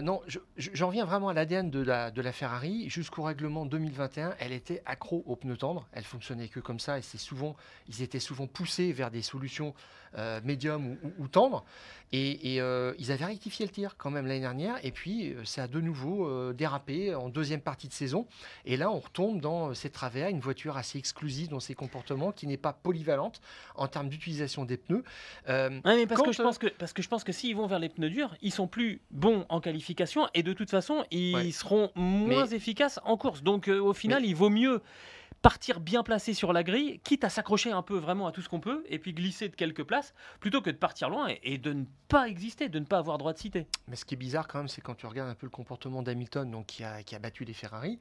non, 0.00 0.22
j'en 0.56 0.90
viens 0.90 1.04
vraiment 1.04 1.28
à 1.28 1.34
l'ADN 1.34 1.70
de 1.70 1.80
la, 1.80 2.10
de 2.10 2.22
la 2.22 2.32
Ferrari. 2.32 2.88
Jusqu'au 2.88 3.22
règlement 3.22 3.66
2021, 3.66 4.34
elle 4.38 4.52
était 4.52 4.82
accro 4.86 5.22
aux 5.26 5.36
pneus 5.36 5.56
tendres. 5.56 5.86
Elle 5.92 6.04
fonctionnait 6.04 6.48
que 6.48 6.60
comme 6.60 6.80
ça 6.80 6.98
et 6.98 7.02
c'est 7.02 7.18
souvent, 7.18 7.56
ils 7.88 8.02
étaient 8.02 8.20
souvent 8.20 8.46
poussés 8.46 8.92
vers 8.92 9.10
des 9.10 9.22
solutions 9.22 9.74
euh, 10.18 10.40
médium 10.44 10.96
ou, 11.18 11.28
tendre. 11.28 11.64
Et, 12.12 12.56
euh, 12.60 12.94
ils 12.98 13.12
avaient 13.12 13.26
rectifié 13.26 13.66
le 13.66 13.72
tir 13.72 13.96
quand 13.98 14.10
même 14.10 14.26
l'année 14.26 14.40
dernière. 14.40 14.82
Et 14.82 14.90
puis, 14.90 15.34
euh, 15.34 15.44
ça 15.44 15.64
a 15.64 15.68
de 15.68 15.80
nouveau 15.80 16.52
dérapé 16.54 17.14
en 17.14 17.28
deuxième 17.28 17.60
partie 17.60 17.88
de 17.88 17.92
saison. 17.92 18.26
Et 18.64 18.76
là, 18.78 18.90
on 18.90 18.98
retombe 18.98 19.40
dans 19.40 19.74
ces 19.74 19.90
travers, 19.90 20.28
une 20.28 20.40
voiture 20.40 20.78
assez 20.78 20.98
exclusive 20.98 21.48
dans 21.48 21.60
ses 21.60 21.74
comportements, 21.74 22.32
qui 22.32 22.46
n'est 22.46 22.56
pas 22.56 22.72
polyvalente 22.72 23.40
en 23.74 23.88
termes 23.88 24.08
d'utilisation 24.08 24.45
des 24.64 24.76
pneus. 24.76 25.04
mais 25.48 26.06
parce, 26.06 26.22
que 26.22 26.32
je 26.32 26.42
pense 26.42 26.58
que, 26.58 26.66
parce 26.68 26.92
que 26.92 27.02
je 27.02 27.08
pense 27.08 27.24
que 27.24 27.32
s'ils 27.32 27.56
vont 27.56 27.66
vers 27.66 27.78
les 27.78 27.88
pneus 27.88 28.10
durs, 28.10 28.34
ils 28.42 28.52
sont 28.52 28.66
plus 28.66 29.00
bons 29.10 29.46
en 29.48 29.60
qualification. 29.60 30.28
Et 30.34 30.42
de 30.42 30.52
toute 30.52 30.70
façon, 30.70 31.04
ils 31.10 31.52
seront 31.52 31.90
moins 31.94 32.46
efficaces 32.46 33.00
en 33.04 33.16
course. 33.16 33.42
Donc, 33.42 33.68
au 33.68 33.92
final, 33.92 34.24
il 34.24 34.34
vaut 34.34 34.50
mieux 34.50 34.82
partir 35.42 35.80
bien 35.80 36.02
placé 36.02 36.34
sur 36.34 36.52
la 36.52 36.64
grille, 36.64 37.00
quitte 37.04 37.24
à 37.24 37.28
s'accrocher 37.28 37.70
un 37.70 37.82
peu 37.82 37.96
vraiment 37.96 38.26
à 38.26 38.32
tout 38.32 38.42
ce 38.42 38.48
qu'on 38.48 38.58
peut, 38.58 38.84
et 38.88 38.98
puis 38.98 39.12
glisser 39.12 39.48
de 39.48 39.54
quelques 39.54 39.84
places, 39.84 40.14
plutôt 40.40 40.60
que 40.60 40.70
de 40.70 40.76
partir 40.76 41.08
loin 41.08 41.28
et, 41.42 41.58
de 41.58 41.72
ne 41.72 41.84
pas 42.08 42.28
exister, 42.28 42.68
de 42.68 42.78
ne 42.78 42.84
pas 42.84 42.98
avoir 42.98 43.16
droit 43.18 43.32
de 43.32 43.38
citer. 43.38 43.66
Mais 43.86 43.96
ce 43.96 44.04
qui 44.04 44.14
est 44.14 44.18
bizarre 44.18 44.48
quand 44.48 44.58
même, 44.58 44.68
c'est 44.68 44.80
quand 44.80 44.96
tu 44.96 45.06
regardes 45.06 45.30
un 45.30 45.34
peu 45.34 45.46
le 45.46 45.50
comportement 45.50 46.02
d'Hamilton, 46.02 46.50
donc 46.50 46.66
qui 46.66 46.84
a, 46.84 47.02
qui 47.02 47.14
a 47.14 47.18
battu 47.18 47.44
les 47.44 47.52
Ferrari, 47.52 47.98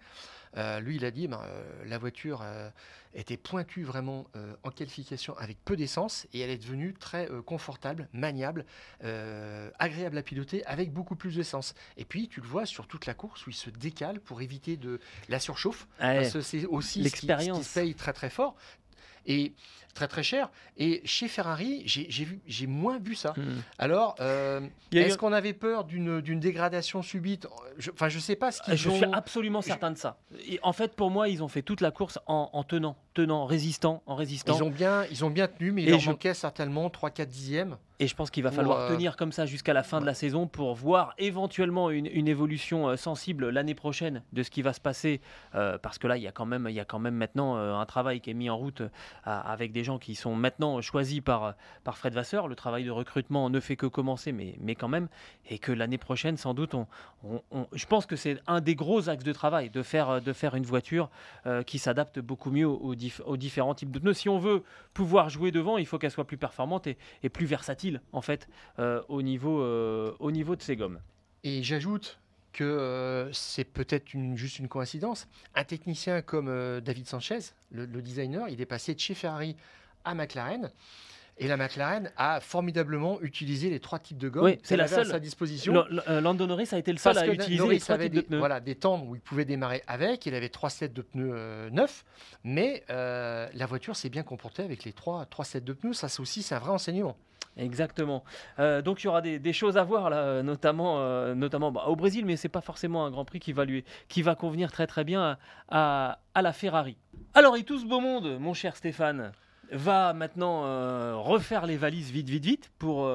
euh, 0.57 0.79
lui, 0.79 0.95
il 0.95 1.05
a 1.05 1.11
dit, 1.11 1.27
ben, 1.27 1.41
euh, 1.43 1.85
la 1.85 1.97
voiture 1.97 2.41
euh, 2.43 2.69
était 3.13 3.37
pointue 3.37 3.83
vraiment 3.83 4.25
en 4.63 4.71
qualification 4.71 5.37
avec 5.37 5.57
peu 5.63 5.75
d'essence 5.75 6.27
et 6.33 6.41
elle 6.41 6.49
est 6.49 6.57
devenue 6.57 6.93
très 6.93 7.29
confortable, 7.45 8.09
maniable, 8.11 8.65
agréable 9.79 10.17
à 10.17 10.21
piloter 10.21 10.65
avec 10.65 10.91
beaucoup 10.91 11.15
plus 11.15 11.35
d'essence. 11.35 11.75
Et 11.95 12.03
puis, 12.03 12.27
tu 12.27 12.41
le 12.41 12.47
vois 12.47 12.65
sur 12.65 12.87
toute 12.87 13.05
la 13.05 13.13
course 13.13 13.47
où 13.47 13.51
il 13.51 13.55
se 13.55 13.69
décale 13.69 14.19
pour 14.19 14.41
éviter 14.41 14.75
de 14.75 14.99
la 15.29 15.39
surchauffe. 15.39 15.87
parce 15.97 16.33
que 16.33 16.41
c'est 16.41 16.65
aussi 16.65 16.99
l'expérience 16.99 17.59
qui, 17.59 17.63
se 17.63 17.79
paye 17.79 17.95
très 17.95 18.11
très 18.11 18.29
fort. 18.29 18.55
Et 19.25 19.53
très 19.95 20.08
très 20.08 20.21
cher. 20.21 20.51
Et 20.77 21.01
chez 21.05 21.27
Ferrari, 21.27 21.84
j'ai 21.86 22.67
moins 22.67 22.99
vu 22.99 23.15
ça. 23.15 23.34
Hmm. 23.36 23.62
Alors, 23.79 24.15
euh, 24.19 24.62
est-ce 24.91 25.17
qu'on 25.17 25.34
avait 25.34 25.53
peur 25.53 25.86
d'une 25.86 26.39
dégradation 26.39 27.01
subite? 27.01 27.47
Enfin, 27.93 28.10
je, 28.10 28.17
ne 28.17 28.21
sais 28.21 28.36
pas 28.36 28.51
ce 28.51 28.62
qu'ils 28.62 28.75
Je 28.75 28.89
suis 28.91 29.05
absolument 29.12 29.63
certain 29.63 29.89
de 29.89 29.97
ça. 29.97 30.19
en 30.62 30.73
fait, 30.73 30.95
pour 30.95 31.10
moi, 31.10 31.29
ils 31.29 31.41
ont 31.41 31.47
fait 31.47 31.63
toute 31.63 31.81
la 31.81 31.89
course 31.89 32.19
en, 32.27 32.63
tenant, 32.63 32.97
tenant, 33.15 33.45
résistant, 33.45 34.03
en 34.05 34.15
résistant. 34.15 34.55
Ils 34.55 34.63
ont 34.63 34.69
bien, 34.69 35.05
ils 35.10 35.25
ont 35.25 35.31
bien 35.31 35.47
tenu, 35.47 35.71
mais 35.71 35.84
il 35.84 35.89
leur 35.89 36.03
manquait 36.03 36.36
certainement 36.36 36.88
3-4 36.89 37.25
dixièmes. 37.25 37.77
Et 37.99 38.08
je 38.08 38.15
pense 38.15 38.29
qu'il 38.29 38.43
va 38.43 38.51
falloir 38.51 38.81
euh, 38.81 38.89
tenir 38.89 39.15
comme 39.15 39.31
ça 39.31 39.45
jusqu'à 39.45 39.71
la 39.71 39.81
fin 39.81 40.01
de 40.01 40.05
la 40.05 40.13
saison 40.13 40.47
pour 40.47 40.75
voir 40.75 41.13
éventuellement 41.17 41.89
une, 41.91 42.27
évolution 42.27 42.89
euh, 42.89 42.97
sensible 42.97 43.49
l'année 43.49 43.73
prochaine 43.73 44.21
de 44.34 44.43
ce 44.43 44.49
qui 44.49 44.62
va 44.62 44.73
se 44.73 44.81
passer. 44.81 45.21
parce 45.53 45.97
que 45.97 46.08
là, 46.08 46.17
il 46.17 46.23
y 46.23 46.27
a 46.27 46.34
quand 46.34 46.45
même, 46.45 46.67
il 46.69 46.75
y 46.75 46.81
a 46.81 46.86
quand 46.86 46.99
même 46.99 47.15
maintenant 47.15 47.55
un 47.55 47.86
travail 47.86 48.19
qui 48.19 48.31
est 48.31 48.34
mis 48.34 48.49
en 48.49 48.58
route 48.58 48.81
avec 49.23 49.71
des 49.71 49.84
gens 49.85 49.97
qui 49.97 50.15
sont 50.15 50.35
maintenant 50.35 50.81
choisis 50.81 51.21
par, 51.21 51.55
par 51.85 51.97
Fred 51.97 52.13
Vasseur. 52.13 52.49
Le 52.49 52.55
travail 52.55 52.83
de 52.83 52.91
recrutement 52.91 53.49
ne 53.49 53.59
fait 53.61 53.77
que 53.77 53.85
commencer, 53.85 54.33
mais, 54.33 54.55
mais 54.59 54.75
quand 54.75 54.89
même. 54.89 55.07
Et 55.49 55.59
que 55.59 55.71
l'année 55.71 55.97
prochaine, 55.97 56.35
sans 56.35 56.53
doute, 56.53 56.73
on, 56.73 56.87
je 57.73 57.85
pense 57.85 58.05
que 58.05 58.15
c'est 58.15 58.39
un 58.47 58.61
des 58.61 58.75
gros 58.75 59.09
axes 59.09 59.23
de 59.23 59.33
travail, 59.33 59.69
de 59.69 59.81
faire, 59.81 60.21
de 60.21 60.33
faire 60.33 60.55
une 60.55 60.65
voiture 60.65 61.09
euh, 61.45 61.63
qui 61.63 61.79
s'adapte 61.79 62.19
beaucoup 62.19 62.51
mieux 62.51 62.67
aux, 62.67 62.95
différents 62.95 63.75
types 63.75 63.91
de 63.91 63.99
pneus. 63.99 64.13
Si 64.13 64.29
on 64.29 64.39
veut 64.39 64.63
pouvoir 64.93 65.29
jouer 65.29 65.51
devant, 65.51 65.77
il 65.77 65.85
faut 65.85 65.97
qu'elle 65.97 66.11
soit 66.11 66.27
plus 66.27 66.38
performante 66.38 66.88
et, 66.88 66.97
et, 67.23 67.29
plus 67.29 67.45
versatile, 67.45 68.01
en 68.11 68.21
fait, 68.21 68.47
euh, 68.79 69.01
au, 69.07 69.21
niveau, 69.21 69.61
euh, 69.61 70.13
au 70.19 70.31
niveau 70.31 70.55
de 70.55 70.61
ses 70.61 70.75
gommes. 70.75 70.99
Et 71.43 71.63
j'ajoute 71.63 72.19
que 72.56 72.64
euh, 72.64 73.32
c'est 73.34 73.66
peut-être 73.66 74.14
une, 74.14 74.38
juste 74.38 74.60
une 74.60 74.70
coïncidence. 74.70 75.28
Un 75.56 75.66
technicien 75.66 76.22
comme 76.22 76.47
euh, 76.47 76.80
David 76.80 77.06
Sanchez, 77.06 77.39
le, 77.70 77.86
le 77.86 78.01
designer, 78.01 78.47
il 78.47 78.62
est 78.62 78.66
passé 78.66 78.95
de 78.95 78.99
chez 78.99 79.14
Ferrari 79.14 79.58
à 80.06 80.16
McLaren. 80.16 80.72
Et 81.38 81.49
la 81.49 81.58
McLaren 81.58 82.12
a 82.16 82.39
formidablement 82.39 83.22
utilisé 83.22 83.70
les 83.70 83.82
trois 83.82 83.99
types 83.99 84.18
de 84.18 84.30
gomme 84.30 84.45
Oui, 84.45 84.58
c'est 84.64 84.78
la 84.78 84.86
avait 84.86 84.93
à 84.93 84.97
seule. 84.99 85.08
sa 85.08 85.20
disposition. 85.20 85.86
Euh, 86.08 86.22
Lando 86.22 86.47
Norris 86.47 86.70
a 86.72 86.78
été 86.78 86.93
le 86.93 86.97
seul 86.97 87.14
Parce 87.16 87.28
à 87.28 87.34
utiliser 87.34 87.62
Norris 87.62 87.74
les 87.76 87.82
trois 87.82 87.95
avait 87.95 88.06
types 88.06 88.14
de 88.16 88.20
des, 88.22 88.26
pneus. 88.28 88.38
voilà, 88.39 88.62
des 88.62 88.76
temps 88.76 89.03
où 89.06 89.16
il 89.16 89.22
pouvait 89.22 89.43
démarrer 89.43 89.84
avec. 89.86 90.26
Il 90.26 90.34
avait 90.34 90.47
trois 90.47 90.70
sets 90.70 90.88
de 90.88 91.01
pneus 91.01 91.32
euh, 91.34 91.70
neufs. 91.72 92.06
Mais 92.45 92.86
la 92.88 93.66
voiture 93.68 93.97
s'est 93.97 94.08
bien 94.10 94.24
comportée 94.24 94.64
avec 94.64 94.86
les 94.86 94.93
trois, 94.93 95.26
trois 95.26 95.43
sets 95.43 95.60
de 95.60 95.74
pneus. 95.74 95.91
Ça, 95.93 96.08
c'est 96.08 96.22
aussi 96.22 96.41
c'est 96.41 96.56
un 96.56 96.60
vrai 96.60 96.72
enseignement. 96.72 97.18
Exactement. 97.58 98.24
Euh, 98.60 98.82
donc 98.82 99.01
il 99.01 99.06
y 99.06 99.08
aura 99.08 99.22
des, 99.22 99.53
choses 99.53 99.78
à 99.78 99.84
voir 99.84 100.10
là, 100.10 100.18
euh, 100.18 100.43
notamment, 100.43 100.99
euh, 100.99 101.36
notamment 101.36 101.72
bah, 101.72 101.86
au 101.88 101.95
Brésil, 101.95 102.26
mais 102.26 102.36
c'est 102.36 102.49
pas 102.49 102.62
forcément 102.62 103.06
un 103.06 103.12
Grand 103.12 103.26
Prix 103.26 103.39
qui 103.39 103.53
va 103.53 103.66
lui, 103.66 103.86
qui 104.10 104.22
va 104.22 104.36
convenir 104.36 104.72
très 104.72 104.88
très 104.88 105.03
bien 105.03 105.38
à, 105.70 106.20
la 106.36 106.53
Ferrari. 106.53 106.97
Alors 107.34 107.56
et 107.56 107.64
tout 107.64 107.80
ce 107.80 107.86
beau 107.86 108.01
monde, 108.01 108.38
mon 108.39 108.53
cher 108.53 108.76
Stéphane, 108.76 109.32
va 109.72 110.14
maintenant 110.14 110.62
refaire 111.24 111.66
les 111.66 111.78
valises 111.78 112.12
vite 112.12 112.30
vite 112.30 112.45
vite 112.45 112.72
pour 112.78 113.10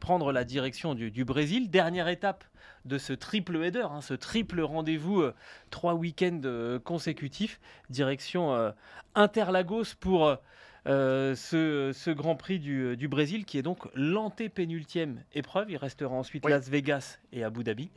prendre 0.00 0.32
la 0.32 0.44
direction 0.44 0.94
du, 0.94 1.24
Brésil. 1.24 1.70
Dernière 1.70 2.08
étape 2.08 2.44
de 2.86 2.98
ce 2.98 3.12
triple 3.12 3.62
header, 3.62 3.86
hein, 3.92 4.00
ce 4.00 4.14
triple 4.14 4.62
rendez-vous, 4.62 5.22
trois 5.70 5.94
week-ends 5.94 6.78
consécutifs, 6.82 7.60
direction 7.88 8.72
Interlagos 9.14 9.94
pour 10.00 10.36
euh, 10.86 11.34
ce, 11.34 11.92
ce 11.92 12.10
Grand 12.10 12.36
Prix 12.36 12.58
du, 12.58 12.96
du 12.96 13.08
Brésil, 13.08 13.44
qui 13.44 13.58
est 13.58 13.62
donc 13.62 13.88
l'antépénultième 13.94 15.22
épreuve. 15.34 15.70
Il 15.70 15.76
restera 15.76 16.14
ensuite 16.14 16.44
Oui. 16.44 16.52
Las 16.52 16.68
Vegas 16.68 17.18
et 17.32 17.42
Abu 17.44 17.64
Dhabi. 17.64 17.90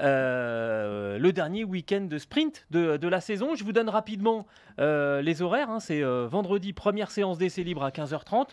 Euh, 0.00 1.18
le 1.18 1.32
dernier 1.32 1.64
week-end 1.64 2.02
de 2.02 2.18
sprint 2.18 2.66
de, 2.70 2.96
de 2.96 3.08
la 3.08 3.20
saison. 3.20 3.54
Je 3.54 3.64
vous 3.64 3.72
donne 3.72 3.88
rapidement 3.88 4.46
euh, 4.78 5.22
les 5.22 5.42
horaires. 5.42 5.70
hein. 5.70 5.80
C'est 5.80 6.02
vendredi, 6.02 6.72
première 6.72 7.10
séance 7.10 7.38
d'essai 7.38 7.64
libre 7.64 7.82
à 7.82 7.90
15h30. 7.90 8.48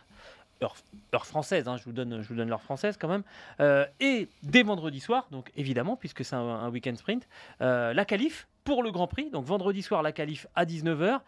Heure, 0.64 0.76
heure 1.14 1.26
française, 1.26 1.68
hein, 1.68 1.76
je 1.76 1.84
vous 1.84 1.92
donne, 1.92 2.22
je 2.22 2.28
vous 2.30 2.36
donne 2.36 2.48
l'heure 2.48 2.62
française 2.62 2.96
quand 2.98 3.10
même. 3.10 3.24
Euh, 3.60 3.86
et 4.00 4.30
dès 4.42 4.64
vendredi 4.64 5.02
soir, 5.02 5.28
donc 5.30 5.52
évidemment, 5.58 5.98
puisque 5.98 6.24
c'est 6.24 6.36
un, 6.36 6.40
un 6.40 6.70
week-end 6.70 6.96
sprint, 6.96 7.28
euh, 7.60 7.94
la 7.94 8.06
qualif 8.06 8.48
pour 8.66 8.84
le 8.84 8.92
Grand 8.92 9.08
Prix. 9.08 9.30
Donc 9.30 9.46
vendredi 9.46 9.82
soir, 9.82 10.04
la 10.04 10.12
qualif 10.12 10.48
à 10.56 10.66
19h. 10.66 11.22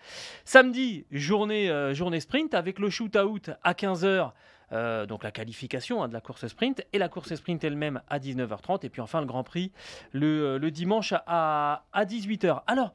Samedi, 0.44 1.06
journée, 1.12 1.70
euh, 1.70 1.94
journée 1.94 2.20
sprint 2.20 2.54
avec 2.54 2.80
le 2.80 2.90
shootout 2.90 3.52
à 3.64 3.74
15h. 3.74 4.32
Euh, 4.72 5.06
donc 5.06 5.24
la 5.24 5.32
qualification 5.32 6.04
hein, 6.04 6.08
de 6.08 6.14
la 6.14 6.22
course 6.22 6.48
sprint 6.48 6.84
et 6.94 6.98
la 6.98 7.10
course 7.10 7.34
sprint 7.36 7.64
elle-même 7.64 8.02
à 8.10 8.20
19h30 8.20 8.86
et 8.86 8.90
puis 8.90 9.02
enfin 9.02 9.20
le 9.22 9.26
Grand 9.28 9.44
Prix 9.44 9.72
le, 10.12 10.58
le 10.58 10.72
dimanche 10.72 11.14
à, 11.26 11.86
à 11.94 12.06
18h. 12.06 12.64
Alors 12.68 12.94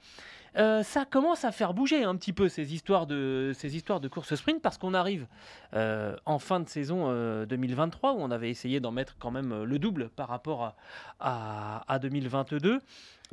euh, 0.59 0.83
ça 0.83 1.07
commence 1.07 1.47
à 1.47 1.51
faire 1.53 1.73
bouger 1.73 2.05
un 2.05 2.15
petit 2.15 2.35
peu 2.35 2.51
ces 2.51 2.75
histoires 2.75 3.07
de, 3.07 3.53
ces 3.55 3.75
histoires 3.75 4.01
de 4.01 4.09
course 4.09 4.35
sprint 4.35 4.61
parce 4.61 4.77
qu'on 4.77 4.93
arrive 4.93 5.27
euh, 5.73 6.15
en 6.27 6.39
fin 6.39 6.61
de 6.61 6.69
saison 6.69 7.07
euh, 7.09 7.47
2023 7.47 8.13
où 8.13 8.17
on 8.19 8.31
avait 8.31 8.51
essayé 8.51 8.79
d'en 8.79 8.91
mettre 8.93 9.17
quand 9.19 9.31
même 9.31 9.53
euh, 9.53 9.65
le 9.65 9.79
double 9.79 10.11
par 10.11 10.29
rapport 10.29 10.63
à, 10.63 10.77
à, 11.21 11.85
à 11.95 11.99
2022. 11.99 12.81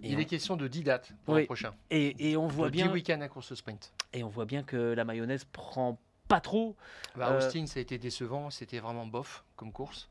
Et 0.02 0.12
Il 0.12 0.16
on- 0.16 0.20
est 0.20 0.26
question 0.26 0.56
de 0.56 0.66
10 0.70 0.84
dates 0.84 1.12
pour 1.26 1.34
Oui. 1.34 1.42
le 1.42 1.46
prochain. 1.46 1.72
Et, 1.92 2.32
et 2.32 2.38
on 2.38 2.48
voit 2.48 2.68
De 2.68 2.72
10 2.72 2.84
bien 2.84 2.92
week-ends 2.94 3.20
à 3.20 3.28
course 3.28 3.54
sprint. 3.54 3.92
et 4.14 4.24
on 4.24 4.30
voit 4.30 4.46
bien 4.46 4.64
que 4.64 4.78
la 4.78 5.04
mayonnaise 5.04 5.44
prend 5.44 6.00
pas 6.30 6.40
trop. 6.40 6.78
Bah, 7.18 7.32
Euh, 7.32 7.38
Austin, 7.40 7.66
ça 7.66 7.80
a 7.80 7.82
été 7.82 7.98
décevant. 7.98 8.50
C'était 8.50 8.80
vraiment 8.80 9.06
bof 9.06 9.44
comme 9.58 9.74
course. 9.74 10.08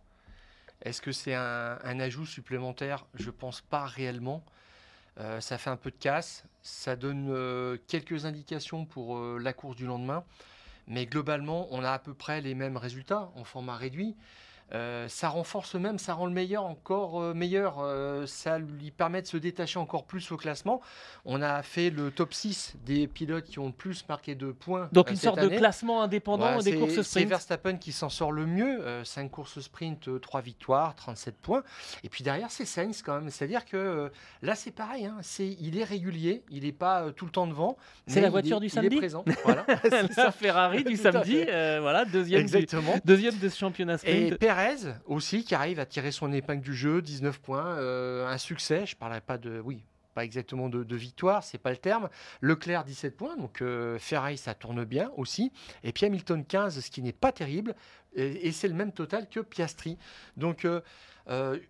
Est-ce 0.82 1.00
que 1.00 1.12
c'est 1.12 1.34
un, 1.34 1.78
un 1.82 2.00
ajout 2.00 2.26
supplémentaire? 2.26 3.06
Je 3.14 3.30
pense 3.30 3.62
pas 3.62 3.86
réellement. 3.86 4.44
Euh, 5.18 5.40
ça 5.40 5.56
fait 5.58 5.70
un 5.70 5.76
peu 5.76 5.90
de 5.90 5.96
casse. 5.96 6.44
Ça 6.62 6.94
donne 6.94 7.28
euh, 7.30 7.78
quelques 7.88 8.26
indications 8.26 8.84
pour 8.84 9.16
euh, 9.16 9.38
la 9.42 9.52
course 9.52 9.76
du 9.76 9.86
lendemain. 9.86 10.24
Mais 10.86 11.06
globalement, 11.06 11.66
on 11.70 11.82
a 11.82 11.92
à 11.92 11.98
peu 11.98 12.14
près 12.14 12.40
les 12.40 12.54
mêmes 12.54 12.76
résultats 12.76 13.30
en 13.34 13.44
format 13.44 13.76
réduit. 13.76 14.16
Euh, 14.74 15.08
ça 15.08 15.30
renforce 15.30 15.74
même, 15.76 15.98
ça 15.98 16.12
rend 16.12 16.26
le 16.26 16.32
meilleur 16.32 16.66
encore 16.66 17.22
euh, 17.22 17.32
meilleur. 17.34 17.76
Euh, 17.80 18.26
ça 18.26 18.58
lui 18.58 18.90
permet 18.90 19.22
de 19.22 19.26
se 19.26 19.38
détacher 19.38 19.78
encore 19.78 20.04
plus 20.04 20.30
au 20.30 20.36
classement. 20.36 20.82
On 21.24 21.40
a 21.40 21.62
fait 21.62 21.88
le 21.88 22.10
top 22.10 22.34
6 22.34 22.74
des 22.84 23.06
pilotes 23.08 23.46
qui 23.46 23.58
ont 23.58 23.66
le 23.68 23.72
plus 23.72 24.04
marqué 24.08 24.34
de 24.34 24.52
points. 24.52 24.90
Donc 24.92 25.08
une 25.10 25.16
cette 25.16 25.24
sorte 25.24 25.38
année. 25.38 25.54
de 25.54 25.58
classement 25.58 26.02
indépendant 26.02 26.56
Ouais, 26.58 26.62
des 26.62 26.72
c'est- 26.72 26.76
courses 26.78 26.94
C'est 26.96 27.02
sprint. 27.02 27.28
Verstappen 27.30 27.76
qui 27.78 27.92
s'en 27.92 28.10
sort 28.10 28.30
le 28.30 28.44
mieux. 28.44 28.82
5 29.04 29.30
courses 29.30 29.58
sprint, 29.60 30.20
3 30.20 30.40
victoires, 30.42 30.94
37 30.94 31.36
points. 31.38 31.62
Et 32.04 32.08
puis 32.10 32.22
derrière, 32.22 32.50
c'est 32.50 32.64
Sainz 32.66 33.00
quand 33.02 33.14
même. 33.20 33.30
C'est-à-dire 33.30 33.64
que 33.64 34.10
là, 34.42 34.54
c'est 34.54 34.70
pareil. 34.72 35.06
hein. 35.06 35.16
C'est, 35.22 35.48
il 35.60 35.78
est 35.78 35.84
régulier. 35.84 36.42
Il 36.50 36.64
n'est 36.64 36.72
pas 36.72 37.10
tout 37.12 37.24
le 37.24 37.30
temps 37.30 37.46
devant. 37.46 37.78
C'est 38.06 38.20
la 38.20 38.28
voiture 38.28 38.58
est- 38.58 38.60
du 38.60 38.66
il 38.66 38.68
est 38.68 38.74
samedi 38.74 38.96
présent. 38.96 39.24
Voilà, 39.44 39.64
c'est 39.82 39.90
la 40.02 40.08
ça. 40.08 40.30
Ferrari 40.30 40.84
du 40.84 40.96
samedi, 40.96 41.42
voilà, 41.44 42.04
deuxième, 42.04 42.40
du- 42.40 42.44
Exactement. 42.56 42.94
deuxième 43.04 43.38
de 43.38 43.48
ce 43.48 43.56
championnat 43.58 43.96
Et 44.04 44.30
Perez 44.58 44.92
aussi 45.06 45.44
qui 45.44 45.54
arrive 45.54 45.78
à 45.78 45.86
tirer 45.86 46.10
son 46.10 46.32
épingle 46.32 46.62
du 46.62 46.74
jeu, 46.74 47.00
19 47.00 47.38
points, 47.38 47.76
euh, 47.78 48.26
un 48.26 48.38
succès. 48.38 48.86
Je 48.86 48.96
parlerai 48.96 49.20
pas 49.20 49.38
de, 49.38 49.60
oui, 49.60 49.84
pas 50.14 50.24
exactement 50.24 50.68
de, 50.68 50.82
de 50.82 50.96
victoire, 50.96 51.44
c'est 51.44 51.58
pas 51.58 51.70
le 51.70 51.76
terme. 51.76 52.08
Leclerc 52.40 52.82
17 52.82 53.16
points, 53.16 53.36
donc 53.36 53.62
euh, 53.62 54.00
Ferrari 54.00 54.36
ça 54.36 54.54
tourne 54.54 54.84
bien 54.84 55.12
aussi. 55.16 55.52
Et 55.84 55.92
puis 55.92 56.06
Hamilton 56.06 56.44
15, 56.44 56.80
ce 56.80 56.90
qui 56.90 57.02
n'est 57.02 57.12
pas 57.12 57.30
terrible. 57.30 57.76
Et, 58.16 58.50
c'est 58.50 58.66
le 58.66 58.74
même 58.74 58.90
total 58.90 59.28
que 59.28 59.38
Piastri. 59.38 59.96
Donc 60.36 60.64
euh, 60.64 60.80
euh, 61.28 61.60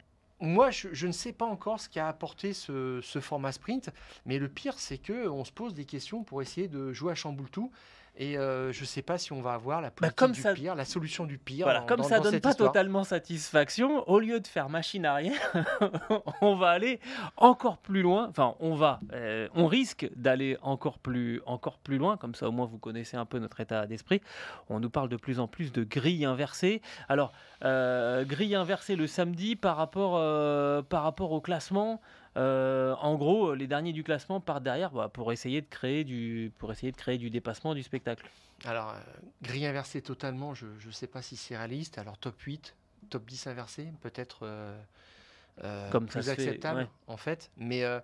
moi, 0.40 0.70
je, 0.70 1.06
ne 1.06 1.12
sais 1.12 1.34
pas 1.34 1.44
encore 1.44 1.80
ce 1.80 1.90
qu'a 1.90 2.08
apporté 2.08 2.54
ce, 2.54 3.00
ce 3.02 3.20
format 3.20 3.52
sprint, 3.52 3.90
mais 4.24 4.38
le 4.38 4.48
pire, 4.48 4.78
c'est 4.78 4.96
que 4.96 5.28
on 5.28 5.44
se 5.44 5.52
pose 5.52 5.74
des 5.74 5.84
questions 5.84 6.24
pour 6.24 6.40
essayer 6.40 6.68
de 6.68 6.94
jouer 6.94 7.12
à 7.12 7.14
chamboule 7.14 7.50
tout. 7.50 7.70
Et 8.20 8.36
euh, 8.36 8.72
je 8.72 8.80
ne 8.80 8.86
sais 8.86 9.00
pas 9.02 9.16
si 9.16 9.32
on 9.32 9.40
va 9.40 9.52
avoir 9.54 9.80
la 9.80 9.92
politique 9.92 10.18
Bah, 10.18 10.24
comme 10.26 10.32
du 10.32 10.40
ça- 10.40 10.52
pire, 10.52 10.74
la 10.74 10.84
solution 10.84 11.24
du 11.24 11.38
pire. 11.38 11.64
Voilà, 11.66 11.80
dans- 11.80 11.86
comme 11.86 11.98
dans- 12.00 12.02
ça 12.08 12.16
dans 12.18 12.24
donne 12.24 12.40
pas 12.40 12.50
histoire. 12.50 12.70
totalement 12.72 13.04
satisfaction, 13.04 14.08
au 14.08 14.18
lieu 14.18 14.40
de 14.40 14.46
faire 14.48 14.68
machine 14.68 15.06
arrière, 15.06 15.38
on 16.40 16.56
va 16.56 16.70
aller 16.70 16.98
encore 17.36 17.78
plus 17.78 18.02
loin. 18.02 18.26
Enfin, 18.28 18.54
on 18.58 18.74
va, 18.74 18.98
euh, 19.12 19.48
on 19.54 19.66
risque 19.66 20.08
d'aller 20.16 20.56
encore 20.62 20.98
plus, 20.98 21.40
encore 21.46 21.78
plus 21.78 21.96
loin. 21.98 22.16
Comme 22.16 22.34
ça, 22.34 22.48
au 22.48 22.52
moins, 22.52 22.66
vous 22.66 22.78
connaissez 22.78 23.16
un 23.16 23.24
peu 23.24 23.38
notre 23.38 23.60
état 23.60 23.86
d'esprit. 23.86 24.20
On 24.68 24.80
nous 24.80 24.90
parle 24.90 25.08
de 25.08 25.16
plus 25.16 25.38
en 25.38 25.46
plus 25.46 25.70
de 25.72 25.84
grille 25.84 26.24
inversée. 26.24 26.82
Alors, 27.08 27.32
euh, 27.64 28.24
grille 28.24 28.56
inversée 28.56 28.96
le 28.96 29.06
samedi 29.06 29.54
par 29.54 29.76
rapport, 29.76 30.14
par 30.86 31.02
rapport 31.04 31.30
au 31.30 31.40
classement. 31.40 32.00
Euh, 32.38 32.94
en 33.00 33.16
gros, 33.16 33.54
les 33.54 33.66
derniers 33.66 33.92
du 33.92 34.04
classement 34.04 34.40
partent 34.40 34.62
derrière 34.62 34.92
bah, 34.92 35.08
pour 35.12 35.32
essayer 35.32 35.60
de 35.60 35.66
créer 35.66 36.04
du, 36.04 36.52
pour 36.58 36.70
essayer 36.72 36.92
de 36.92 36.96
créer 36.96 37.18
du 37.18 37.30
dépassement 37.30 37.74
du 37.74 37.82
spectacle. 37.82 38.28
Alors, 38.64 38.90
euh, 38.90 39.00
grille 39.42 39.66
inversée 39.66 40.02
totalement, 40.02 40.54
je 40.54 40.66
ne 40.66 40.92
sais 40.92 41.06
pas 41.06 41.20
si 41.20 41.36
c'est 41.36 41.56
réaliste. 41.56 41.98
Alors, 41.98 42.16
top 42.16 42.40
8, 42.40 42.74
top 43.10 43.26
10 43.26 43.48
inversé, 43.48 43.88
peut-être 44.00 44.40
euh, 44.42 44.78
euh, 45.64 45.90
ça 45.90 46.00
plus 46.00 46.22
fait, 46.22 46.30
acceptable, 46.30 46.80
ouais. 46.80 46.88
en 47.08 47.16
fait. 47.16 47.50
Mais 47.56 47.84
euh, 47.84 48.00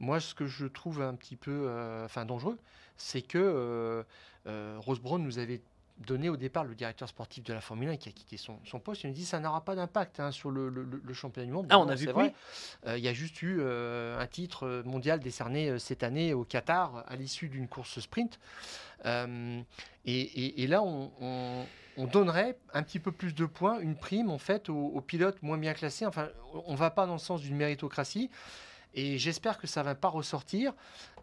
moi, 0.00 0.20
ce 0.20 0.34
que 0.34 0.46
je 0.46 0.66
trouve 0.66 1.02
un 1.02 1.14
petit 1.14 1.36
peu 1.36 1.66
euh, 1.68 2.04
enfin, 2.04 2.24
dangereux, 2.24 2.58
c'est 2.96 3.22
que 3.22 3.38
euh, 3.38 4.02
euh, 4.46 4.76
Rose 4.78 5.00
Brown 5.00 5.22
nous 5.22 5.38
avait 5.38 5.60
donné 6.02 6.28
au 6.28 6.36
départ 6.36 6.64
le 6.64 6.74
directeur 6.74 7.08
sportif 7.08 7.42
de 7.44 7.52
la 7.52 7.60
Formule 7.60 7.88
1 7.88 7.96
qui 7.96 8.08
a 8.08 8.12
quitté 8.12 8.36
son, 8.36 8.58
son 8.64 8.78
poste. 8.80 9.04
Il 9.04 9.08
nous 9.08 9.14
dit 9.14 9.24
ça 9.24 9.40
n'aura 9.40 9.64
pas 9.64 9.74
d'impact 9.74 10.20
hein, 10.20 10.30
sur 10.30 10.50
le, 10.50 10.68
le- 10.68 10.84
le 11.02 11.14
championnat 11.14 11.46
du 11.46 11.52
monde. 11.52 11.66
Ah, 11.70 11.78
on 11.78 11.88
a 11.88 11.94
vu 11.94 12.00
c'est 12.00 12.06
que 12.06 12.12
vrai. 12.12 12.24
oui. 12.84 12.88
Euh, 12.90 12.98
Il 12.98 13.04
y 13.04 13.08
a 13.08 13.12
juste 13.12 13.40
eu 13.42 13.58
euh, 13.60 14.18
un 14.20 14.26
titre 14.26 14.66
euh, 14.66 14.82
mondial 14.84 15.20
décerné 15.20 15.68
euh, 15.70 15.78
cette 15.78 16.02
année 16.02 16.34
au 16.34 16.44
Qatar 16.44 17.04
à 17.06 17.16
l'issue 17.16 17.48
d'une 17.48 17.68
course 17.68 18.00
sprint. 18.00 18.38
Et, 19.04 19.64
et- 20.04 20.62
et 20.62 20.66
là, 20.66 20.82
on, 20.82 21.10
on- 21.20 21.64
on 21.98 22.06
donnerait 22.06 22.56
un 22.72 22.82
petit 22.82 22.98
peu 22.98 23.12
plus 23.12 23.34
de 23.34 23.44
points, 23.44 23.78
une 23.80 23.96
prime 23.96 24.30
en 24.30 24.38
fait 24.38 24.68
aux, 24.70 24.74
aux 24.94 25.00
pilotes 25.02 25.42
moins 25.42 25.58
bien 25.58 25.74
classés. 25.74 26.06
Enfin, 26.06 26.28
on 26.66 26.72
ne 26.72 26.76
va 26.78 26.90
pas 26.90 27.06
dans 27.06 27.12
le 27.12 27.18
sens 27.18 27.42
d'une 27.42 27.56
méritocratie. 27.56 28.30
Et 28.94 29.18
j'espère 29.18 29.58
que 29.58 29.66
ça 29.66 29.80
ne 29.80 29.86
va 29.86 29.94
pas 29.94 30.08
ressortir. 30.08 30.72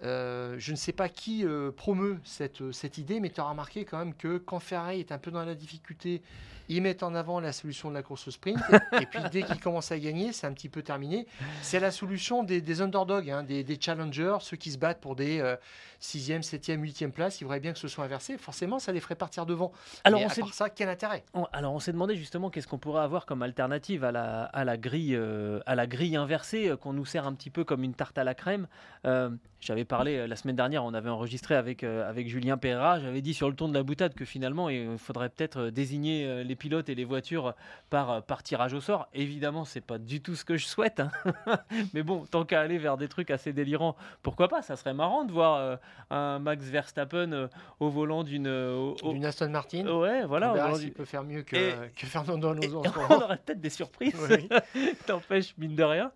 Euh, 0.04 0.56
je 0.58 0.72
ne 0.72 0.78
sais 0.78 0.92
pas 0.92 1.10
qui 1.10 1.46
euh, 1.46 1.72
promeut 1.72 2.20
cette, 2.24 2.72
cette 2.72 2.98
idée, 2.98 3.20
mais 3.20 3.30
tu 3.30 3.42
as 3.42 3.44
remarqué 3.44 3.86
quand 3.86 4.00
même 4.00 4.16
que 4.16 4.38
quand 4.38 4.60
Ferrari 4.60 5.00
est 5.00 5.12
un 5.12 5.18
peu 5.18 5.32
dans 5.32 5.44
la 5.44 5.56
difficulté, 5.56 6.22
ils 6.70 6.82
mettent 6.82 7.04
en 7.04 7.14
avant 7.16 7.40
la 7.40 7.52
solution 7.52 7.90
de 7.90 7.96
la 7.96 8.04
course 8.04 8.28
au 8.28 8.32
sprint. 8.32 8.58
et 9.02 9.06
puis 9.06 9.20
dès 9.32 9.44
qu'ils 9.44 9.60
commencent 9.60 9.92
à 9.92 10.00
gagner, 10.00 10.32
c'est 10.32 10.48
un 10.48 10.54
petit 10.54 10.70
peu 10.70 10.82
terminé. 10.82 11.28
C'est 11.62 11.80
la 11.80 11.92
solution 11.92 12.44
des, 12.44 12.62
des 12.62 12.82
underdogs, 12.82 13.30
hein, 13.30 13.44
des, 13.44 13.64
des 13.64 13.78
challengers, 13.82 14.38
ceux 14.42 14.56
qui 14.58 14.72
se 14.72 14.78
battent 14.78 15.02
pour 15.02 15.16
des 15.16 15.40
euh, 15.40 15.56
6e, 16.02 16.42
7e, 16.42 16.80
8e 16.82 17.12
places. 17.12 17.42
Ils 17.42 17.44
voudraient 17.44 17.60
bien 17.60 17.74
que 17.74 17.80
ce 17.80 17.88
soit 17.88 18.06
inversé. 18.06 18.38
Forcément, 18.38 18.80
ça 18.80 18.92
les 18.92 19.00
ferait 19.00 19.16
partir 19.16 19.46
devant. 19.46 19.72
Alors, 20.04 20.20
Mais 20.22 20.26
on 20.28 20.30
à 20.30 20.36
part 20.36 20.54
ça, 20.54 20.70
quel 20.70 20.90
intérêt? 20.90 21.24
On- 21.34 21.46
alors 21.52 21.74
on 21.74 21.80
s'est 21.80 21.92
demandé 21.92 22.16
justement 22.16 22.50
qu'est-ce 22.50 22.68
qu'on 22.68 22.78
pourrait 22.78 23.02
avoir 23.04 23.26
comme 23.26 23.42
alternative 23.42 24.04
à 24.04 24.12
la, 24.12 24.44
à 24.44 24.64
la 24.64 24.78
grille, 24.78 25.16
euh, 25.16 25.60
à 25.66 25.76
la 25.76 25.88
grille 25.88 26.16
inversée 26.16 26.70
euh, 26.70 26.78
qu'on 26.78 26.94
nous 26.94 27.06
sert 27.06 27.26
un 27.26 27.34
petit 27.34 27.50
peu 27.50 27.64
comme 27.64 27.84
une 27.84 27.94
tarte 27.94 28.18
à 28.18 28.24
la 28.24 28.36
crème. 28.36 28.68
Euh, 29.06 29.30
j'avais 29.60 29.84
parlé 29.86 30.26
la 30.28 30.36
semaine 30.38 30.56
dernière, 30.56 30.86
on 30.86 30.94
avait 30.94 31.10
enregistré 31.10 31.56
avec, 31.56 31.84
euh, 31.84 32.08
avec 32.10 32.30
Julien 32.30 32.58
Pereira. 32.58 33.00
J'avais 33.00 33.22
dit 33.22 33.34
sur 33.34 33.50
le 33.50 33.56
ton 33.56 33.68
de 33.68 33.74
la 33.74 33.84
boutade 33.84 34.14
que 34.14 34.24
finalement, 34.24 34.70
il 34.70 34.98
faudrait 34.98 35.30
peut-être 35.30 35.70
désigner 35.70 36.44
les 36.46 36.56
pilotes 36.60 36.90
et 36.90 36.96
les 36.96 37.06
voitures 37.06 37.56
par, 37.90 38.22
par 38.24 38.44
tirage 38.44 38.74
au 38.74 38.82
sort. 38.82 39.08
Évidemment, 39.14 39.66
c'est 39.66 39.82
pas 39.82 39.98
du 39.98 40.22
tout 40.22 40.36
ce 40.36 40.46
que 40.46 40.58
je 40.58 40.66
souhaite. 40.68 41.00
hein. 41.00 41.10
Mais 41.94 42.04
bon, 42.04 42.26
tant 42.30 42.46
qu'à 42.46 42.62
aller 42.62 42.78
vers 42.78 42.98
des 42.98 43.08
trucs 43.08 43.32
assez 43.32 43.54
délirants, 43.54 43.96
pourquoi 44.22 44.48
pas? 44.48 44.62
Ça 44.62 44.76
serait 44.76 44.94
marrant 44.94 45.24
de 45.24 45.32
voir 45.32 45.56
euh, 45.56 45.76
un 46.12 46.38
Max 46.40 46.66
Verstappen 46.66 47.32
euh, 47.32 47.48
au 47.80 47.90
volant 47.90 48.24
d'une. 48.24 48.48
euh, 48.48 48.94
au- 49.02 49.16
Aston 49.26 49.50
Martin? 49.50 49.88
Ouais, 49.88 50.26
voilà. 50.26 50.52
on 50.52 50.54
verra 50.54 50.76
s'il 50.76 50.92
peut 50.94 51.06
faire 51.06 51.24
mieux 51.24 51.42
que, 51.44 51.56
Et- 51.56 51.92
que 51.96 52.06
Fernando 52.06 52.50
Alonso 52.50 52.84
on 53.10 53.16
aurait 53.16 53.38
peut-être 53.38 53.62
des 53.62 53.70
surprises. 53.70 54.16
Oui. 54.30 54.50
T'empêches, 55.06 55.56
mine 55.58 55.76
de 55.76 55.84
rien. 55.84 56.12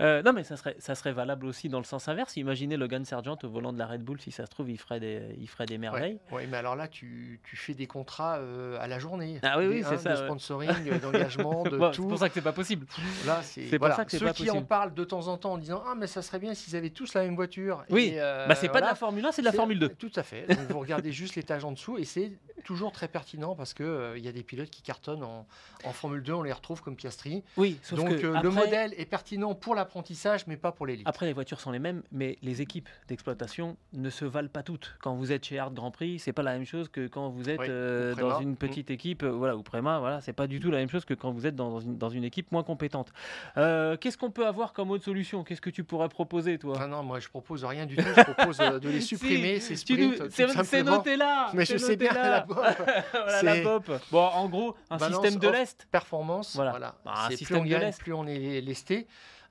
Euh, 0.00 0.22
non, 0.22 0.32
mais 0.32 0.44
ça 0.44 0.56
serait, 0.56 0.76
ça 0.78 0.94
serait 0.94 1.12
valable 1.12 1.46
aussi 1.46 1.68
dans 1.68 1.78
le 1.78 1.84
sens 1.84 2.08
inverse. 2.08 2.36
Imaginez 2.36 2.76
Logan 2.76 3.04
Sargent 3.04 3.36
au 3.42 3.48
volant 3.48 3.72
de 3.72 3.78
la 3.78 3.86
Red 3.86 4.02
Bull, 4.02 4.20
si 4.20 4.30
ça 4.30 4.44
se 4.46 4.50
trouve, 4.50 4.70
il 4.70 4.78
ferait 4.78 5.00
des, 5.00 5.34
il 5.38 5.48
ferait 5.48 5.66
des 5.66 5.78
merveilles. 5.78 6.18
Ouais, 6.30 6.46
mais 6.46 6.56
alors 6.58 6.76
là, 6.76 6.86
tu, 6.88 7.40
tu 7.44 7.56
fais 7.56 7.74
des 7.74 7.86
contrats 7.86 8.36
euh, 8.38 8.76
à 8.80 8.86
la 8.86 8.98
journée. 8.98 9.40
Ah 9.42 9.58
oui, 9.58 9.66
oui, 9.66 9.82
hein, 9.94 9.98
ça, 9.98 10.14
De 10.14 10.18
ouais. 10.20 10.24
sponsoring, 10.26 10.70
euh, 10.90 10.98
d'engagement, 10.98 11.62
de 11.64 11.76
Bon, 11.76 11.90
c'est 11.92 11.96
tout. 11.96 12.06
pour 12.08 12.18
ça 12.18 12.28
que 12.28 12.34
c'est 12.34 12.40
pas 12.42 12.52
possible. 12.52 12.86
Là, 13.26 13.40
c'est 13.42 13.62
pour 13.62 13.78
voilà. 13.80 13.96
ça 13.96 14.04
que 14.04 14.10
c'est 14.10 14.18
Ceux 14.18 14.26
pas 14.26 14.32
qui 14.32 14.50
en 14.50 14.62
parlent 14.62 14.94
de 14.94 15.04
temps 15.04 15.28
en 15.28 15.36
temps 15.36 15.52
en 15.54 15.58
disant 15.58 15.82
Ah, 15.86 15.94
mais 15.96 16.06
ça 16.06 16.22
serait 16.22 16.38
bien 16.38 16.54
s'ils 16.54 16.76
avaient 16.76 16.90
tous 16.90 17.14
la 17.14 17.22
même 17.22 17.34
voiture. 17.36 17.84
Oui, 17.90 18.12
euh, 18.14 18.46
bah, 18.46 18.54
c'est 18.54 18.68
pas 18.68 18.80
de 18.80 18.86
la 18.86 18.94
Formule 18.94 19.24
1, 19.24 19.32
c'est 19.32 19.42
de 19.42 19.46
la 19.46 19.52
Formule 19.52 19.78
2. 19.78 19.88
Tout 19.90 20.12
à 20.16 20.22
fait. 20.22 20.46
Donc 20.48 20.58
vous 20.70 20.80
regardez 20.80 21.12
juste 21.12 21.36
l'étage 21.36 21.64
en 21.64 21.72
dessous 21.72 21.98
et 21.98 22.04
c'est 22.04 22.32
toujours 22.64 22.92
très 22.92 23.08
pertinent 23.08 23.54
parce 23.54 23.72
que 23.72 23.82
euh, 23.82 24.18
il 24.18 24.24
y 24.24 24.28
a 24.28 24.32
des 24.32 24.42
pilotes 24.42 24.68
qui 24.70 24.82
cartonnent 24.82 25.22
en, 25.22 25.46
en 25.84 25.92
Formule 25.92 26.22
2, 26.22 26.32
on 26.32 26.42
les 26.42 26.52
retrouve 26.52 26.82
comme 26.82 26.96
Piastri. 26.96 27.42
Oui, 27.56 27.78
sauf 27.82 27.98
Donc 27.98 28.08
que 28.16 28.26
euh, 28.26 28.30
après, 28.34 28.42
le 28.42 28.50
modèle 28.50 28.94
est 28.98 29.06
pertinent 29.06 29.54
pour 29.54 29.74
l'apprentissage, 29.74 30.46
mais 30.46 30.56
pas 30.56 30.72
pour 30.72 30.86
l'élite. 30.86 31.06
Après, 31.08 31.26
les 31.26 31.32
voitures 31.32 31.60
sont 31.60 31.70
les 31.70 31.78
mêmes, 31.78 32.02
mais 32.12 32.36
les 32.42 32.60
équipes 32.60 32.88
d'exploitation 33.08 33.76
ne 33.92 34.10
se 34.10 34.24
valent 34.24 34.48
pas 34.48 34.62
toutes. 34.62 34.96
Quand 35.00 35.14
vous 35.14 35.32
êtes 35.32 35.44
chez 35.44 35.58
Hard 35.58 35.74
Grand 35.74 35.90
Prix, 35.90 36.18
c'est 36.18 36.32
pas 36.32 36.42
la 36.42 36.52
même 36.52 36.66
chose 36.66 36.88
que 36.88 37.06
quand 37.06 37.28
vous 37.30 37.48
êtes 37.48 37.60
Oui, 37.60 37.66
euh, 37.68 38.14
dans 38.14 38.40
une 38.40 38.56
petite 38.56 38.90
équipe, 38.90 39.22
euh, 39.22 39.30
voilà, 39.30 39.56
ou 39.56 39.62
Voilà, 39.70 40.20
c'est 40.20 40.32
pas 40.32 40.46
du 40.46 40.60
tout 40.60 40.70
la 40.70 40.78
même 40.78 40.88
chose 40.88 41.04
que 41.04 41.14
quand 41.14 41.30
vous 41.30 41.46
êtes 41.46 41.56
dans 41.56 41.80
une, 41.80 41.96
dans 41.98 42.08
une 42.08 42.24
équipe 42.24 42.50
moins 42.52 42.62
compétente. 42.62 43.12
Euh, 43.56 43.96
Qu'est-ce 43.96 44.16
qu'on 44.18 44.30
peut 44.30 44.46
avoir 44.46 44.72
comme 44.72 44.90
autre 44.90 45.04
solution? 45.04 45.44
Qu'est-ce 45.44 45.60
que 45.60 45.70
tu 45.70 45.84
pourrais 45.84 46.08
proposer, 46.08 46.58
toi? 46.58 46.76
Ah 46.80 46.86
non, 46.86 47.02
moi 47.02 47.20
je 47.20 47.28
propose 47.28 47.64
rien 47.64 47.86
du 47.86 47.96
tout. 47.96 48.04
Je 48.16 48.22
propose 48.32 48.60
euh, 48.60 48.78
de 48.78 48.88
les 48.88 49.00
Si, 49.08 49.08
supprimer, 49.08 49.60
ces 49.60 49.76
Tu 49.76 49.96
nous- 49.98 50.14
sprints. 50.14 50.64
C'est 50.64 50.82
noté 50.82 51.16
là 51.16 51.50
Mais 51.54 51.64
je 51.64 51.76
sais 51.76 51.96
bien 51.96 52.12
là. 52.12 52.30
la 52.30 52.40
BOP. 52.40 52.56
voilà, 53.12 53.42
la 53.42 53.62
BOP. 53.62 53.90
Bon, 54.10 54.24
en 54.24 54.48
gros, 54.48 54.76
un 54.90 54.96
Balance 54.96 55.22
système 55.24 55.40
de 55.40 55.48
l'Est. 55.48 55.86
performance. 55.90 56.54
Voilà. 56.56 56.70
Voilà. 56.70 56.94
Un 57.06 57.30
C'est 57.30 57.44
plus 57.44 57.56
on 57.56 57.64
de 57.64 57.68
gagne, 57.68 57.80
l'Est. 57.82 57.98
plus 57.98 58.12
on 58.12 58.26
est 58.26 58.60
lesté. 58.60 59.06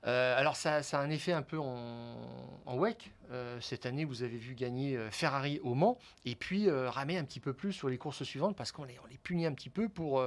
Euh, 0.06 0.38
alors 0.38 0.54
ça, 0.56 0.82
ça 0.82 1.00
a 1.00 1.02
un 1.02 1.10
effet 1.10 1.32
un 1.32 1.42
peu 1.42 1.58
en, 1.58 1.76
en 2.66 2.76
WEC. 2.76 3.12
Euh, 3.30 3.58
cette 3.60 3.84
année, 3.84 4.04
vous 4.04 4.22
avez 4.22 4.36
vu 4.38 4.54
gagner 4.54 4.96
euh, 4.96 5.10
Ferrari 5.10 5.60
au 5.62 5.74
Mans 5.74 5.98
et 6.24 6.34
puis 6.34 6.68
euh, 6.68 6.88
ramer 6.88 7.18
un 7.18 7.24
petit 7.24 7.40
peu 7.40 7.52
plus 7.52 7.72
sur 7.74 7.88
les 7.90 7.98
courses 7.98 8.22
suivantes 8.22 8.56
parce 8.56 8.72
qu'on 8.72 8.84
les, 8.84 8.98
on 9.04 9.06
les 9.06 9.18
punit 9.18 9.44
un 9.46 9.52
petit 9.52 9.68
peu 9.70 9.88
pour 9.88 10.22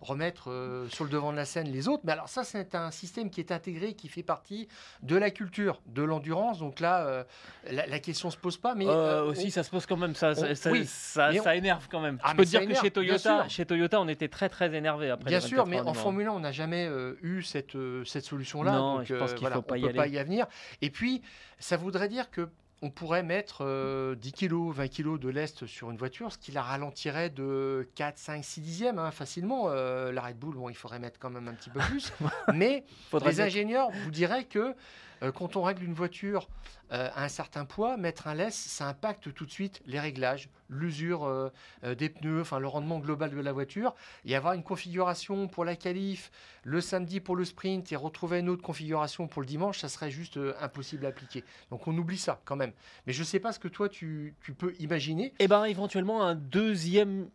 remettre 0.00 0.86
sur 0.90 1.02
le 1.04 1.10
devant 1.10 1.32
de 1.32 1.36
la 1.36 1.44
scène 1.44 1.68
les 1.72 1.88
autres. 1.88 2.02
Mais 2.04 2.12
alors 2.12 2.28
ça, 2.28 2.44
c'est 2.44 2.74
un 2.76 2.90
système 2.92 3.30
qui 3.30 3.40
est 3.40 3.50
intégré, 3.50 3.94
qui 3.94 4.06
fait 4.08 4.22
partie 4.22 4.68
de 5.02 5.16
la 5.16 5.30
culture, 5.30 5.80
de 5.86 6.02
l'endurance. 6.02 6.60
Donc 6.60 6.78
là, 6.78 7.26
la, 7.68 7.86
la 7.86 7.98
question 7.98 8.30
se 8.30 8.36
pose 8.36 8.56
pas. 8.56 8.74
Mais 8.76 8.86
aussi, 8.86 9.46
on- 9.48 9.50
ça 9.50 9.62
se 9.64 9.70
pose 9.70 9.86
quand 9.86 9.96
même. 9.96 10.14
Ça, 10.14 10.34
ça, 10.36 10.46
on- 10.50 10.54
ça, 10.54 10.70
oui, 10.70 10.84
ça, 10.86 11.30
mais 11.32 11.40
on- 11.40 11.42
ça 11.42 11.56
énerve 11.56 11.88
quand 11.90 12.00
même. 12.00 12.18
Ah, 12.22 12.30
Je 12.30 12.36
peux 12.36 12.44
te 12.44 12.50
dire 12.50 12.66
que 12.66 12.74
chez 12.74 12.90
Toyota, 12.92 13.48
chez 13.48 13.66
Toyota, 13.66 14.00
on 14.00 14.06
était 14.08 14.28
très 14.28 14.48
très 14.48 14.72
énervé 14.72 15.10
après. 15.10 15.28
Bien 15.30 15.40
sûr, 15.40 15.64
24 15.64 15.68
mais 15.84 15.90
en. 15.90 15.94
Formule 15.94 16.28
1, 16.28 16.32
on 16.32 16.40
n'a 16.40 16.52
jamais 16.52 16.88
eu 17.22 17.42
cette, 17.42 17.76
cette 18.04 18.24
solution-là. 18.24 18.72
Non, 18.72 18.96
donc, 18.98 19.04
je 19.06 19.16
pense 19.16 19.30
qu'il 19.32 19.40
voilà, 19.40 19.56
faut 19.56 19.62
pas 19.62 19.78
y 19.78 19.82
peut 19.82 19.88
aller. 19.88 19.96
pas 19.96 20.06
y 20.06 20.22
venir. 20.22 20.46
Et 20.80 20.90
puis, 20.90 21.22
ça 21.58 21.76
voudrait 21.76 22.08
dire 22.08 22.30
que 22.30 22.37
on 22.82 22.90
pourrait 22.90 23.22
mettre 23.22 23.64
euh, 23.64 24.14
10 24.14 24.32
kg, 24.32 24.70
20 24.72 24.88
kg 24.88 25.18
de 25.18 25.28
lest 25.28 25.66
sur 25.66 25.90
une 25.90 25.96
voiture, 25.96 26.32
ce 26.32 26.38
qui 26.38 26.52
la 26.52 26.62
ralentirait 26.62 27.30
de 27.30 27.88
4, 27.96 28.18
5, 28.18 28.44
6 28.44 28.60
dixièmes 28.60 28.98
hein, 28.98 29.10
facilement. 29.10 29.64
Euh, 29.68 30.12
la 30.12 30.22
Red 30.22 30.38
Bull, 30.38 30.54
bon, 30.54 30.68
il 30.68 30.76
faudrait 30.76 30.98
mettre 30.98 31.18
quand 31.18 31.30
même 31.30 31.48
un 31.48 31.54
petit 31.54 31.70
peu 31.70 31.80
plus. 31.80 32.12
mais 32.54 32.84
les 33.24 33.40
ingénieurs 33.40 33.90
vous 33.90 34.10
diraient 34.10 34.44
que 34.44 34.74
euh, 35.22 35.32
quand 35.32 35.56
on 35.56 35.62
règle 35.62 35.84
une 35.84 35.94
voiture 35.94 36.48
euh, 36.92 37.08
à 37.14 37.24
un 37.24 37.28
certain 37.28 37.64
poids, 37.64 37.96
mettre 37.96 38.28
un 38.28 38.34
lest, 38.34 38.58
ça 38.58 38.88
impacte 38.88 39.32
tout 39.34 39.44
de 39.44 39.50
suite 39.50 39.82
les 39.86 40.00
réglages, 40.00 40.48
l'usure 40.70 41.24
euh, 41.24 41.50
des 41.96 42.08
pneus, 42.08 42.40
enfin 42.40 42.58
le 42.58 42.66
rendement 42.66 42.98
global 42.98 43.30
de 43.30 43.40
la 43.40 43.52
voiture, 43.52 43.94
et 44.24 44.34
avoir 44.34 44.54
une 44.54 44.62
configuration 44.62 45.48
pour 45.48 45.64
la 45.64 45.76
qualif 45.76 46.30
le 46.64 46.80
samedi 46.80 47.20
pour 47.20 47.36
le 47.36 47.44
sprint 47.44 47.92
et 47.92 47.96
retrouver 47.96 48.40
une 48.40 48.48
autre 48.48 48.62
configuration 48.62 49.26
pour 49.26 49.40
le 49.40 49.46
dimanche, 49.46 49.78
ça 49.78 49.88
serait 49.88 50.10
juste 50.10 50.38
impossible 50.60 51.06
à 51.06 51.08
appliquer. 51.08 51.44
Donc 51.70 51.86
on 51.88 51.96
oublie 51.96 52.18
ça 52.18 52.40
quand 52.44 52.56
même. 52.56 52.72
Mais 53.06 53.12
je 53.12 53.20
ne 53.20 53.24
sais 53.24 53.40
pas 53.40 53.52
ce 53.52 53.58
que 53.58 53.68
toi 53.68 53.88
tu, 53.88 54.34
peux 54.58 54.74
imaginer. 54.78 55.32
Eh 55.38 55.48
ben, 55.48 55.64
éventuellement, 55.64 56.22
un 56.22 56.34
deuxième 56.34 57.30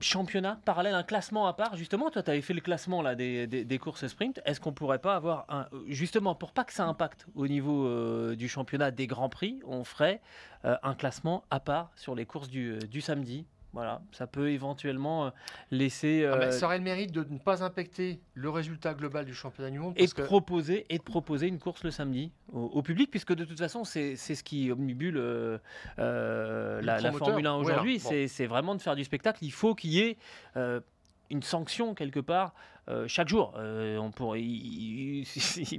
championnat 0.00 0.60
parallèle, 0.64 0.94
un 0.94 1.02
classement 1.02 1.46
à 1.46 1.52
part. 1.52 1.76
Justement, 1.76 2.10
toi, 2.10 2.22
tu 2.22 2.30
avais 2.30 2.40
fait 2.40 2.54
le 2.54 2.60
classement 2.60 3.02
des, 3.14 3.78
courses 3.80 4.06
sprint. 4.06 4.40
Est-ce 4.44 4.60
qu'on 4.60 4.72
pourrait 4.72 4.98
pas 4.98 5.14
avoir, 5.14 5.46
un, 5.48 5.66
justement, 5.88 6.34
pour 6.34 6.52
pas 6.52 6.64
que 6.64 6.72
ça 6.72 6.84
impacte 6.86 7.26
au 7.34 7.46
niveau 7.46 7.86
euh, 7.86 8.36
du 8.36 8.48
championnat 8.48 8.90
des 8.90 9.06
Grands 9.06 9.28
Prix, 9.28 9.60
on 9.66 9.84
ferait 9.84 10.20
euh, 10.64 10.76
un 10.82 10.94
classement 10.94 11.44
à 11.50 11.60
part 11.60 11.90
sur 11.96 12.14
les 12.14 12.26
courses 12.26 12.48
du, 12.48 12.72
euh, 12.72 12.78
du 12.78 13.00
samedi? 13.00 13.46
Voilà, 13.72 14.00
ça 14.12 14.26
peut 14.26 14.50
éventuellement 14.50 15.26
euh, 15.26 15.30
laisser 15.70 16.24
Ah 16.30 16.36
ben, 16.36 16.48
euh, 16.48 16.50
ça 16.50 16.66
aurait 16.66 16.78
le 16.78 16.84
mérite 16.84 17.12
de 17.12 17.24
ne 17.28 17.38
pas 17.38 17.62
impacter 17.62 18.20
le 18.34 18.48
résultat 18.50 18.94
global 18.94 19.24
du 19.24 19.34
championnat 19.34 19.70
du 19.70 19.78
monde. 19.78 19.92
et 19.96 20.06
de 20.06 20.12
que 20.12 20.22
proposer 20.22 20.86
et 20.88 20.98
de 20.98 21.02
proposer 21.02 21.48
une 21.48 21.58
course 21.58 21.84
le 21.84 21.90
samedi 21.90 22.32
au, 22.52 22.60
au 22.62 22.82
public 22.82 23.10
puisque 23.10 23.34
de 23.34 23.44
toute 23.44 23.58
façon 23.58 23.84
c'est 23.84 24.16
ce 24.16 24.42
qui 24.42 24.72
omnibule 24.72 25.18
euh, 25.98 26.80
la, 26.82 27.12
Formule 27.12 27.46
1 27.46 27.54
oui, 27.56 27.60
aujourd'hui 27.60 27.98
bon. 27.98 28.08
c'est 28.08 28.28
c'est 28.28 28.46
vraiment 28.46 28.74
de 28.74 28.80
faire 28.80 28.96
du 28.96 29.04
spectacle 29.04 29.44
il 29.44 29.52
faut 29.52 29.74
qu'il 29.74 29.90
y 29.90 30.00
ait 30.00 30.16
euh, 30.56 30.80
une 31.30 31.42
sanction 31.42 31.94
quelque 31.94 32.20
part 32.20 32.52
euh, 32.88 33.06
chaque 33.06 33.28
jour 33.28 33.52
Euh, 33.58 33.98
on 33.98 34.10
pourrait 34.10 34.40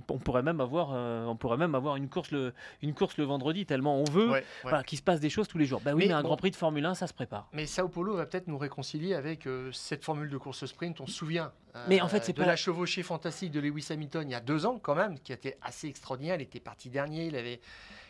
on 0.10 0.18
pourrait 0.20 0.43
même 0.43 0.62
avoir 0.62 0.91
euh, 0.93 1.26
on 1.26 1.36
pourrait 1.36 1.58
même 1.58 1.74
avoir 1.76 1.95
une 1.95 2.08
course 2.08 2.32
le 2.32 2.54
une 2.82 2.93
course 2.93 3.18
le 3.18 3.24
vendredi 3.24 3.66
tellement 3.66 3.97
on 4.00 4.04
veut 4.04 4.28
Ouais, 4.30 4.32
ouais. 4.39 4.43
voilà, 4.64 4.84
qu'il 4.84 4.97
se 4.97 5.04
passe 5.04 5.20
des 5.20 5.30
choses 5.30 5.47
tous 5.47 5.58
les 5.58 5.66
jours 5.66 5.82
bah 5.84 5.91
oui 5.93 6.02
Mais 6.04 6.08
mais 6.10 6.14
un 6.14 6.22
bon. 6.22 6.28
Grand 6.30 6.38
Prix 6.38 6.52
de 6.52 6.56
Formule 6.56 6.86
1 6.86 6.93
ça 6.93 7.08
se 7.08 7.14
prépare 7.14 7.47
Mais 7.54 7.66
Sao 7.66 7.88
Paulo 7.89 8.16
va 8.16 8.26
peut-être 8.26 8.47
nous 8.47 8.58
réconcilier 8.58 9.16
avec 9.16 9.47
cette 9.72 10.04
formule 10.04 10.30
de 10.30 10.38
course 10.38 10.66
sprint. 10.66 11.02
On 11.02 11.08
se 11.08 11.14
souvient 11.14 11.52
Mais 11.88 12.02
en 12.02 12.08
fait, 12.08 12.24
c'est 12.24 12.34
de 12.34 12.41
pas- 12.41 12.45
la 12.47 12.56
chevauchée 12.56 13.04
fantastique 13.04 13.52
de 13.52 13.60
Lewis 13.60 13.88
Hamilton 13.89 14.28
il 14.28 14.32
y 14.32 14.36
a 14.36 14.39
deux 14.39 14.66
ans 14.66 14.80
quand 14.82 14.95
même, 14.95 15.20
qui 15.20 15.32
été 15.34 15.56
assez 15.62 15.88
extraordinaire. 15.88 16.36
Il 16.36 16.41
était 16.41 16.60
parti 16.60 16.89
dernier, 16.89 17.26
il 17.28 17.36
avait, 17.36 17.60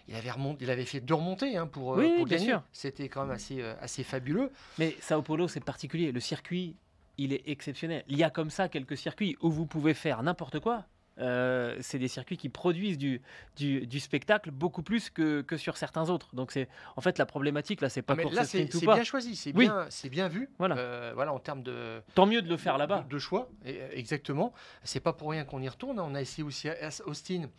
il 0.08 0.16
avait, 0.16 0.32
remonté, 0.32 0.64
il 0.66 0.72
avait 0.72 0.86
fait 0.86 1.00
deux 1.02 1.14
remontées 1.14 1.56
hein, 1.58 1.68
pour, 1.68 1.90
Oui, 1.90 2.12
pour 2.18 2.26
bien 2.26 2.38
gagner. 2.38 2.56
C'était 2.72 3.10
quand 3.10 3.22
même 3.22 3.32
assez, 3.36 3.62
assez 3.82 4.04
fabuleux. 4.04 4.52
Mais 4.78 4.96
Sao 5.02 5.22
Paulo, 5.22 5.48
c'est 5.48 5.64
particulier. 5.64 6.12
Le 6.12 6.20
circuit, 6.20 6.76
il 7.24 7.34
est 7.34 7.44
exceptionnel. 7.48 8.04
Il 8.08 8.18
y 8.18 8.24
a 8.24 8.30
comme 8.30 8.50
ça 8.50 8.70
quelques 8.70 8.98
circuits 8.98 9.36
où 9.42 9.50
vous 9.52 9.66
pouvez 9.66 9.94
faire 9.94 10.22
n'importe 10.24 10.60
quoi. 10.60 10.86
Euh, 11.20 11.76
c'est 11.82 12.00
des 12.00 12.08
circuits 12.08 12.38
qui 12.38 12.48
produisent 12.48 12.98
du, 12.98 13.22
du, 13.58 13.86
du 13.86 14.00
spectacle 14.00 14.52
beaucoup 14.52 14.84
plus 14.84 15.10
que, 15.10 15.42
que 15.42 15.58
sur 15.58 15.76
certains 15.76 16.10
autres. 16.10 16.34
Donc 16.34 16.54
c'est 16.54 16.70
en 16.96 17.02
fait 17.02 17.18
la 17.18 17.26
problématique 17.26 17.82
là, 17.82 17.90
c'est 17.90 18.02
pas 18.02 18.16
Ah, 18.18 18.24
là, 18.32 18.46
c'est 18.46 18.64
bien 18.82 19.04
choisi, 19.04 19.36
c'est 19.36 19.50
Oui. 19.54 19.66
bien, 19.66 19.86
c'est 19.90 20.08
bien 20.10 20.30
vu. 20.30 20.50
Voilà. 20.60 20.78
Euh, 20.78 21.12
voilà 21.14 21.34
en 21.34 21.40
termes 21.40 21.62
de, 21.62 22.02
Tant 22.16 22.26
mieux 22.26 22.42
de 22.42 22.48
le 22.48 22.56
faire 22.56 22.78
là-bas. 22.78 23.02
de, 23.02 23.10
de 23.14 23.20
choix. 23.20 23.50
Exactement. 23.92 24.54
C'est 24.84 25.02
pas 25.02 25.12
pour 25.12 25.32
rien 25.32 25.44
qu'on 25.44 25.62
y 25.62 25.68
retourne. 25.68 26.00
hein. 26.00 26.06
On 26.08 26.16
a 26.16 26.22
essayé 26.22 26.44
aussi 26.44 26.70
à 26.70 26.76
Austin. 27.06 27.50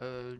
euh, 0.00 0.36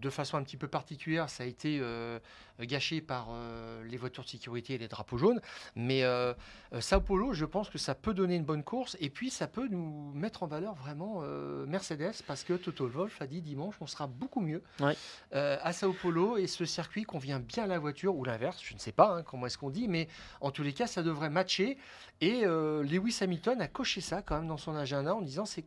de 0.00 0.10
façon 0.10 0.36
un 0.36 0.42
petit 0.42 0.56
peu 0.56 0.68
particulière, 0.68 1.30
ça 1.30 1.44
a 1.44 1.46
été 1.46 1.78
euh, 1.80 2.18
gâché 2.60 3.00
par 3.00 3.28
euh, 3.30 3.82
les 3.84 3.96
voitures 3.96 4.22
de 4.24 4.28
sécurité 4.28 4.74
et 4.74 4.78
les 4.78 4.88
drapeaux 4.88 5.16
jaunes. 5.16 5.40
Mais 5.74 6.04
euh, 6.04 6.34
Sao 6.80 7.00
Paulo, 7.00 7.32
je 7.32 7.44
pense 7.44 7.70
que 7.70 7.78
ça 7.78 7.94
peut 7.94 8.14
donner 8.14 8.36
une 8.36 8.44
bonne 8.44 8.62
course 8.62 8.96
et 9.00 9.10
puis 9.10 9.30
ça 9.30 9.46
peut 9.46 9.66
nous 9.68 10.12
mettre 10.14 10.42
en 10.42 10.46
valeur 10.46 10.74
vraiment 10.74 11.22
Mercedes 11.66 12.22
parce 12.26 12.44
que 12.44 12.54
Toto 12.54 12.86
Wolff 12.86 13.20
a 13.22 13.26
dit 13.26 13.40
dimanche, 13.40 13.76
on 13.80 13.86
sera 13.86 14.06
beaucoup 14.06 14.40
mieux 14.40 14.62
Ouais. 14.80 14.96
à 15.32 15.72
Sao 15.72 15.92
Paulo 15.92 16.36
et 16.36 16.46
ce 16.46 16.64
circuit 16.64 17.04
convient 17.04 17.40
bien 17.40 17.64
à 17.64 17.66
la 17.66 17.78
voiture 17.78 18.14
ou 18.16 18.24
l'inverse, 18.24 18.60
je 18.62 18.74
ne 18.74 18.78
sais 18.78 18.92
pas 18.92 19.16
hein, 19.16 19.22
comment 19.22 19.46
est-ce 19.46 19.58
qu'on 19.58 19.70
dit, 19.70 19.88
mais 19.88 20.08
en 20.40 20.50
tous 20.50 20.62
les 20.62 20.72
cas, 20.72 20.86
ça 20.86 21.02
devrait 21.02 21.30
matcher. 21.30 21.78
Et 22.20 22.42
Lewis 22.44 23.18
Hamilton 23.20 23.60
a 23.60 23.68
coché 23.68 24.00
ça 24.00 24.22
quand 24.22 24.36
même 24.36 24.48
dans 24.48 24.56
son 24.56 24.74
agenda 24.74 25.14
en 25.14 25.22
disant 25.22 25.44
c'est 25.44 25.64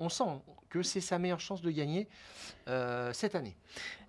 on 0.00 0.08
sent 0.08 0.24
que 0.68 0.82
c'est 0.82 1.00
sa 1.00 1.18
meilleure 1.18 1.40
chance 1.40 1.62
de 1.62 1.70
gagner 1.70 2.08
euh, 2.68 3.12
cette 3.12 3.34
année. 3.34 3.56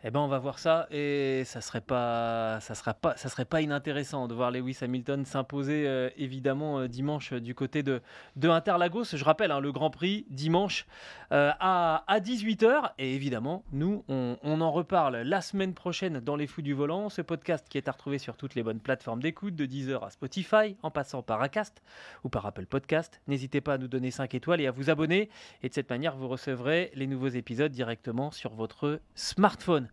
Eh 0.07 0.09
ben 0.09 0.21
on 0.21 0.29
va 0.29 0.39
voir 0.39 0.57
ça 0.57 0.87
et 0.89 1.43
ça 1.43 1.59
serait 1.59 1.81
pas 1.81 2.61
ça 2.61 2.75
serait 2.75 2.93
pas 2.93 3.17
ça 3.17 3.27
serait 3.27 3.43
pas 3.43 3.59
inintéressant 3.59 4.29
de 4.29 4.33
voir 4.33 4.51
Lewis 4.51 4.77
Hamilton 4.79 5.25
s'imposer 5.25 5.85
euh, 5.85 6.09
évidemment 6.15 6.79
euh, 6.79 6.87
dimanche 6.87 7.33
euh, 7.33 7.41
du 7.41 7.53
côté 7.53 7.83
de 7.83 8.01
de 8.37 8.47
Interlagos. 8.47 9.03
Je 9.03 9.23
rappelle 9.25 9.51
hein, 9.51 9.59
le 9.59 9.73
Grand 9.73 9.89
Prix 9.89 10.25
dimanche 10.29 10.85
à, 11.29 12.05
à 12.07 12.19
18h 12.21 12.93
et 12.99 13.15
évidemment 13.15 13.65
nous 13.73 14.05
on, 14.07 14.37
on 14.43 14.61
en 14.61 14.71
reparle 14.71 15.17
la 15.17 15.41
semaine 15.41 15.73
prochaine 15.73 16.21
dans 16.21 16.37
les 16.37 16.47
fous 16.47 16.61
du 16.61 16.73
volant. 16.73 17.09
Ce 17.09 17.21
podcast 17.21 17.65
qui 17.67 17.77
est 17.77 17.89
à 17.89 17.91
retrouver 17.91 18.17
sur 18.17 18.37
toutes 18.37 18.55
les 18.55 18.63
bonnes 18.63 18.79
plateformes 18.79 19.21
d'écoute 19.21 19.57
de 19.57 19.65
Deezer 19.65 20.05
à 20.05 20.09
Spotify 20.09 20.77
en 20.83 20.89
passant 20.89 21.21
par 21.21 21.41
Acast 21.41 21.83
ou 22.23 22.29
par 22.29 22.45
Apple 22.45 22.65
Podcast. 22.65 23.19
N'hésitez 23.27 23.59
pas 23.59 23.73
à 23.73 23.77
nous 23.77 23.89
donner 23.89 24.11
5 24.11 24.33
étoiles 24.35 24.61
et 24.61 24.67
à 24.67 24.71
vous 24.71 24.89
abonner 24.89 25.29
Et 25.63 25.67
de 25.67 25.73
cette 25.73 25.89
manière, 25.89 26.15
vous 26.15 26.29
recevrez 26.29 26.91
les 26.95 27.07
nouveaux 27.07 27.27
épisodes 27.27 27.73
directement 27.73 28.31
sur 28.31 28.53
votre 28.53 29.01
smartphone. 29.13 29.89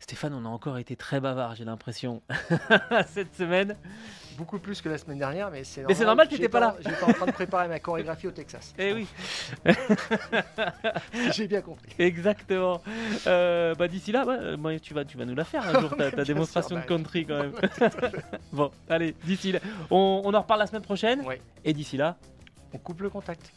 Stéphane, 0.00 0.32
on 0.32 0.44
a 0.44 0.48
encore 0.48 0.78
été 0.78 0.94
très 0.94 1.18
bavard, 1.18 1.56
j'ai 1.56 1.64
l'impression, 1.64 2.22
cette 3.08 3.34
semaine. 3.34 3.74
Beaucoup 4.36 4.60
plus 4.60 4.80
que 4.80 4.88
la 4.88 4.96
semaine 4.96 5.18
dernière, 5.18 5.50
mais 5.50 5.64
c'est 5.64 5.84
Mais 5.88 5.94
c'est 5.94 6.04
normal, 6.04 6.28
t'étais 6.28 6.42
j'étais 6.42 6.48
pas 6.48 6.60
là. 6.60 6.76
J'étais 6.78 7.02
en 7.02 7.12
train 7.12 7.26
de 7.26 7.32
préparer 7.32 7.66
ma 7.66 7.80
chorégraphie 7.80 8.28
au 8.28 8.30
Texas. 8.30 8.72
Eh 8.78 8.92
oui, 8.92 9.08
J'ai 11.32 11.48
bien 11.48 11.60
compris. 11.62 11.92
exactement. 11.98 12.80
Euh, 13.26 13.74
bah, 13.74 13.88
D'ici 13.88 14.12
là, 14.12 14.24
tu, 14.80 14.94
vas, 14.94 15.04
tu 15.04 15.18
vas 15.18 15.24
nous 15.24 15.34
la 15.34 15.44
faire 15.44 15.66
un 15.66 15.80
jour, 15.80 15.96
ta, 15.96 16.10
démonstration 16.24 16.76
sûr, 16.76 16.76
de 16.76 16.82
bah, 16.82 16.86
country 16.86 17.26
quand 17.26 17.38
même. 17.38 17.52
bon, 18.52 18.70
allez, 18.88 19.16
d'ici 19.24 19.50
là, 19.50 19.58
on, 19.90 20.22
on 20.24 20.32
en 20.32 20.40
reparle 20.42 20.60
la 20.60 20.68
semaine 20.68 20.82
prochaine. 20.82 21.22
Ouais. 21.22 21.42
Et 21.64 21.72
d'ici 21.72 21.96
là, 21.96 22.16
On 22.72 22.78
coupe 22.78 23.00
le 23.00 23.10
contact. 23.10 23.50